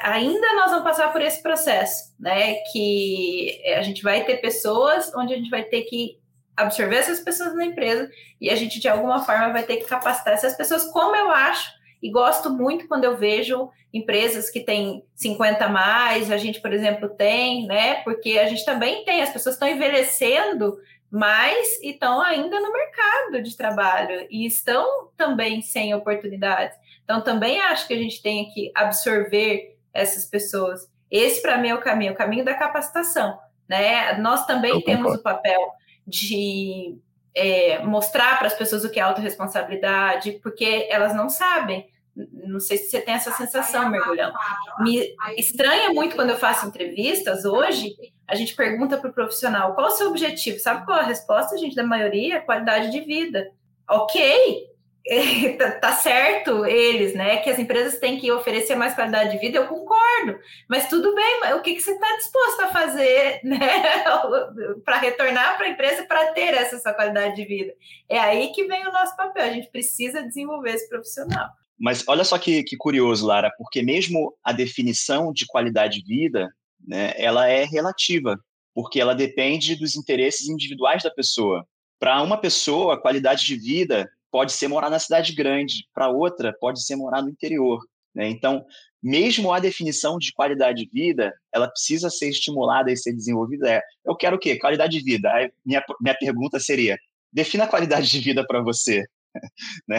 ainda 0.03 0.55
nós 0.55 0.71
vamos 0.71 0.85
passar 0.85 1.13
por 1.13 1.21
esse 1.21 1.43
processo, 1.43 2.15
né? 2.19 2.55
Que 2.73 3.63
a 3.77 3.83
gente 3.83 4.03
vai 4.03 4.25
ter 4.25 4.37
pessoas 4.37 5.13
onde 5.15 5.35
a 5.35 5.37
gente 5.37 5.51
vai 5.51 5.65
ter 5.65 5.83
que 5.83 6.19
absorver 6.57 6.97
essas 6.97 7.21
pessoas 7.21 7.55
na 7.55 7.67
empresa 7.67 8.11
e 8.41 8.49
a 8.49 8.57
gente 8.57 8.81
de 8.81 8.89
alguma 8.89 9.23
forma 9.25 9.53
vai 9.53 9.63
ter 9.63 9.77
que 9.77 9.85
capacitar 9.85 10.33
essas 10.33 10.57
pessoas, 10.57 10.91
como 10.91 11.15
eu 11.15 11.31
acho 11.31 11.71
e 12.03 12.11
gosto 12.11 12.49
muito 12.51 12.89
quando 12.89 13.05
eu 13.05 13.17
vejo 13.17 13.71
empresas 13.93 14.51
que 14.51 14.61
têm 14.61 15.03
50 15.15 15.65
a 15.65 15.69
mais, 15.69 16.31
a 16.31 16.37
gente, 16.37 16.61
por 16.61 16.73
exemplo, 16.73 17.09
tem, 17.09 17.67
né? 17.67 17.97
Porque 17.97 18.39
a 18.39 18.47
gente 18.47 18.65
também 18.65 19.05
tem, 19.05 19.23
as 19.23 19.31
pessoas 19.31 19.55
estão 19.55 19.69
envelhecendo 19.69 20.79
mais 21.11 21.81
e 21.83 21.91
estão 21.91 22.21
ainda 22.21 22.61
no 22.61 22.73
mercado 22.73 23.43
de 23.43 23.57
trabalho 23.57 24.27
e 24.31 24.47
estão 24.47 25.09
também 25.17 25.63
sem 25.63 25.95
oportunidades. 25.95 26.77
Então, 27.07 27.23
também 27.23 27.61
acho 27.61 27.87
que 27.87 27.95
a 27.95 27.99
gente 27.99 28.21
tem 28.21 28.51
que 28.51 28.73
absorver 28.75 29.79
essas 29.95 30.25
pessoas. 30.25 30.91
Esse, 31.09 31.41
para 31.41 31.57
mim, 31.57 31.69
é 31.69 31.75
o 31.75 31.81
caminho, 31.81 32.13
o 32.13 32.17
caminho 32.17 32.45
da 32.45 32.53
capacitação. 32.53 33.39
Né? 33.69 34.19
Nós 34.19 34.45
também 34.45 34.73
Eu 34.73 34.83
temos 34.83 35.17
concordo. 35.17 35.21
o 35.21 35.23
papel 35.23 35.73
de 36.05 36.99
é, 37.33 37.79
mostrar 37.85 38.39
para 38.39 38.49
as 38.49 38.55
pessoas 38.55 38.85
o 38.85 38.91
que 38.91 38.99
é 38.99 39.03
autorresponsabilidade, 39.03 40.33
porque 40.43 40.89
elas 40.91 41.15
não 41.15 41.29
sabem. 41.29 41.89
Não 42.17 42.59
sei 42.59 42.79
se 42.79 42.91
você 42.91 43.01
tem 43.01 43.15
essa 43.15 43.31
sensação, 43.33 43.89
mergulhão. 43.89 44.33
Me 44.81 45.15
estranha 45.37 45.91
muito 45.93 46.17
quando 46.17 46.31
eu 46.31 46.39
faço 46.39 46.67
entrevistas 46.67 47.45
hoje, 47.45 47.95
a 48.27 48.35
gente 48.35 48.57
pergunta 48.57 48.97
para 48.97 49.11
o 49.11 49.13
profissional 49.13 49.75
qual 49.75 49.89
o 49.89 49.91
seu 49.91 50.09
objetivo. 50.09 50.59
Sabe 50.59 50.85
qual 50.85 50.99
é 50.99 51.03
a 51.03 51.07
resposta, 51.07 51.59
gente, 51.59 51.77
da 51.77 51.85
maioria? 51.85 52.41
Qualidade 52.41 52.91
de 52.91 53.01
vida. 53.01 53.51
Ok, 53.89 54.67
tá, 55.59 55.71
tá, 55.73 55.93
certo 55.93 56.67
eles, 56.67 57.15
né? 57.15 57.37
Que 57.39 57.51
as 57.51 57.59
empresas 57.59 57.99
têm 58.01 58.19
que 58.19 58.31
oferecer 58.33 58.75
mais 58.75 58.95
qualidade 58.95 59.33
de 59.33 59.39
vida, 59.39 59.59
eu 59.59 59.69
concordo. 59.69 60.39
Mas 60.69 60.89
tudo 60.89 61.15
bem, 61.15 61.55
o 61.55 61.63
que, 61.63 61.75
que 61.75 61.81
você 61.81 61.93
está 61.93 62.17
disposto 62.17 62.61
a 62.63 62.69
fazer, 62.73 63.41
né? 63.45 63.59
para 64.85 64.99
retornar 64.99 65.57
para 65.57 65.67
a 65.67 65.71
empresa 65.71 66.05
para 66.07 66.33
ter 66.33 66.55
essa 66.55 66.79
sua 66.79 66.93
qualidade 66.93 67.37
de 67.37 67.45
vida? 67.45 67.73
É 68.09 68.19
aí 68.19 68.53
que 68.53 68.65
vem 68.67 68.87
o 68.87 68.93
nosso 68.93 69.17
papel. 69.17 69.45
A 69.45 69.53
gente 69.53 69.71
precisa 69.71 70.23
desenvolver 70.23 70.71
esse 70.71 70.89
profissional. 70.89 71.51
Mas 71.79 72.03
olha 72.09 72.25
só 72.25 72.39
que, 72.39 72.65
que 72.65 72.77
curioso, 72.77 73.27
Lara, 73.27 73.53
porque 73.57 73.83
mesmo 73.83 74.35
a 74.43 74.53
definição 74.53 75.33
de 75.33 75.47
qualidade 75.47 76.03
de 76.03 76.17
vida, 76.17 76.49
né, 76.87 77.13
ela 77.17 77.49
é 77.49 77.65
relativa, 77.65 78.41
porque 78.75 79.01
ela 79.01 79.15
depende 79.15 79.77
dos 79.77 79.95
interesses 79.95 80.49
individuais 80.49 81.03
da 81.03 81.11
pessoa. 81.11 81.65
Para 81.99 82.23
uma 82.23 82.39
pessoa, 82.39 82.95
a 82.95 83.01
qualidade 83.01 83.45
de 83.45 83.57
vida 83.57 84.11
pode 84.31 84.53
ser 84.53 84.69
morar 84.69 84.91
na 84.91 84.99
cidade 84.99 85.35
grande, 85.35 85.87
para 85.95 86.09
outra 86.09 86.55
pode 86.61 86.85
ser 86.85 86.97
morar 86.97 87.23
no 87.23 87.31
interior. 87.31 87.81
Né? 88.15 88.29
Então, 88.29 88.65
mesmo 89.03 89.53
a 89.53 89.61
definição 89.61 90.19
de 90.19 90.33
qualidade 90.33 90.85
de 90.85 90.91
vida, 90.91 91.33
ela 91.53 91.69
precisa 91.69 92.11
ser 92.11 92.29
estimulada 92.29 92.91
e 92.91 92.97
ser 92.97 93.13
desenvolvida. 93.13 93.71
É, 93.71 93.83
eu 94.05 94.17
quero 94.17 94.37
o 94.37 94.39
quê? 94.39 94.59
Qualidade 94.59 94.99
de 94.99 95.05
vida. 95.05 95.31
Aí 95.33 95.51
minha, 95.65 95.85
minha 96.01 96.15
pergunta 96.17 96.59
seria, 96.59 96.97
defina 97.33 97.65
a 97.65 97.69
qualidade 97.69 98.11
de 98.11 98.21
vida 98.21 98.45
para 98.47 98.63
você. 98.63 99.05
né? 99.89 99.99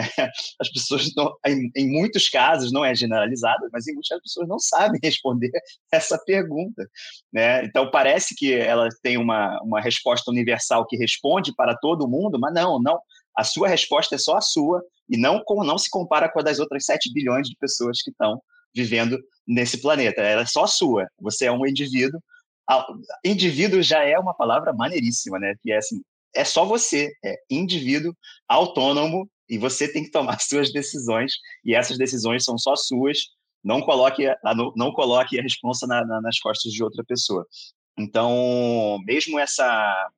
As 0.60 0.68
pessoas, 0.70 1.14
não, 1.16 1.32
em, 1.46 1.70
em, 1.74 1.88
muitos 1.90 2.28
casos, 2.28 2.72
não 2.72 2.84
é 2.84 2.94
generalizada, 2.94 3.68
mas 3.72 3.86
em 3.86 3.94
muitas 3.94 4.20
pessoas 4.20 4.48
não 4.48 4.58
sabem 4.58 5.00
responder 5.02 5.50
essa 5.92 6.18
pergunta. 6.24 6.86
Né? 7.32 7.64
Então, 7.64 7.90
parece 7.90 8.34
que 8.34 8.52
ela 8.52 8.88
tem 9.02 9.16
uma, 9.16 9.60
uma 9.62 9.80
resposta 9.80 10.30
universal 10.30 10.86
que 10.86 10.96
responde 10.96 11.54
para 11.54 11.76
todo 11.76 12.08
mundo, 12.08 12.38
mas 12.38 12.52
não, 12.52 12.80
não. 12.80 12.98
A 13.38 13.44
sua 13.44 13.68
resposta 13.68 14.16
é 14.16 14.18
só 14.18 14.36
a 14.36 14.40
sua 14.40 14.82
e 15.08 15.16
não, 15.16 15.44
não 15.64 15.78
se 15.78 15.88
compara 15.88 16.28
com 16.28 16.40
a 16.40 16.42
das 16.42 16.58
outras 16.58 16.84
7 16.84 17.12
bilhões 17.12 17.48
de 17.48 17.56
pessoas 17.56 18.02
que 18.02 18.10
estão 18.10 18.42
vivendo 18.74 19.16
nesse 19.46 19.80
planeta. 19.80 20.22
Ela 20.22 20.42
é 20.42 20.46
só 20.46 20.64
a 20.64 20.66
sua. 20.66 21.06
Você 21.20 21.46
é 21.46 21.52
um 21.52 21.64
indivíduo. 21.64 22.20
Indivíduo 23.24 23.80
já 23.80 24.02
é 24.02 24.18
uma 24.18 24.34
palavra 24.34 24.72
maneiríssima, 24.72 25.38
né? 25.38 25.54
Que 25.62 25.70
é 25.70 25.76
assim, 25.76 26.02
é 26.34 26.44
só 26.44 26.64
você, 26.64 27.12
é 27.24 27.36
indivíduo 27.48 28.12
autônomo 28.48 29.30
e 29.48 29.56
você 29.56 29.86
tem 29.86 30.02
que 30.02 30.10
tomar 30.10 30.40
suas 30.42 30.72
decisões 30.72 31.34
e 31.64 31.76
essas 31.76 31.96
decisões 31.96 32.42
são 32.42 32.58
só 32.58 32.74
suas. 32.74 33.18
Não 33.62 33.80
coloque 33.80 34.26
a, 34.26 34.36
não 34.74 34.90
coloque 34.90 35.38
a 35.38 35.42
responsa 35.44 35.86
na, 35.86 36.04
na, 36.04 36.20
nas 36.20 36.40
costas 36.40 36.72
de 36.72 36.82
outra 36.82 37.04
pessoa. 37.04 37.46
Então, 37.96 38.98
mesmo 39.06 39.38
essa 39.38 40.10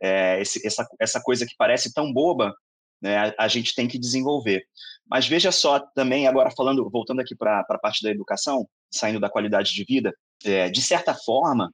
é, 0.00 0.40
esse, 0.40 0.66
essa, 0.66 0.86
essa 0.98 1.20
coisa 1.20 1.46
que 1.46 1.54
parece 1.56 1.92
tão 1.92 2.12
boba, 2.12 2.54
né, 3.00 3.16
a, 3.16 3.44
a, 3.44 3.48
gente 3.48 3.74
tem 3.74 3.88
que 3.88 3.98
desenvolver. 3.98 4.64
Mas 5.08 5.26
veja 5.26 5.50
só 5.50 5.80
também, 5.94 6.26
agora 6.26 6.50
falando, 6.50 6.88
voltando 6.90 7.20
aqui 7.20 7.34
para 7.34 7.60
a 7.60 7.78
parte 7.78 8.02
da 8.02 8.10
educação, 8.10 8.66
saindo 8.90 9.20
da 9.20 9.30
qualidade 9.30 9.72
de 9.72 9.84
vida, 9.84 10.12
é, 10.44 10.68
de 10.68 10.82
certa 10.82 11.14
forma, 11.14 11.72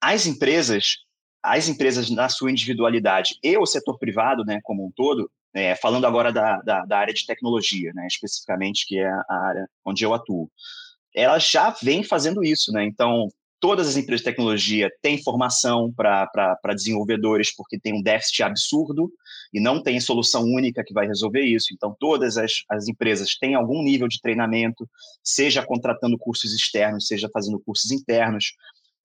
as 0.00 0.26
empresas, 0.26 0.96
as 1.42 1.68
empresas 1.68 2.10
na 2.10 2.28
sua 2.28 2.50
individualidade 2.50 3.36
e 3.42 3.56
o 3.56 3.66
setor 3.66 3.98
privado, 3.98 4.44
né, 4.44 4.60
como 4.62 4.86
um 4.86 4.92
todo, 4.94 5.30
é, 5.54 5.74
falando 5.76 6.06
agora 6.06 6.32
da, 6.32 6.60
da, 6.62 6.84
da, 6.84 6.98
área 6.98 7.12
de 7.12 7.26
tecnologia, 7.26 7.92
né, 7.94 8.06
especificamente, 8.06 8.86
que 8.86 8.98
é 8.98 9.08
a 9.08 9.46
área 9.48 9.68
onde 9.84 10.04
eu 10.04 10.14
atuo, 10.14 10.50
ela 11.14 11.38
já 11.38 11.70
vem 11.82 12.02
fazendo 12.02 12.42
isso, 12.42 12.72
né? 12.72 12.84
Então, 12.84 13.28
Todas 13.62 13.86
as 13.86 13.96
empresas 13.96 14.22
de 14.22 14.28
tecnologia 14.28 14.90
têm 15.00 15.22
formação 15.22 15.92
para 15.92 16.74
desenvolvedores, 16.74 17.54
porque 17.54 17.78
tem 17.78 17.94
um 17.94 18.02
déficit 18.02 18.42
absurdo 18.42 19.08
e 19.54 19.60
não 19.60 19.80
tem 19.80 20.00
solução 20.00 20.42
única 20.42 20.82
que 20.84 20.92
vai 20.92 21.06
resolver 21.06 21.42
isso. 21.42 21.68
Então, 21.72 21.94
todas 22.00 22.36
as, 22.36 22.64
as 22.68 22.88
empresas 22.88 23.36
têm 23.38 23.54
algum 23.54 23.80
nível 23.80 24.08
de 24.08 24.20
treinamento, 24.20 24.84
seja 25.22 25.64
contratando 25.64 26.18
cursos 26.18 26.52
externos, 26.52 27.06
seja 27.06 27.30
fazendo 27.32 27.60
cursos 27.60 27.92
internos. 27.92 28.46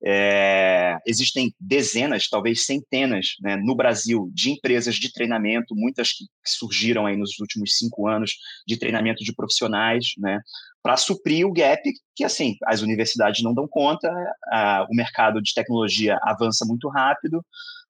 É, 0.06 0.98
existem 1.08 1.54
dezenas, 1.60 2.30
talvez 2.30 2.66
centenas, 2.66 3.36
né, 3.42 3.56
no 3.56 3.76
Brasil, 3.76 4.30
de 4.32 4.52
empresas 4.52 4.96
de 4.96 5.12
treinamento, 5.12 5.76
muitas 5.76 6.14
que, 6.14 6.26
surgiram 6.46 7.06
aí 7.06 7.18
nos 7.18 7.40
últimos 7.40 7.78
cinco 7.78 8.08
anos, 8.08 8.32
de 8.68 8.78
treinamento 8.78 9.24
de 9.24 9.34
profissionais, 9.34 10.12
né, 10.18 10.40
para 10.84 10.98
suprir 10.98 11.46
o 11.46 11.52
gap 11.52 11.82
que, 12.16 12.24
assim, 12.24 12.56
as 12.66 12.82
universidades 12.82 13.44
não 13.44 13.54
dão 13.54 13.68
conta, 13.68 14.10
a, 14.52 14.86
o 14.90 14.96
mercado 14.96 15.42
de 15.42 15.54
tecnologia 15.54 16.18
avança 16.22 16.64
muito 16.66 16.88
rápido, 16.90 17.44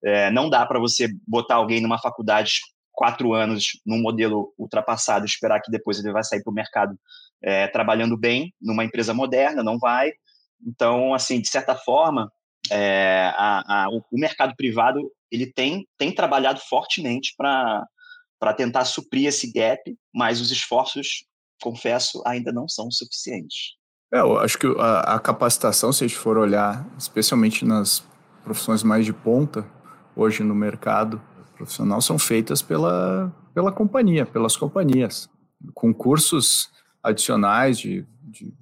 é, 0.03 0.31
não 0.31 0.49
dá 0.49 0.65
para 0.65 0.79
você 0.79 1.09
botar 1.27 1.55
alguém 1.55 1.81
numa 1.81 1.99
faculdade 1.99 2.59
quatro 2.97 3.33
anos 3.33 3.79
num 3.85 4.01
modelo 4.01 4.51
ultrapassado 4.57 5.25
esperar 5.25 5.61
que 5.61 5.69
depois 5.69 5.99
ele 5.99 6.11
vai 6.11 6.23
sair 6.23 6.41
para 6.41 6.51
o 6.51 6.53
mercado 6.53 6.97
é, 7.43 7.67
trabalhando 7.67 8.17
bem 8.17 8.51
numa 8.59 8.83
empresa 8.83 9.13
moderna, 9.13 9.63
não 9.63 9.77
vai. 9.77 10.11
Então, 10.65 11.13
assim, 11.13 11.39
de 11.39 11.47
certa 11.47 11.75
forma, 11.75 12.31
é, 12.71 13.31
a, 13.35 13.85
a, 13.85 13.89
o, 13.89 14.03
mercado 14.11 14.55
privado 14.55 15.11
ele 15.31 15.51
tem, 15.51 15.87
tem 15.97 16.13
trabalhado 16.13 16.59
fortemente 16.59 17.33
para 17.37 18.53
tentar 18.55 18.85
suprir 18.85 19.27
esse 19.27 19.51
gap, 19.51 19.81
mas 20.13 20.41
os 20.41 20.51
esforços 20.51 21.25
confesso, 21.61 22.21
ainda 22.25 22.51
não 22.51 22.67
são 22.67 22.89
suficientes. 22.91 23.75
É, 24.13 24.19
eu 24.19 24.37
acho 24.39 24.57
que 24.57 24.67
a, 24.79 25.15
a, 25.15 25.19
capacitação, 25.19 25.91
se 25.91 26.03
a 26.03 26.07
gente 26.07 26.17
for 26.17 26.37
olhar, 26.37 26.87
especialmente 26.97 27.65
nas 27.65 28.05
profissões 28.43 28.83
mais 28.83 29.05
de 29.05 29.11
ponta, 29.11 29.69
hoje 30.15 30.43
no 30.43 30.55
mercado 30.55 31.21
profissional, 31.55 31.99
são 31.99 32.17
feitas 32.17 32.61
pela, 32.61 33.33
pela 33.53 33.71
companhia, 33.71 34.25
pelas 34.25 34.55
companhias, 34.55 35.29
com 35.73 35.93
cursos 35.93 36.69
adicionais, 37.03 37.77
de, 37.77 38.05
de 38.23 38.53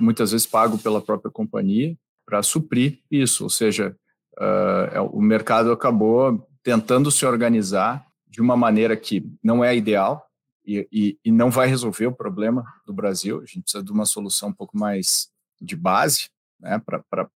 muitas 0.00 0.32
vezes 0.32 0.46
pago 0.46 0.78
pela 0.78 1.00
própria 1.00 1.30
companhia, 1.30 1.96
para 2.24 2.42
suprir 2.42 3.00
isso. 3.10 3.44
Ou 3.44 3.50
seja, 3.50 3.96
uh, 4.38 5.02
o 5.12 5.20
mercado 5.20 5.72
acabou 5.72 6.46
tentando 6.62 7.10
se 7.10 7.24
organizar 7.24 8.06
de 8.26 8.40
uma 8.40 8.56
maneira 8.56 8.96
que 8.96 9.24
não 9.42 9.64
é 9.64 9.74
ideal, 9.76 10.28
e, 10.66 10.86
e, 10.92 11.18
e, 11.24 11.32
não 11.32 11.50
vai 11.50 11.66
resolver 11.66 12.06
o 12.06 12.14
problema 12.14 12.62
do 12.86 12.92
Brasil. 12.92 13.38
A 13.38 13.46
gente 13.46 13.62
precisa 13.62 13.82
de 13.82 13.90
uma 13.90 14.04
solução 14.04 14.50
um 14.50 14.52
pouco 14.52 14.76
mais 14.76 15.30
de 15.58 15.74
base, 15.74 16.28
né, 16.60 16.78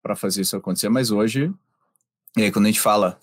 para 0.04 0.16
fazer 0.18 0.42
isso 0.42 0.58
acontecer, 0.58 0.90
mas 0.90 1.12
hoje, 1.12 1.50
e 2.36 2.44
aí, 2.44 2.52
quando 2.52 2.66
a 2.66 2.68
gente 2.68 2.82
fala 2.82 3.18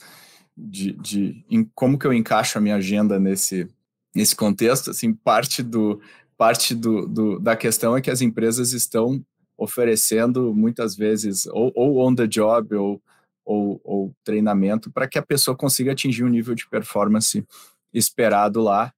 de, 0.57 0.93
de 0.93 1.45
como 1.75 1.99
que 1.99 2.07
eu 2.07 2.12
encaixo 2.14 2.57
a 2.57 2.61
minha 2.61 2.77
agenda 2.77 3.21
nesse, 3.21 3.69
nesse 4.14 4.35
contexto, 4.35 4.91
assim, 4.91 5.12
parte 5.12 5.62
do 5.62 6.01
parte 6.39 6.74
do, 6.74 7.07
do, 7.07 7.39
da 7.41 7.57
questão 7.57 7.97
é 7.97 8.01
que 8.01 8.11
as 8.11 8.22
empresas 8.22 8.72
estão 8.72 9.22
oferecendo 9.59 10.55
muitas 10.55 10.97
vezes 10.97 11.47
ou, 11.47 11.72
ou 11.74 12.07
on 12.07 12.14
the 12.14 12.28
job 12.28 12.74
ou, 12.76 13.03
ou, 13.45 13.80
ou 13.82 14.14
treinamento 14.22 14.91
para 14.91 15.09
que 15.09 15.18
a 15.18 15.22
pessoa 15.22 15.57
consiga 15.57 15.93
atingir 15.93 16.22
um 16.22 16.28
nível 16.28 16.55
de 16.55 16.68
performance 16.68 17.45
esperado 17.93 18.62
lá. 18.62 18.93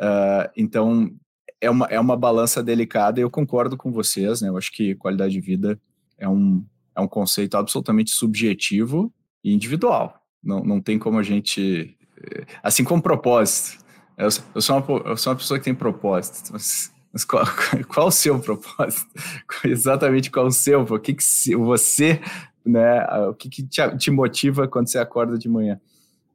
Uh, 0.00 0.50
então, 0.56 1.14
é 1.60 1.70
uma, 1.70 1.86
é 1.86 2.00
uma 2.00 2.16
balança 2.16 2.62
delicada 2.62 3.20
e 3.20 3.22
eu 3.22 3.30
concordo 3.30 3.76
com 3.76 3.92
vocês, 3.92 4.40
né? 4.40 4.48
Eu 4.48 4.56
acho 4.56 4.72
que 4.72 4.94
qualidade 4.94 5.32
de 5.32 5.40
vida 5.40 5.78
é 6.18 6.28
um, 6.28 6.64
é 6.94 7.00
um 7.00 7.08
conceito 7.08 7.56
absolutamente 7.56 8.10
subjetivo 8.10 9.12
e 9.44 9.52
individual. 9.52 10.20
Não, 10.42 10.62
não 10.62 10.80
tem 10.80 10.98
como 10.98 11.18
a 11.18 11.22
gente. 11.22 11.96
Eh, 12.18 12.46
assim 12.62 12.84
como 12.84 13.02
propósito. 13.02 13.84
Eu, 14.16 14.28
eu, 14.54 14.60
sou, 14.62 14.76
uma, 14.76 15.02
eu 15.04 15.16
sou 15.16 15.32
uma 15.32 15.38
pessoa 15.38 15.58
que 15.58 15.64
tem 15.64 15.74
propósito, 15.74 16.50
mas, 16.52 16.92
mas 17.12 17.24
qual, 17.24 17.44
qual 17.88 18.06
o 18.08 18.12
seu 18.12 18.38
propósito? 18.40 19.06
Exatamente 19.64 20.30
qual 20.30 20.46
o 20.46 20.50
seu? 20.50 20.82
O 20.82 20.98
que, 20.98 21.14
que 21.14 21.22
você, 21.56 22.20
né? 22.64 23.04
O 23.28 23.34
que, 23.34 23.48
que 23.48 23.62
te, 23.62 23.96
te 23.96 24.10
motiva 24.10 24.66
quando 24.66 24.88
você 24.88 24.98
acorda 24.98 25.38
de 25.38 25.48
manhã? 25.48 25.80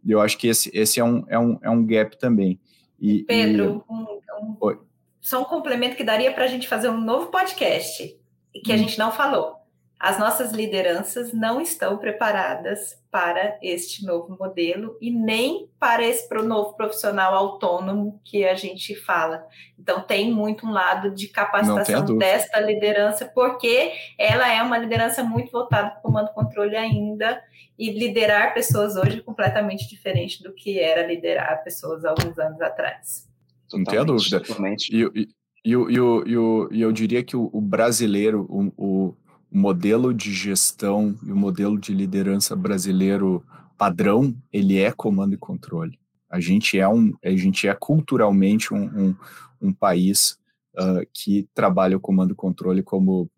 E 0.04 0.12
eu 0.12 0.22
acho 0.22 0.38
que 0.38 0.48
esse, 0.48 0.70
esse 0.74 1.00
é, 1.00 1.04
um, 1.04 1.24
é, 1.28 1.38
um, 1.38 1.60
é 1.62 1.70
um 1.70 1.86
gap 1.86 2.18
também. 2.18 2.60
E, 3.00 3.24
Pedro, 3.24 3.84
e... 3.90 3.94
Um, 3.94 4.02
um, 4.02 4.78
só 5.20 5.42
um 5.42 5.46
complemento 5.46 5.96
que 5.96 6.04
daria 6.04 6.32
para 6.32 6.46
a 6.46 6.48
gente 6.48 6.68
fazer 6.68 6.90
um 6.90 7.00
novo 7.00 7.28
podcast, 7.28 8.16
que 8.64 8.72
hum. 8.72 8.76
a 8.76 8.78
gente 8.78 8.98
não 8.98 9.12
falou. 9.12 9.61
As 10.02 10.18
nossas 10.18 10.52
lideranças 10.52 11.32
não 11.32 11.62
estão 11.62 11.95
preparadas 11.95 12.99
para 13.12 13.60
este 13.62 14.04
novo 14.04 14.36
modelo 14.36 14.97
e 14.99 15.12
nem 15.12 15.70
para 15.80 16.04
esse 16.04 16.28
novo 16.41 16.74
profissional 16.74 17.36
autônomo 17.36 18.20
que 18.24 18.43
a 18.43 18.56
gente 18.56 18.95
fala. 18.95 19.45
Então, 19.78 20.02
tem 20.02 20.32
muito 20.32 20.66
um 20.66 20.72
lado 20.72 21.12
de 21.12 21.28
capacitação 21.28 22.18
desta 22.18 22.60
liderança, 22.60 23.26
porque 23.26 23.91
ela 24.18 24.52
é 24.52 24.64
uma 24.64 24.80
liderança 24.80 25.24
muito 25.24 25.52
voltada 25.52 25.91
para 25.91 25.99
o 25.99 26.02
comando 26.02 26.34
controle 26.34 26.76
ainda, 26.76 27.39
e 27.78 27.91
liderar 27.91 28.56
pessoas 28.56 28.95
hoje 28.95 29.20
é 29.20 29.22
completamente 29.22 29.88
diferente 29.88 30.41
do 30.41 30.52
que 30.52 30.80
era 30.80 31.06
liderar 31.06 31.64
pessoas 31.64 32.04
alguns 32.06 32.39
anos 32.39 32.60
atrás. 32.60 33.30
Não 33.72 33.84
tenho 33.84 34.04
dúvida. 34.04 34.41
E, 34.89 35.04
e, 35.14 35.30
e, 35.64 35.74
e, 35.74 36.74
e, 36.74 36.82
eu 36.82 36.91
diria 36.91 37.24
que 37.24 37.38
o, 37.38 37.52
o 37.54 37.62
brasileiro, 37.62 38.47
o, 38.49 38.74
o, 38.78 39.18
modelo 39.52 40.14
de 40.14 40.34
gestão 40.34 41.18
e 41.24 41.32
o 41.32 41.36
modelo 41.36 41.78
de 41.78 41.93
liderança 41.93 42.56
brasileiro 42.56 43.43
padrão, 43.78 44.36
ele 44.54 44.78
é 44.78 44.91
comando 44.91 45.34
e 45.34 45.38
controle. 45.38 45.99
A 46.30 46.39
gente 46.39 46.80
é, 46.80 46.88
um, 46.88 47.14
a 47.24 47.32
gente 47.32 47.68
é 47.68 47.74
culturalmente 47.74 48.74
um, 48.74 48.84
um, 48.84 49.16
um 49.62 49.74
país 49.74 50.38
uh, 50.76 51.06
que 51.14 51.49
trabalha 51.54 51.97
o 51.97 51.99
comando 51.99 52.32
e 52.32 52.36
controle 52.36 52.82
como 52.82 53.30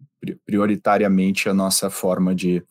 prioritariamente 0.46 1.50
a 1.50 1.54
nossa 1.54 1.90
forma 1.90 2.36
de, 2.36 2.64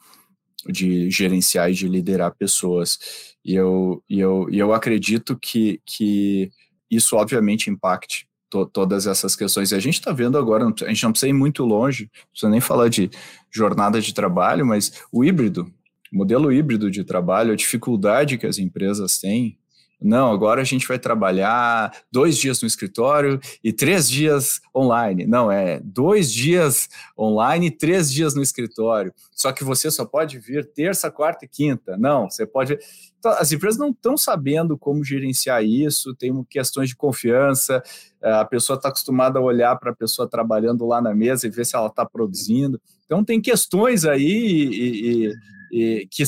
de 0.68 1.10
gerenciar 1.10 1.70
e 1.70 1.74
de 1.74 1.88
liderar 1.88 2.36
pessoas. 2.36 2.98
E 3.44 3.54
eu, 3.54 4.02
e 4.08 4.20
eu, 4.20 4.48
e 4.50 4.58
eu 4.58 4.72
acredito 4.72 5.36
que, 5.36 5.80
que 5.84 6.50
isso 6.90 7.16
obviamente 7.16 7.68
impacte 7.68 8.28
to, 8.52 8.66
todas 8.66 9.06
essas 9.06 9.34
questões. 9.34 9.72
E 9.72 9.74
a 9.74 9.80
gente 9.80 9.94
está 9.94 10.12
vendo 10.12 10.36
agora, 10.36 10.66
a 10.66 10.88
gente 10.88 11.02
não 11.02 11.10
precisa 11.10 11.30
ir 11.30 11.32
muito 11.32 11.64
longe, 11.64 12.10
não 12.14 12.30
precisa 12.30 12.50
nem 12.50 12.60
falar 12.60 12.88
de 12.88 13.10
jornada 13.50 13.98
de 14.00 14.12
trabalho, 14.12 14.66
mas 14.66 15.02
o 15.10 15.24
híbrido, 15.24 15.72
modelo 16.12 16.52
híbrido 16.52 16.90
de 16.90 17.02
trabalho, 17.02 17.52
a 17.52 17.56
dificuldade 17.56 18.36
que 18.36 18.46
as 18.46 18.58
empresas 18.58 19.18
têm 19.18 19.58
não, 20.02 20.32
agora 20.32 20.60
a 20.60 20.64
gente 20.64 20.86
vai 20.86 20.98
trabalhar 20.98 21.92
dois 22.10 22.36
dias 22.36 22.60
no 22.60 22.66
escritório 22.66 23.40
e 23.62 23.72
três 23.72 24.08
dias 24.08 24.60
online. 24.74 25.26
Não, 25.26 25.50
é 25.50 25.80
dois 25.80 26.32
dias 26.32 26.88
online 27.18 27.66
e 27.66 27.70
três 27.70 28.12
dias 28.12 28.34
no 28.34 28.42
escritório. 28.42 29.12
Só 29.30 29.52
que 29.52 29.64
você 29.64 29.90
só 29.90 30.04
pode 30.04 30.38
vir 30.38 30.64
terça, 30.72 31.10
quarta 31.10 31.44
e 31.44 31.48
quinta. 31.48 31.96
Não, 31.96 32.30
você 32.30 32.46
pode. 32.46 32.78
Então, 33.18 33.32
as 33.32 33.52
empresas 33.52 33.78
não 33.78 33.90
estão 33.90 34.16
sabendo 34.16 34.76
como 34.76 35.04
gerenciar 35.04 35.64
isso, 35.64 36.14
tem 36.14 36.44
questões 36.50 36.88
de 36.88 36.96
confiança, 36.96 37.80
eh, 38.20 38.32
a 38.32 38.44
pessoa 38.44 38.76
está 38.76 38.88
acostumada 38.88 39.38
a 39.38 39.42
olhar 39.42 39.76
para 39.76 39.92
a 39.92 39.94
pessoa 39.94 40.28
trabalhando 40.28 40.84
lá 40.86 41.00
na 41.00 41.14
mesa 41.14 41.46
e 41.46 41.50
ver 41.50 41.64
se 41.64 41.76
ela 41.76 41.86
está 41.86 42.04
produzindo. 42.04 42.80
Então, 43.04 43.24
tem 43.24 43.40
questões 43.40 44.04
aí 44.04 44.22
e, 44.22 45.28
e, 45.72 46.02
e 46.02 46.06
que 46.08 46.24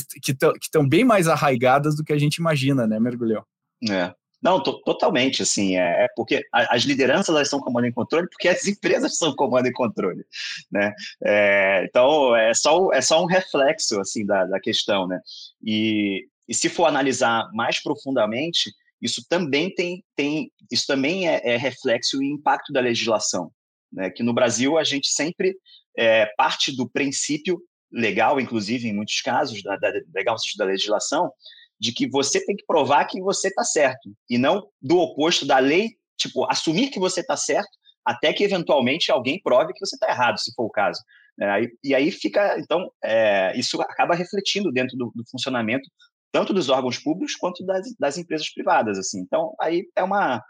estão 0.61 0.87
bem 0.87 1.03
mais 1.03 1.27
arraigadas 1.27 1.95
do 1.95 2.03
que 2.03 2.13
a 2.13 2.17
gente 2.17 2.37
imagina, 2.37 2.87
né, 2.87 2.97
Mergulhão? 2.97 3.43
É. 3.89 4.13
Não, 4.45 4.61
totalmente, 4.61 5.41
assim, 5.41 5.75
é, 5.75 6.03
é 6.03 6.07
porque 6.15 6.43
as 6.51 6.83
lideranças 6.83 7.35
elas 7.35 7.49
são 7.49 7.59
comando 7.59 7.87
e 7.87 7.91
controle 7.91 8.27
porque 8.29 8.47
as 8.47 8.67
empresas 8.67 9.17
são 9.17 9.33
comando 9.33 9.67
e 9.67 9.73
controle, 9.73 10.23
né? 10.71 10.93
É, 11.23 11.83
então, 11.89 12.35
é 12.35 12.53
só, 12.53 12.91
é 12.93 13.01
só 13.01 13.23
um 13.23 13.25
reflexo, 13.25 13.99
assim, 13.99 14.23
da, 14.23 14.45
da 14.45 14.59
questão, 14.59 15.07
né? 15.07 15.19
E, 15.63 16.27
e 16.47 16.53
se 16.53 16.69
for 16.69 16.85
analisar 16.85 17.49
mais 17.53 17.81
profundamente, 17.81 18.71
isso 19.01 19.25
também 19.27 19.73
tem, 19.73 20.03
tem 20.15 20.51
isso 20.71 20.85
também 20.85 21.27
é, 21.27 21.41
é 21.43 21.57
reflexo 21.57 22.21
e 22.21 22.31
impacto 22.31 22.71
da 22.71 22.81
legislação, 22.81 23.51
né? 23.91 24.11
Que 24.11 24.21
no 24.21 24.33
Brasil 24.33 24.77
a 24.77 24.83
gente 24.83 25.07
sempre 25.07 25.55
é, 25.97 26.27
parte 26.37 26.75
do 26.75 26.87
princípio 26.87 27.59
legal, 27.91 28.39
inclusive 28.39 28.87
em 28.87 28.93
muitos 28.93 29.21
casos 29.21 29.63
da, 29.63 29.75
da 29.77 29.91
legal 30.13 30.35
da 30.57 30.65
legislação, 30.65 31.31
de 31.79 31.91
que 31.93 32.09
você 32.09 32.43
tem 32.43 32.55
que 32.55 32.65
provar 32.65 33.05
que 33.05 33.21
você 33.21 33.49
está 33.49 33.63
certo 33.63 34.15
e 34.29 34.37
não 34.37 34.67
do 34.81 34.97
oposto 34.97 35.45
da 35.45 35.59
lei, 35.59 35.89
tipo, 36.17 36.49
assumir 36.49 36.89
que 36.89 36.99
você 36.99 37.21
está 37.21 37.35
certo 37.35 37.69
até 38.05 38.31
que 38.31 38.43
eventualmente 38.43 39.11
alguém 39.11 39.41
prove 39.41 39.73
que 39.73 39.85
você 39.85 39.95
está 39.95 40.09
errado, 40.09 40.39
se 40.39 40.53
for 40.53 40.65
o 40.65 40.69
caso. 40.69 41.01
É, 41.41 41.67
e 41.83 41.93
aí 41.93 42.11
fica, 42.11 42.57
então, 42.59 42.89
é, 43.03 43.57
isso 43.57 43.81
acaba 43.81 44.15
refletindo 44.15 44.71
dentro 44.71 44.95
do, 44.95 45.11
do, 45.13 45.23
funcionamento 45.29 45.89
tanto 46.31 46.53
dos 46.53 46.69
órgãos 46.69 46.97
públicos 46.97 47.35
quanto 47.35 47.65
das, 47.65 47.93
das 47.99 48.17
empresas 48.17 48.51
privadas, 48.53 48.97
assim. 48.97 49.21
Então, 49.21 49.53
aí 49.59 49.83
é 49.95 50.03
uma... 50.03 50.43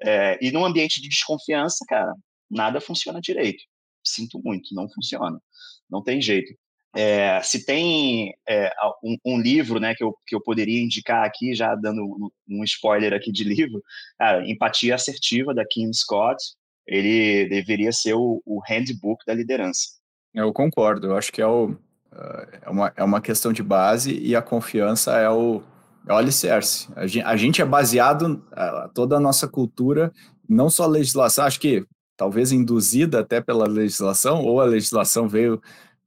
É, 0.00 0.38
e 0.40 0.50
num 0.50 0.64
ambiente 0.64 1.00
de 1.00 1.08
desconfiança, 1.08 1.84
cara, 1.88 2.12
nada 2.50 2.80
funciona 2.80 3.20
direito. 3.20 3.62
Sinto 4.04 4.40
muito, 4.42 4.74
não 4.74 4.88
funciona. 4.88 5.38
Não 5.90 6.02
tem 6.02 6.20
jeito. 6.20 6.52
É, 6.94 7.40
se 7.42 7.64
tem 7.64 8.34
é, 8.46 8.70
um, 9.02 9.16
um, 9.24 9.40
livro 9.40 9.80
né, 9.80 9.94
que, 9.94 10.04
eu, 10.04 10.14
que 10.26 10.34
eu 10.34 10.40
poderia 10.42 10.82
indicar 10.82 11.24
aqui, 11.24 11.54
já 11.54 11.74
dando 11.74 12.02
um, 12.02 12.30
um 12.48 12.64
spoiler 12.64 13.14
aqui 13.14 13.32
de 13.32 13.44
livro, 13.44 13.82
Empatia 14.46 14.94
Assertiva, 14.94 15.54
da 15.54 15.64
Kim 15.64 15.92
Scott, 15.92 16.42
ele 16.86 17.48
deveria 17.48 17.92
ser 17.92 18.14
o, 18.14 18.42
o 18.44 18.60
handbook 18.68 19.24
da 19.26 19.34
liderança. 19.34 19.88
Eu 20.34 20.52
concordo, 20.52 21.08
eu 21.08 21.16
acho 21.16 21.32
que 21.32 21.40
é, 21.40 21.46
o, 21.46 21.76
é, 22.62 22.68
uma, 22.68 22.92
é 22.96 23.04
uma 23.04 23.20
questão 23.20 23.52
de 23.52 23.62
base 23.62 24.18
e 24.18 24.34
a 24.36 24.42
confiança 24.42 25.16
é 25.18 25.28
o, 25.30 25.62
é 26.06 26.12
o 26.12 26.16
alicerce. 26.16 26.88
A 26.96 27.06
gente, 27.06 27.24
a 27.24 27.36
gente 27.36 27.62
é 27.62 27.64
baseado, 27.64 28.44
toda 28.94 29.16
a 29.16 29.20
nossa 29.20 29.48
cultura, 29.48 30.12
não 30.48 30.68
só 30.68 30.84
a 30.84 30.88
legislação, 30.88 31.44
acho 31.44 31.60
que 31.60 31.86
talvez 32.16 32.52
induzida 32.52 33.20
até 33.20 33.40
pela 33.40 33.66
legislação, 33.66 34.44
ou 34.44 34.60
a 34.60 34.64
legislação 34.64 35.28
veio 35.28 35.60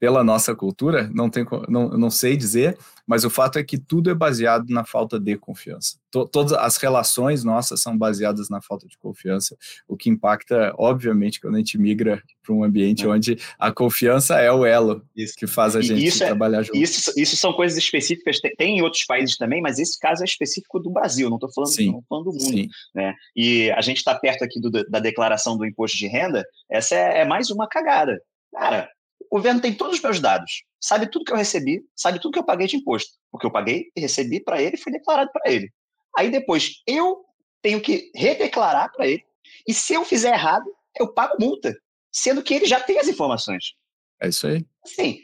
pela 0.05 0.23
nossa 0.23 0.55
cultura, 0.55 1.09
não, 1.11 1.31
tem, 1.31 1.43
não, 1.67 1.89
não 1.89 2.11
sei 2.11 2.37
dizer, 2.37 2.77
mas 3.07 3.25
o 3.25 3.29
fato 3.29 3.57
é 3.57 3.63
que 3.63 3.75
tudo 3.75 4.11
é 4.11 4.13
baseado 4.13 4.69
na 4.69 4.85
falta 4.85 5.19
de 5.19 5.35
confiança. 5.35 5.97
Todas 6.11 6.53
as 6.53 6.77
relações 6.77 7.43
nossas 7.43 7.81
são 7.81 7.97
baseadas 7.97 8.47
na 8.47 8.61
falta 8.61 8.87
de 8.87 8.99
confiança, 8.99 9.57
o 9.87 9.97
que 9.97 10.07
impacta, 10.07 10.75
obviamente, 10.77 11.41
quando 11.41 11.55
a 11.55 11.57
gente 11.57 11.79
migra 11.79 12.21
para 12.43 12.53
um 12.53 12.63
ambiente 12.63 13.03
é. 13.03 13.07
onde 13.07 13.35
a 13.57 13.71
confiança 13.71 14.39
é 14.39 14.51
o 14.51 14.63
elo 14.63 15.03
isso. 15.15 15.33
que 15.35 15.47
faz 15.47 15.75
a 15.75 15.81
gente 15.81 16.21
é 16.21 16.27
trabalhar 16.27 16.61
junto. 16.61 16.77
Isso, 16.77 17.11
isso 17.17 17.35
são 17.35 17.51
coisas 17.51 17.75
específicas, 17.75 18.39
tem, 18.39 18.55
tem, 18.55 18.77
em 18.77 18.81
outros 18.83 19.05
países 19.05 19.35
também, 19.37 19.59
mas 19.59 19.79
esse 19.79 19.99
caso 19.99 20.21
é 20.21 20.25
específico 20.25 20.79
do 20.79 20.91
Brasil, 20.91 21.31
não 21.31 21.37
estou 21.37 21.51
falando, 21.51 22.03
falando 22.07 22.25
do 22.25 22.31
mundo. 22.31 22.43
Sim. 22.43 22.69
Né? 22.93 23.11
E 23.35 23.71
a 23.71 23.81
gente 23.81 23.97
está 23.97 24.13
perto 24.13 24.43
aqui 24.43 24.61
do, 24.61 24.69
da 24.69 24.99
declaração 24.99 25.57
do 25.57 25.65
imposto 25.65 25.97
de 25.97 26.05
renda, 26.05 26.45
essa 26.69 26.93
é, 26.93 27.21
é 27.21 27.25
mais 27.25 27.49
uma 27.49 27.67
cagada. 27.67 28.21
Cara, 28.53 28.87
o 29.31 29.37
governo 29.37 29.61
tem 29.61 29.73
todos 29.73 29.97
os 29.97 30.01
meus 30.01 30.19
dados, 30.19 30.63
sabe 30.79 31.09
tudo 31.09 31.25
que 31.25 31.31
eu 31.31 31.37
recebi, 31.37 31.83
sabe 31.95 32.19
tudo 32.19 32.33
que 32.33 32.39
eu 32.39 32.45
paguei 32.45 32.67
de 32.67 32.77
imposto, 32.77 33.11
porque 33.31 33.45
eu 33.45 33.51
paguei 33.51 33.91
e 33.95 34.01
recebi 34.01 34.39
para 34.39 34.61
ele 34.61 34.75
e 34.75 34.79
foi 34.79 34.91
declarado 34.91 35.31
para 35.31 35.51
ele. 35.51 35.71
Aí 36.17 36.29
depois 36.29 36.81
eu 36.87 37.23
tenho 37.61 37.81
que 37.81 38.11
redeclarar 38.15 38.91
para 38.93 39.07
ele, 39.07 39.23
e 39.67 39.73
se 39.73 39.93
eu 39.93 40.05
fizer 40.05 40.33
errado, 40.33 40.65
eu 40.99 41.13
pago 41.13 41.35
multa, 41.39 41.75
sendo 42.11 42.43
que 42.43 42.53
ele 42.53 42.65
já 42.65 42.79
tem 42.79 42.99
as 42.99 43.07
informações. 43.07 43.73
É 44.21 44.29
isso 44.29 44.47
aí. 44.47 44.65
Sim. 44.85 45.19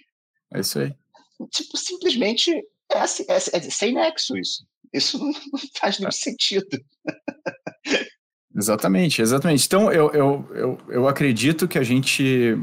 É 0.54 0.60
isso 0.60 0.80
aí. 0.80 0.94
Tipo, 1.50 1.78
simplesmente 1.78 2.52
é, 2.92 3.00
assim, 3.00 3.26
é, 3.28 3.36
é 3.36 3.40
sem 3.40 3.94
nexo 3.94 4.38
isso. 4.38 4.66
Isso 4.94 5.18
não 5.18 5.34
faz 5.80 6.00
nenhum 6.00 6.12
sentido. 6.12 6.78
Exatamente, 8.56 9.22
exatamente. 9.22 9.66
Então, 9.66 9.92
eu, 9.92 10.12
eu, 10.12 10.50
eu, 10.54 10.78
eu 10.90 11.08
acredito 11.08 11.68
que 11.68 11.78
a 11.78 11.84
gente 11.84 12.56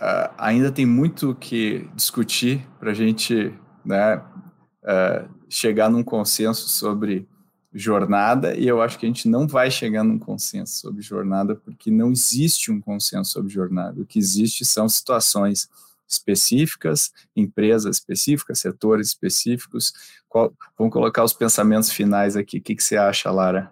uh, 0.00 0.32
ainda 0.38 0.70
tem 0.70 0.86
muito 0.86 1.34
que 1.34 1.88
discutir 1.94 2.66
para 2.78 2.90
a 2.92 2.94
gente 2.94 3.54
né, 3.84 4.16
uh, 4.16 5.28
chegar 5.48 5.90
num 5.90 6.02
consenso 6.02 6.68
sobre 6.68 7.28
jornada, 7.72 8.56
e 8.56 8.66
eu 8.66 8.80
acho 8.80 8.98
que 8.98 9.06
a 9.06 9.08
gente 9.08 9.28
não 9.28 9.46
vai 9.46 9.70
chegar 9.70 10.02
num 10.02 10.18
consenso 10.18 10.78
sobre 10.78 11.02
jornada, 11.02 11.54
porque 11.54 11.90
não 11.90 12.10
existe 12.10 12.72
um 12.72 12.80
consenso 12.80 13.32
sobre 13.32 13.52
jornada. 13.52 14.00
O 14.00 14.06
que 14.06 14.18
existe 14.18 14.64
são 14.64 14.88
situações 14.88 15.68
específicas, 16.08 17.12
empresas 17.36 17.96
específicas, 17.96 18.58
setores 18.58 19.08
específicos. 19.08 19.92
Qual, 20.28 20.52
vamos 20.78 20.92
colocar 20.92 21.22
os 21.22 21.34
pensamentos 21.34 21.92
finais 21.92 22.36
aqui. 22.36 22.58
O 22.58 22.62
que, 22.62 22.74
que 22.74 22.82
você 22.82 22.96
acha, 22.96 23.30
Lara? 23.30 23.70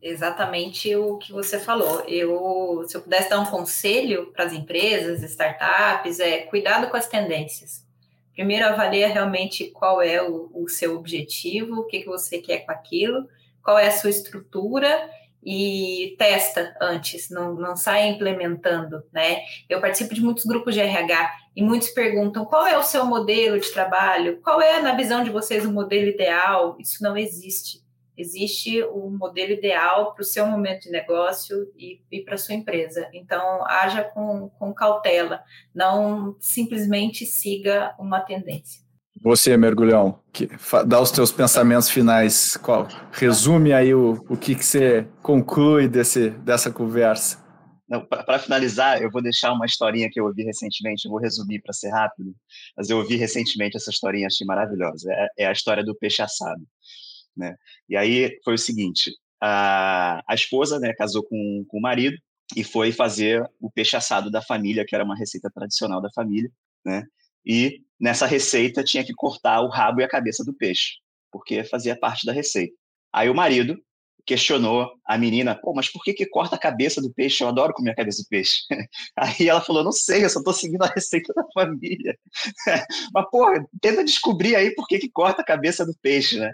Exatamente 0.00 0.94
o 0.94 1.18
que 1.18 1.32
você 1.32 1.58
falou. 1.58 2.02
Eu, 2.06 2.84
se 2.86 2.96
eu 2.96 3.02
pudesse 3.02 3.28
dar 3.28 3.40
um 3.40 3.46
conselho 3.46 4.32
para 4.32 4.44
as 4.44 4.52
empresas, 4.52 5.22
startups, 5.22 6.20
é 6.20 6.38
cuidado 6.42 6.88
com 6.88 6.96
as 6.96 7.08
tendências. 7.08 7.86
Primeiro, 8.32 8.66
avalia 8.66 9.08
realmente 9.08 9.66
qual 9.70 10.00
é 10.00 10.22
o, 10.22 10.48
o 10.54 10.68
seu 10.68 10.96
objetivo, 10.96 11.80
o 11.80 11.84
que, 11.84 12.00
que 12.00 12.06
você 12.06 12.38
quer 12.38 12.58
com 12.58 12.70
aquilo, 12.70 13.28
qual 13.62 13.76
é 13.76 13.88
a 13.88 13.92
sua 13.92 14.10
estrutura 14.10 15.10
e 15.42 16.14
testa 16.18 16.76
antes, 16.80 17.30
não, 17.30 17.54
não 17.54 17.76
sai 17.76 18.08
implementando, 18.08 19.02
né? 19.12 19.40
Eu 19.68 19.80
participo 19.80 20.14
de 20.14 20.20
muitos 20.20 20.44
grupos 20.44 20.74
de 20.74 20.80
RH 20.80 21.32
e 21.56 21.62
muitos 21.62 21.88
perguntam 21.90 22.44
qual 22.44 22.66
é 22.66 22.76
o 22.76 22.82
seu 22.82 23.04
modelo 23.04 23.58
de 23.58 23.72
trabalho, 23.72 24.40
qual 24.42 24.60
é, 24.60 24.80
na 24.80 24.94
visão 24.94 25.24
de 25.24 25.30
vocês, 25.30 25.64
o 25.64 25.72
modelo 25.72 26.08
ideal? 26.08 26.76
Isso 26.78 27.02
não 27.02 27.16
existe. 27.16 27.82
Existe 28.18 28.82
o 28.82 29.08
modelo 29.10 29.52
ideal 29.52 30.12
para 30.12 30.22
o 30.22 30.26
seu 30.26 30.44
momento 30.44 30.82
de 30.82 30.90
negócio 30.90 31.72
e, 31.76 32.00
e 32.10 32.20
para 32.22 32.34
a 32.34 32.38
sua 32.38 32.56
empresa. 32.56 33.08
Então, 33.14 33.64
haja 33.66 34.02
com, 34.02 34.50
com 34.58 34.74
cautela, 34.74 35.40
não 35.72 36.36
simplesmente 36.40 37.24
siga 37.24 37.94
uma 37.96 38.20
tendência. 38.20 38.82
Você, 39.22 39.56
Mergulhão, 39.56 40.20
que, 40.32 40.48
dá 40.86 41.00
os 41.00 41.10
teus 41.10 41.30
pensamentos 41.30 41.88
finais. 41.88 42.56
Qual, 42.56 42.88
resume 43.12 43.72
aí 43.72 43.94
o, 43.94 44.24
o 44.28 44.36
que, 44.36 44.54
que 44.54 44.64
você 44.64 45.06
conclui 45.22 45.88
desse, 45.88 46.30
dessa 46.30 46.72
conversa. 46.72 47.46
Para 48.10 48.38
finalizar, 48.38 49.00
eu 49.00 49.10
vou 49.10 49.22
deixar 49.22 49.50
uma 49.52 49.64
historinha 49.64 50.10
que 50.12 50.20
eu 50.20 50.26
ouvi 50.26 50.42
recentemente, 50.42 51.06
eu 51.06 51.10
vou 51.10 51.18
resumir 51.18 51.62
para 51.62 51.72
ser 51.72 51.88
rápido, 51.88 52.34
mas 52.76 52.90
eu 52.90 52.98
ouvi 52.98 53.16
recentemente 53.16 53.78
essa 53.78 53.90
historinha, 53.90 54.26
achei 54.26 54.46
maravilhosa. 54.46 55.10
É, 55.10 55.44
é 55.44 55.46
a 55.46 55.52
história 55.52 55.82
do 55.82 55.96
peixe 55.96 56.20
assado. 56.20 56.60
Né? 57.38 57.56
E 57.88 57.96
aí 57.96 58.38
foi 58.44 58.54
o 58.54 58.58
seguinte: 58.58 59.12
a, 59.40 60.22
a 60.28 60.34
esposa 60.34 60.78
né, 60.80 60.92
casou 60.92 61.22
com, 61.22 61.64
com 61.68 61.78
o 61.78 61.80
marido 61.80 62.18
e 62.56 62.64
foi 62.64 62.90
fazer 62.92 63.48
o 63.60 63.70
peixe 63.70 63.96
assado 63.96 64.30
da 64.30 64.42
família, 64.42 64.84
que 64.86 64.94
era 64.94 65.04
uma 65.04 65.16
receita 65.16 65.50
tradicional 65.54 66.02
da 66.02 66.10
família. 66.12 66.50
Né? 66.84 67.04
E 67.46 67.82
nessa 68.00 68.26
receita 68.26 68.82
tinha 68.82 69.04
que 69.04 69.14
cortar 69.14 69.60
o 69.60 69.68
rabo 69.68 70.00
e 70.00 70.04
a 70.04 70.08
cabeça 70.08 70.44
do 70.44 70.52
peixe, 70.54 70.94
porque 71.30 71.62
fazia 71.62 71.98
parte 71.98 72.26
da 72.26 72.32
receita. 72.32 72.74
Aí 73.12 73.30
o 73.30 73.34
marido 73.34 73.78
questionou 74.28 74.92
a 75.06 75.16
menina, 75.16 75.58
pô, 75.58 75.72
mas 75.74 75.90
por 75.90 76.04
que, 76.04 76.12
que 76.12 76.26
corta 76.26 76.54
a 76.54 76.58
cabeça 76.58 77.00
do 77.00 77.10
peixe? 77.10 77.42
Eu 77.42 77.48
adoro 77.48 77.72
comer 77.72 77.92
a 77.92 77.96
cabeça 77.96 78.22
do 78.22 78.28
peixe. 78.28 78.60
Aí 79.16 79.48
ela 79.48 79.62
falou, 79.62 79.82
não 79.82 79.90
sei, 79.90 80.22
eu 80.22 80.28
só 80.28 80.40
estou 80.40 80.52
seguindo 80.52 80.82
a 80.82 80.92
receita 80.94 81.32
da 81.34 81.42
família. 81.54 82.14
mas, 83.14 83.24
pô, 83.30 83.46
tenta 83.80 84.04
descobrir 84.04 84.54
aí 84.54 84.74
por 84.74 84.86
que, 84.86 84.98
que 84.98 85.10
corta 85.10 85.40
a 85.40 85.44
cabeça 85.44 85.86
do 85.86 85.94
peixe, 86.02 86.38
né? 86.38 86.52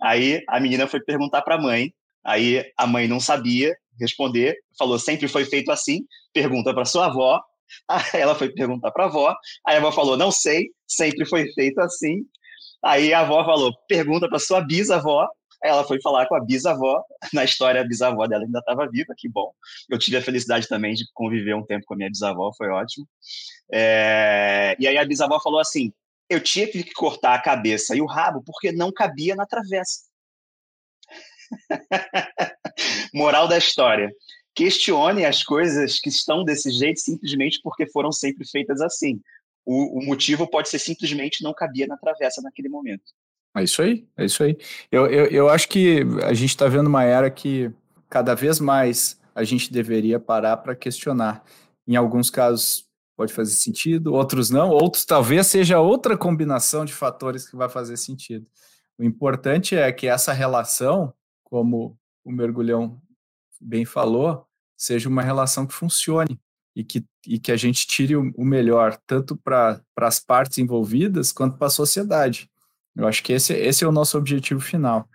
Aí 0.00 0.40
a 0.48 0.60
menina 0.60 0.86
foi 0.86 1.00
perguntar 1.00 1.42
para 1.42 1.56
a 1.56 1.60
mãe, 1.60 1.92
aí 2.24 2.64
a 2.78 2.86
mãe 2.86 3.08
não 3.08 3.18
sabia 3.18 3.76
responder, 3.98 4.56
falou, 4.78 4.98
sempre 4.98 5.26
foi 5.26 5.44
feito 5.44 5.72
assim, 5.72 6.04
pergunta 6.32 6.72
para 6.72 6.84
sua 6.84 7.06
avó, 7.06 7.40
Aí 7.88 8.02
ela 8.14 8.34
foi 8.36 8.48
perguntar 8.50 8.92
para 8.92 9.04
a 9.04 9.06
avó, 9.08 9.34
aí 9.66 9.74
a 9.74 9.78
avó 9.78 9.90
falou: 9.90 10.16
Não 10.16 10.30
sei, 10.30 10.68
sempre 10.86 11.26
foi 11.26 11.52
feito 11.52 11.80
assim. 11.80 12.24
Aí 12.84 13.12
a 13.12 13.20
avó 13.20 13.44
falou: 13.44 13.72
Pergunta 13.88 14.28
para 14.28 14.38
sua 14.38 14.60
bisavó. 14.60 15.26
Ela 15.62 15.84
foi 15.84 16.00
falar 16.00 16.26
com 16.26 16.34
a 16.34 16.44
bisavó. 16.44 17.04
Na 17.32 17.44
história, 17.44 17.80
a 17.80 17.84
bisavó 17.84 18.26
dela 18.26 18.44
ainda 18.44 18.58
estava 18.58 18.88
viva, 18.88 19.14
que 19.16 19.28
bom. 19.28 19.52
Eu 19.88 19.98
tive 19.98 20.16
a 20.16 20.22
felicidade 20.22 20.68
também 20.68 20.94
de 20.94 21.04
conviver 21.12 21.54
um 21.54 21.64
tempo 21.64 21.84
com 21.86 21.94
a 21.94 21.96
minha 21.96 22.10
bisavó, 22.10 22.52
foi 22.56 22.68
ótimo. 22.68 23.06
É... 23.72 24.76
E 24.78 24.86
aí 24.86 24.96
a 24.98 25.04
bisavó 25.04 25.40
falou 25.40 25.60
assim: 25.60 25.92
Eu 26.28 26.40
tinha 26.40 26.66
que 26.66 26.92
cortar 26.92 27.34
a 27.34 27.42
cabeça 27.42 27.96
e 27.96 28.00
o 28.00 28.06
rabo 28.06 28.42
porque 28.44 28.72
não 28.72 28.92
cabia 28.92 29.34
na 29.34 29.46
travessa. 29.46 30.06
Moral 33.14 33.48
da 33.48 33.58
história: 33.58 34.10
questione 34.54 35.24
as 35.24 35.42
coisas 35.42 35.98
que 36.00 36.08
estão 36.08 36.44
desse 36.44 36.70
jeito 36.70 37.00
simplesmente 37.00 37.60
porque 37.62 37.86
foram 37.90 38.12
sempre 38.12 38.46
feitas 38.48 38.80
assim. 38.80 39.20
O, 39.64 39.98
o 39.98 40.06
motivo 40.06 40.48
pode 40.48 40.68
ser 40.68 40.78
simplesmente 40.78 41.42
não 41.42 41.52
cabia 41.52 41.86
na 41.88 41.96
travessa 41.96 42.40
naquele 42.40 42.68
momento. 42.68 43.12
É 43.56 43.64
isso 43.64 43.80
aí, 43.80 44.06
é 44.16 44.24
isso 44.24 44.42
aí. 44.42 44.56
Eu, 44.92 45.06
eu, 45.06 45.26
eu 45.26 45.48
acho 45.48 45.68
que 45.68 46.02
a 46.22 46.34
gente 46.34 46.50
está 46.50 46.68
vendo 46.68 46.88
uma 46.88 47.04
era 47.04 47.30
que 47.30 47.70
cada 48.08 48.34
vez 48.34 48.60
mais 48.60 49.18
a 49.34 49.44
gente 49.44 49.72
deveria 49.72 50.20
parar 50.20 50.58
para 50.58 50.76
questionar. 50.76 51.42
Em 51.86 51.96
alguns 51.96 52.28
casos 52.28 52.86
pode 53.16 53.32
fazer 53.32 53.52
sentido, 53.52 54.12
outros 54.12 54.50
não, 54.50 54.68
outros 54.68 55.06
talvez 55.06 55.46
seja 55.46 55.80
outra 55.80 56.18
combinação 56.18 56.84
de 56.84 56.92
fatores 56.92 57.48
que 57.48 57.56
vai 57.56 57.68
fazer 57.68 57.96
sentido. 57.96 58.46
O 58.98 59.04
importante 59.04 59.74
é 59.74 59.90
que 59.90 60.06
essa 60.06 60.34
relação, 60.34 61.14
como 61.42 61.98
o 62.22 62.30
mergulhão 62.30 63.00
bem 63.58 63.86
falou, 63.86 64.46
seja 64.76 65.08
uma 65.08 65.22
relação 65.22 65.66
que 65.66 65.72
funcione 65.72 66.38
e 66.74 66.84
que, 66.84 67.06
e 67.26 67.38
que 67.38 67.50
a 67.50 67.56
gente 67.56 67.86
tire 67.86 68.16
o, 68.16 68.44
melhor, 68.44 68.98
tanto 69.06 69.34
para 69.34 69.80
as 69.96 70.20
partes 70.20 70.58
envolvidas 70.58 71.32
quanto 71.32 71.56
para 71.56 71.68
a 71.68 71.70
sociedade. 71.70 72.50
Eu 72.96 73.06
acho 73.06 73.22
que 73.22 73.32
esse, 73.32 73.52
esse 73.52 73.84
é 73.84 73.86
o 73.86 73.92
nosso 73.92 74.16
objetivo 74.16 74.60
final. 74.60 75.08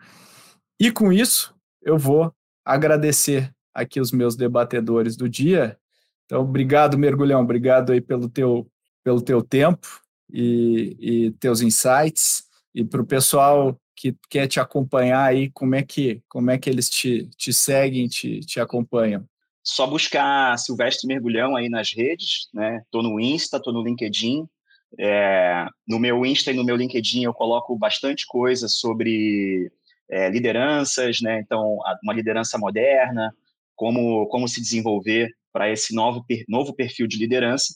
E 0.79 0.91
com 0.91 1.11
isso, 1.11 1.53
eu 1.81 1.97
vou 1.97 2.33
agradecer 2.63 3.51
aqui 3.73 3.99
os 3.99 4.11
meus 4.11 4.35
debatedores 4.35 5.15
do 5.15 5.27
dia. 5.27 5.77
Então, 6.25 6.41
obrigado, 6.41 6.97
Mergulhão, 6.97 7.41
obrigado 7.41 7.91
aí 7.91 8.01
pelo 8.01 8.29
teu, 8.29 8.67
pelo 9.03 9.21
teu 9.21 9.41
tempo 9.41 9.87
e, 10.31 10.95
e 10.99 11.31
teus 11.31 11.61
insights. 11.61 12.43
E 12.73 12.83
para 12.83 13.01
o 13.01 13.05
pessoal 13.05 13.77
que 13.95 14.15
quer 14.29 14.47
te 14.47 14.59
acompanhar 14.59 15.23
aí, 15.23 15.49
como 15.51 15.75
é 15.75 15.83
que, 15.83 16.21
como 16.29 16.49
é 16.51 16.57
que 16.57 16.69
eles 16.69 16.89
te, 16.89 17.29
te 17.37 17.53
seguem, 17.53 18.07
te, 18.07 18.39
te 18.41 18.59
acompanham? 18.59 19.25
Só 19.63 19.85
buscar 19.85 20.57
Silvestre 20.57 21.07
Mergulhão 21.07 21.55
aí 21.55 21.69
nas 21.69 21.93
redes, 21.93 22.47
né? 22.53 22.81
Tô 22.89 23.03
no 23.03 23.19
Insta, 23.19 23.61
tô 23.61 23.71
no 23.71 23.83
LinkedIn. 23.83 24.47
É, 24.99 25.65
no 25.87 25.99
meu 25.99 26.25
Insta 26.25 26.51
e 26.51 26.55
no 26.55 26.63
meu 26.63 26.75
LinkedIn 26.75 27.23
eu 27.23 27.33
coloco 27.33 27.77
bastante 27.77 28.25
coisa 28.27 28.67
sobre 28.67 29.71
é, 30.09 30.29
lideranças, 30.29 31.21
né? 31.21 31.39
Então, 31.39 31.79
uma 32.03 32.13
liderança 32.13 32.57
moderna, 32.57 33.33
como, 33.75 34.27
como 34.27 34.47
se 34.47 34.61
desenvolver 34.61 35.33
para 35.53 35.71
esse 35.71 35.93
novo, 35.93 36.25
novo 36.47 36.73
perfil 36.73 37.07
de 37.07 37.17
liderança. 37.17 37.73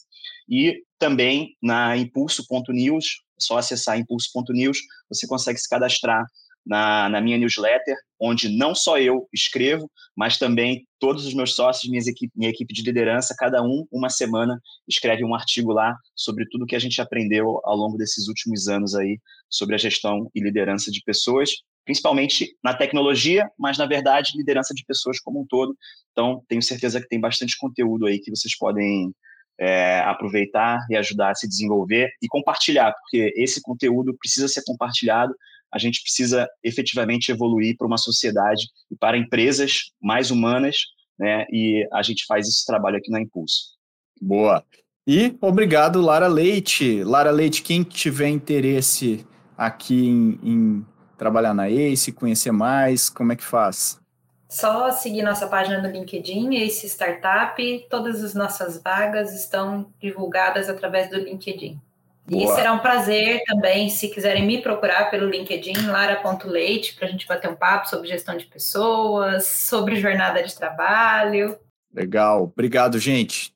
E 0.48 0.82
também 0.98 1.56
na 1.62 1.96
impulso.news, 1.96 3.22
só 3.38 3.58
acessar 3.58 3.98
impulso.news, 3.98 4.78
você 5.08 5.26
consegue 5.26 5.58
se 5.58 5.68
cadastrar 5.68 6.24
na, 6.66 7.08
na, 7.08 7.20
minha 7.20 7.38
newsletter, 7.38 7.96
onde 8.20 8.48
não 8.48 8.74
só 8.74 8.98
eu 8.98 9.28
escrevo, 9.32 9.90
mas 10.16 10.38
também 10.38 10.86
todos 10.98 11.26
os 11.26 11.34
meus 11.34 11.54
sócios, 11.54 11.88
minha 11.90 12.02
equipe, 12.02 12.32
minha 12.34 12.50
equipe 12.50 12.74
de 12.74 12.82
liderança, 12.82 13.34
cada 13.38 13.62
um, 13.62 13.86
uma 13.92 14.10
semana, 14.10 14.60
escreve 14.88 15.24
um 15.24 15.34
artigo 15.34 15.72
lá 15.72 15.96
sobre 16.14 16.46
tudo 16.50 16.66
que 16.66 16.74
a 16.74 16.78
gente 16.78 17.00
aprendeu 17.00 17.60
ao 17.64 17.76
longo 17.76 17.96
desses 17.96 18.26
últimos 18.28 18.66
anos 18.68 18.94
aí 18.94 19.18
sobre 19.48 19.74
a 19.74 19.78
gestão 19.78 20.30
e 20.34 20.40
liderança 20.40 20.90
de 20.90 21.02
pessoas, 21.02 21.50
principalmente 21.84 22.56
na 22.64 22.74
tecnologia, 22.74 23.48
mas 23.58 23.78
na 23.78 23.86
verdade 23.86 24.32
liderança 24.36 24.74
de 24.74 24.84
pessoas 24.84 25.20
como 25.20 25.42
um 25.42 25.46
todo. 25.46 25.76
Então, 26.12 26.42
tenho 26.48 26.62
certeza 26.62 27.00
que 27.00 27.08
tem 27.08 27.20
bastante 27.20 27.56
conteúdo 27.56 28.06
aí 28.06 28.18
que 28.18 28.30
vocês 28.30 28.56
podem 28.56 29.12
é, 29.58 30.00
aproveitar 30.00 30.78
e 30.90 30.96
ajudar 30.96 31.30
a 31.30 31.34
se 31.34 31.48
desenvolver 31.48 32.10
e 32.22 32.28
compartilhar, 32.28 32.92
porque 32.92 33.32
esse 33.36 33.60
conteúdo 33.62 34.16
precisa 34.18 34.48
ser 34.48 34.62
compartilhado. 34.66 35.34
A 35.76 35.78
gente 35.78 36.02
precisa 36.02 36.48
efetivamente 36.64 37.30
evoluir 37.30 37.76
para 37.76 37.86
uma 37.86 37.98
sociedade 37.98 38.66
e 38.90 38.96
para 38.96 39.16
empresas 39.16 39.92
mais 40.02 40.30
humanas, 40.30 40.76
né? 41.18 41.44
E 41.52 41.86
a 41.92 42.02
gente 42.02 42.24
faz 42.26 42.48
esse 42.48 42.64
trabalho 42.64 42.96
aqui 42.96 43.10
na 43.10 43.20
Impulso. 43.20 43.76
Boa. 44.20 44.64
E 45.06 45.36
obrigado, 45.40 46.00
Lara 46.00 46.26
Leite. 46.26 47.04
Lara 47.04 47.30
Leite, 47.30 47.62
quem 47.62 47.82
tiver 47.84 48.28
interesse 48.28 49.24
aqui 49.56 50.08
em, 50.08 50.40
em 50.42 50.86
trabalhar 51.16 51.54
na 51.54 51.68
ACE, 51.68 52.12
conhecer 52.12 52.50
mais, 52.50 53.08
como 53.08 53.32
é 53.32 53.36
que 53.36 53.44
faz? 53.44 54.00
Só 54.48 54.90
seguir 54.92 55.22
nossa 55.22 55.46
página 55.48 55.82
no 55.82 55.90
LinkedIn, 55.90 56.54
esse 56.56 56.86
startup, 56.88 57.86
todas 57.90 58.22
as 58.22 58.34
nossas 58.34 58.80
vagas 58.82 59.34
estão 59.34 59.92
divulgadas 60.00 60.68
através 60.68 61.10
do 61.10 61.16
LinkedIn. 61.16 61.80
Boa. 62.28 62.42
E 62.42 62.54
será 62.56 62.72
um 62.72 62.80
prazer 62.80 63.42
também, 63.46 63.88
se 63.88 64.08
quiserem 64.08 64.44
me 64.44 64.60
procurar 64.60 65.10
pelo 65.10 65.28
LinkedIn, 65.28 65.86
lara.leite, 65.86 66.94
para 66.96 67.06
a 67.06 67.10
gente 67.10 67.26
bater 67.26 67.48
um 67.48 67.54
papo 67.54 67.88
sobre 67.88 68.08
gestão 68.08 68.36
de 68.36 68.46
pessoas, 68.46 69.46
sobre 69.46 70.00
jornada 70.00 70.42
de 70.42 70.54
trabalho. 70.54 71.56
Legal, 71.94 72.42
obrigado, 72.42 72.98
gente. 72.98 73.54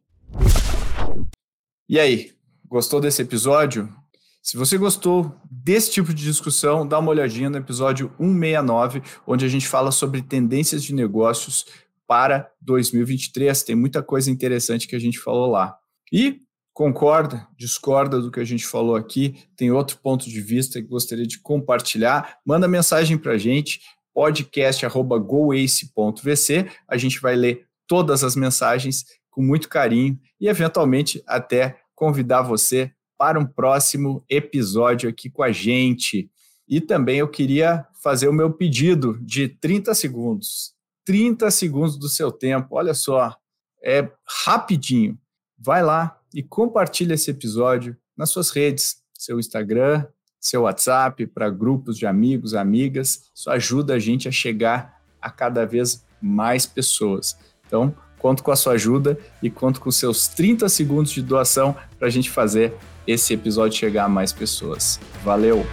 E 1.88 1.98
aí, 1.98 2.32
gostou 2.68 3.00
desse 3.00 3.20
episódio? 3.20 3.92
Se 4.40 4.56
você 4.56 4.78
gostou 4.78 5.34
desse 5.50 5.90
tipo 5.90 6.14
de 6.14 6.22
discussão, 6.22 6.86
dá 6.86 6.98
uma 6.98 7.10
olhadinha 7.10 7.50
no 7.50 7.58
episódio 7.58 8.12
169, 8.18 9.02
onde 9.26 9.44
a 9.44 9.48
gente 9.48 9.66
fala 9.66 9.90
sobre 9.90 10.22
tendências 10.22 10.82
de 10.84 10.94
negócios 10.94 11.66
para 12.06 12.50
2023. 12.60 13.64
Tem 13.64 13.74
muita 13.74 14.02
coisa 14.02 14.30
interessante 14.30 14.86
que 14.86 14.96
a 14.96 15.00
gente 15.00 15.18
falou 15.18 15.50
lá. 15.50 15.76
E 16.12 16.40
concorda, 16.80 17.46
discorda 17.58 18.22
do 18.22 18.30
que 18.30 18.40
a 18.40 18.44
gente 18.44 18.66
falou 18.66 18.96
aqui, 18.96 19.36
tem 19.54 19.70
outro 19.70 19.98
ponto 19.98 20.30
de 20.30 20.40
vista 20.40 20.80
que 20.80 20.88
gostaria 20.88 21.26
de 21.26 21.38
compartilhar, 21.38 22.38
manda 22.42 22.66
mensagem 22.66 23.18
para 23.18 23.32
a 23.32 23.36
gente, 23.36 23.82
podcast.goace.vc. 24.14 26.70
A 26.88 26.96
gente 26.96 27.20
vai 27.20 27.36
ler 27.36 27.66
todas 27.86 28.24
as 28.24 28.34
mensagens 28.34 29.04
com 29.28 29.42
muito 29.42 29.68
carinho 29.68 30.18
e, 30.40 30.48
eventualmente, 30.48 31.22
até 31.26 31.78
convidar 31.94 32.40
você 32.40 32.90
para 33.18 33.38
um 33.38 33.44
próximo 33.44 34.24
episódio 34.26 35.10
aqui 35.10 35.28
com 35.28 35.42
a 35.42 35.52
gente. 35.52 36.30
E 36.66 36.80
também 36.80 37.18
eu 37.18 37.28
queria 37.28 37.86
fazer 38.02 38.26
o 38.26 38.32
meu 38.32 38.50
pedido 38.50 39.18
de 39.20 39.50
30 39.50 39.92
segundos. 39.92 40.72
30 41.04 41.50
segundos 41.50 41.98
do 41.98 42.08
seu 42.08 42.32
tempo, 42.32 42.68
olha 42.70 42.94
só, 42.94 43.36
é 43.84 44.10
rapidinho. 44.46 45.18
Vai 45.58 45.82
lá 45.82 46.16
e 46.34 46.42
compartilha 46.42 47.14
esse 47.14 47.30
episódio 47.30 47.96
nas 48.16 48.30
suas 48.30 48.50
redes, 48.50 48.98
seu 49.18 49.38
Instagram, 49.38 50.06
seu 50.40 50.62
WhatsApp, 50.62 51.26
para 51.26 51.50
grupos 51.50 51.98
de 51.98 52.06
amigos, 52.06 52.54
amigas. 52.54 53.30
Isso 53.34 53.50
ajuda 53.50 53.94
a 53.94 53.98
gente 53.98 54.26
a 54.28 54.32
chegar 54.32 55.00
a 55.20 55.30
cada 55.30 55.66
vez 55.66 56.04
mais 56.20 56.66
pessoas. 56.66 57.36
Então, 57.66 57.94
conto 58.18 58.42
com 58.42 58.50
a 58.50 58.56
sua 58.56 58.74
ajuda 58.74 59.18
e 59.42 59.50
conto 59.50 59.80
com 59.80 59.90
seus 59.90 60.28
30 60.28 60.68
segundos 60.68 61.12
de 61.12 61.22
doação 61.22 61.76
para 61.98 62.08
a 62.08 62.10
gente 62.10 62.30
fazer 62.30 62.74
esse 63.06 63.34
episódio 63.34 63.78
chegar 63.78 64.04
a 64.04 64.08
mais 64.08 64.32
pessoas. 64.32 64.98
Valeu! 65.22 65.64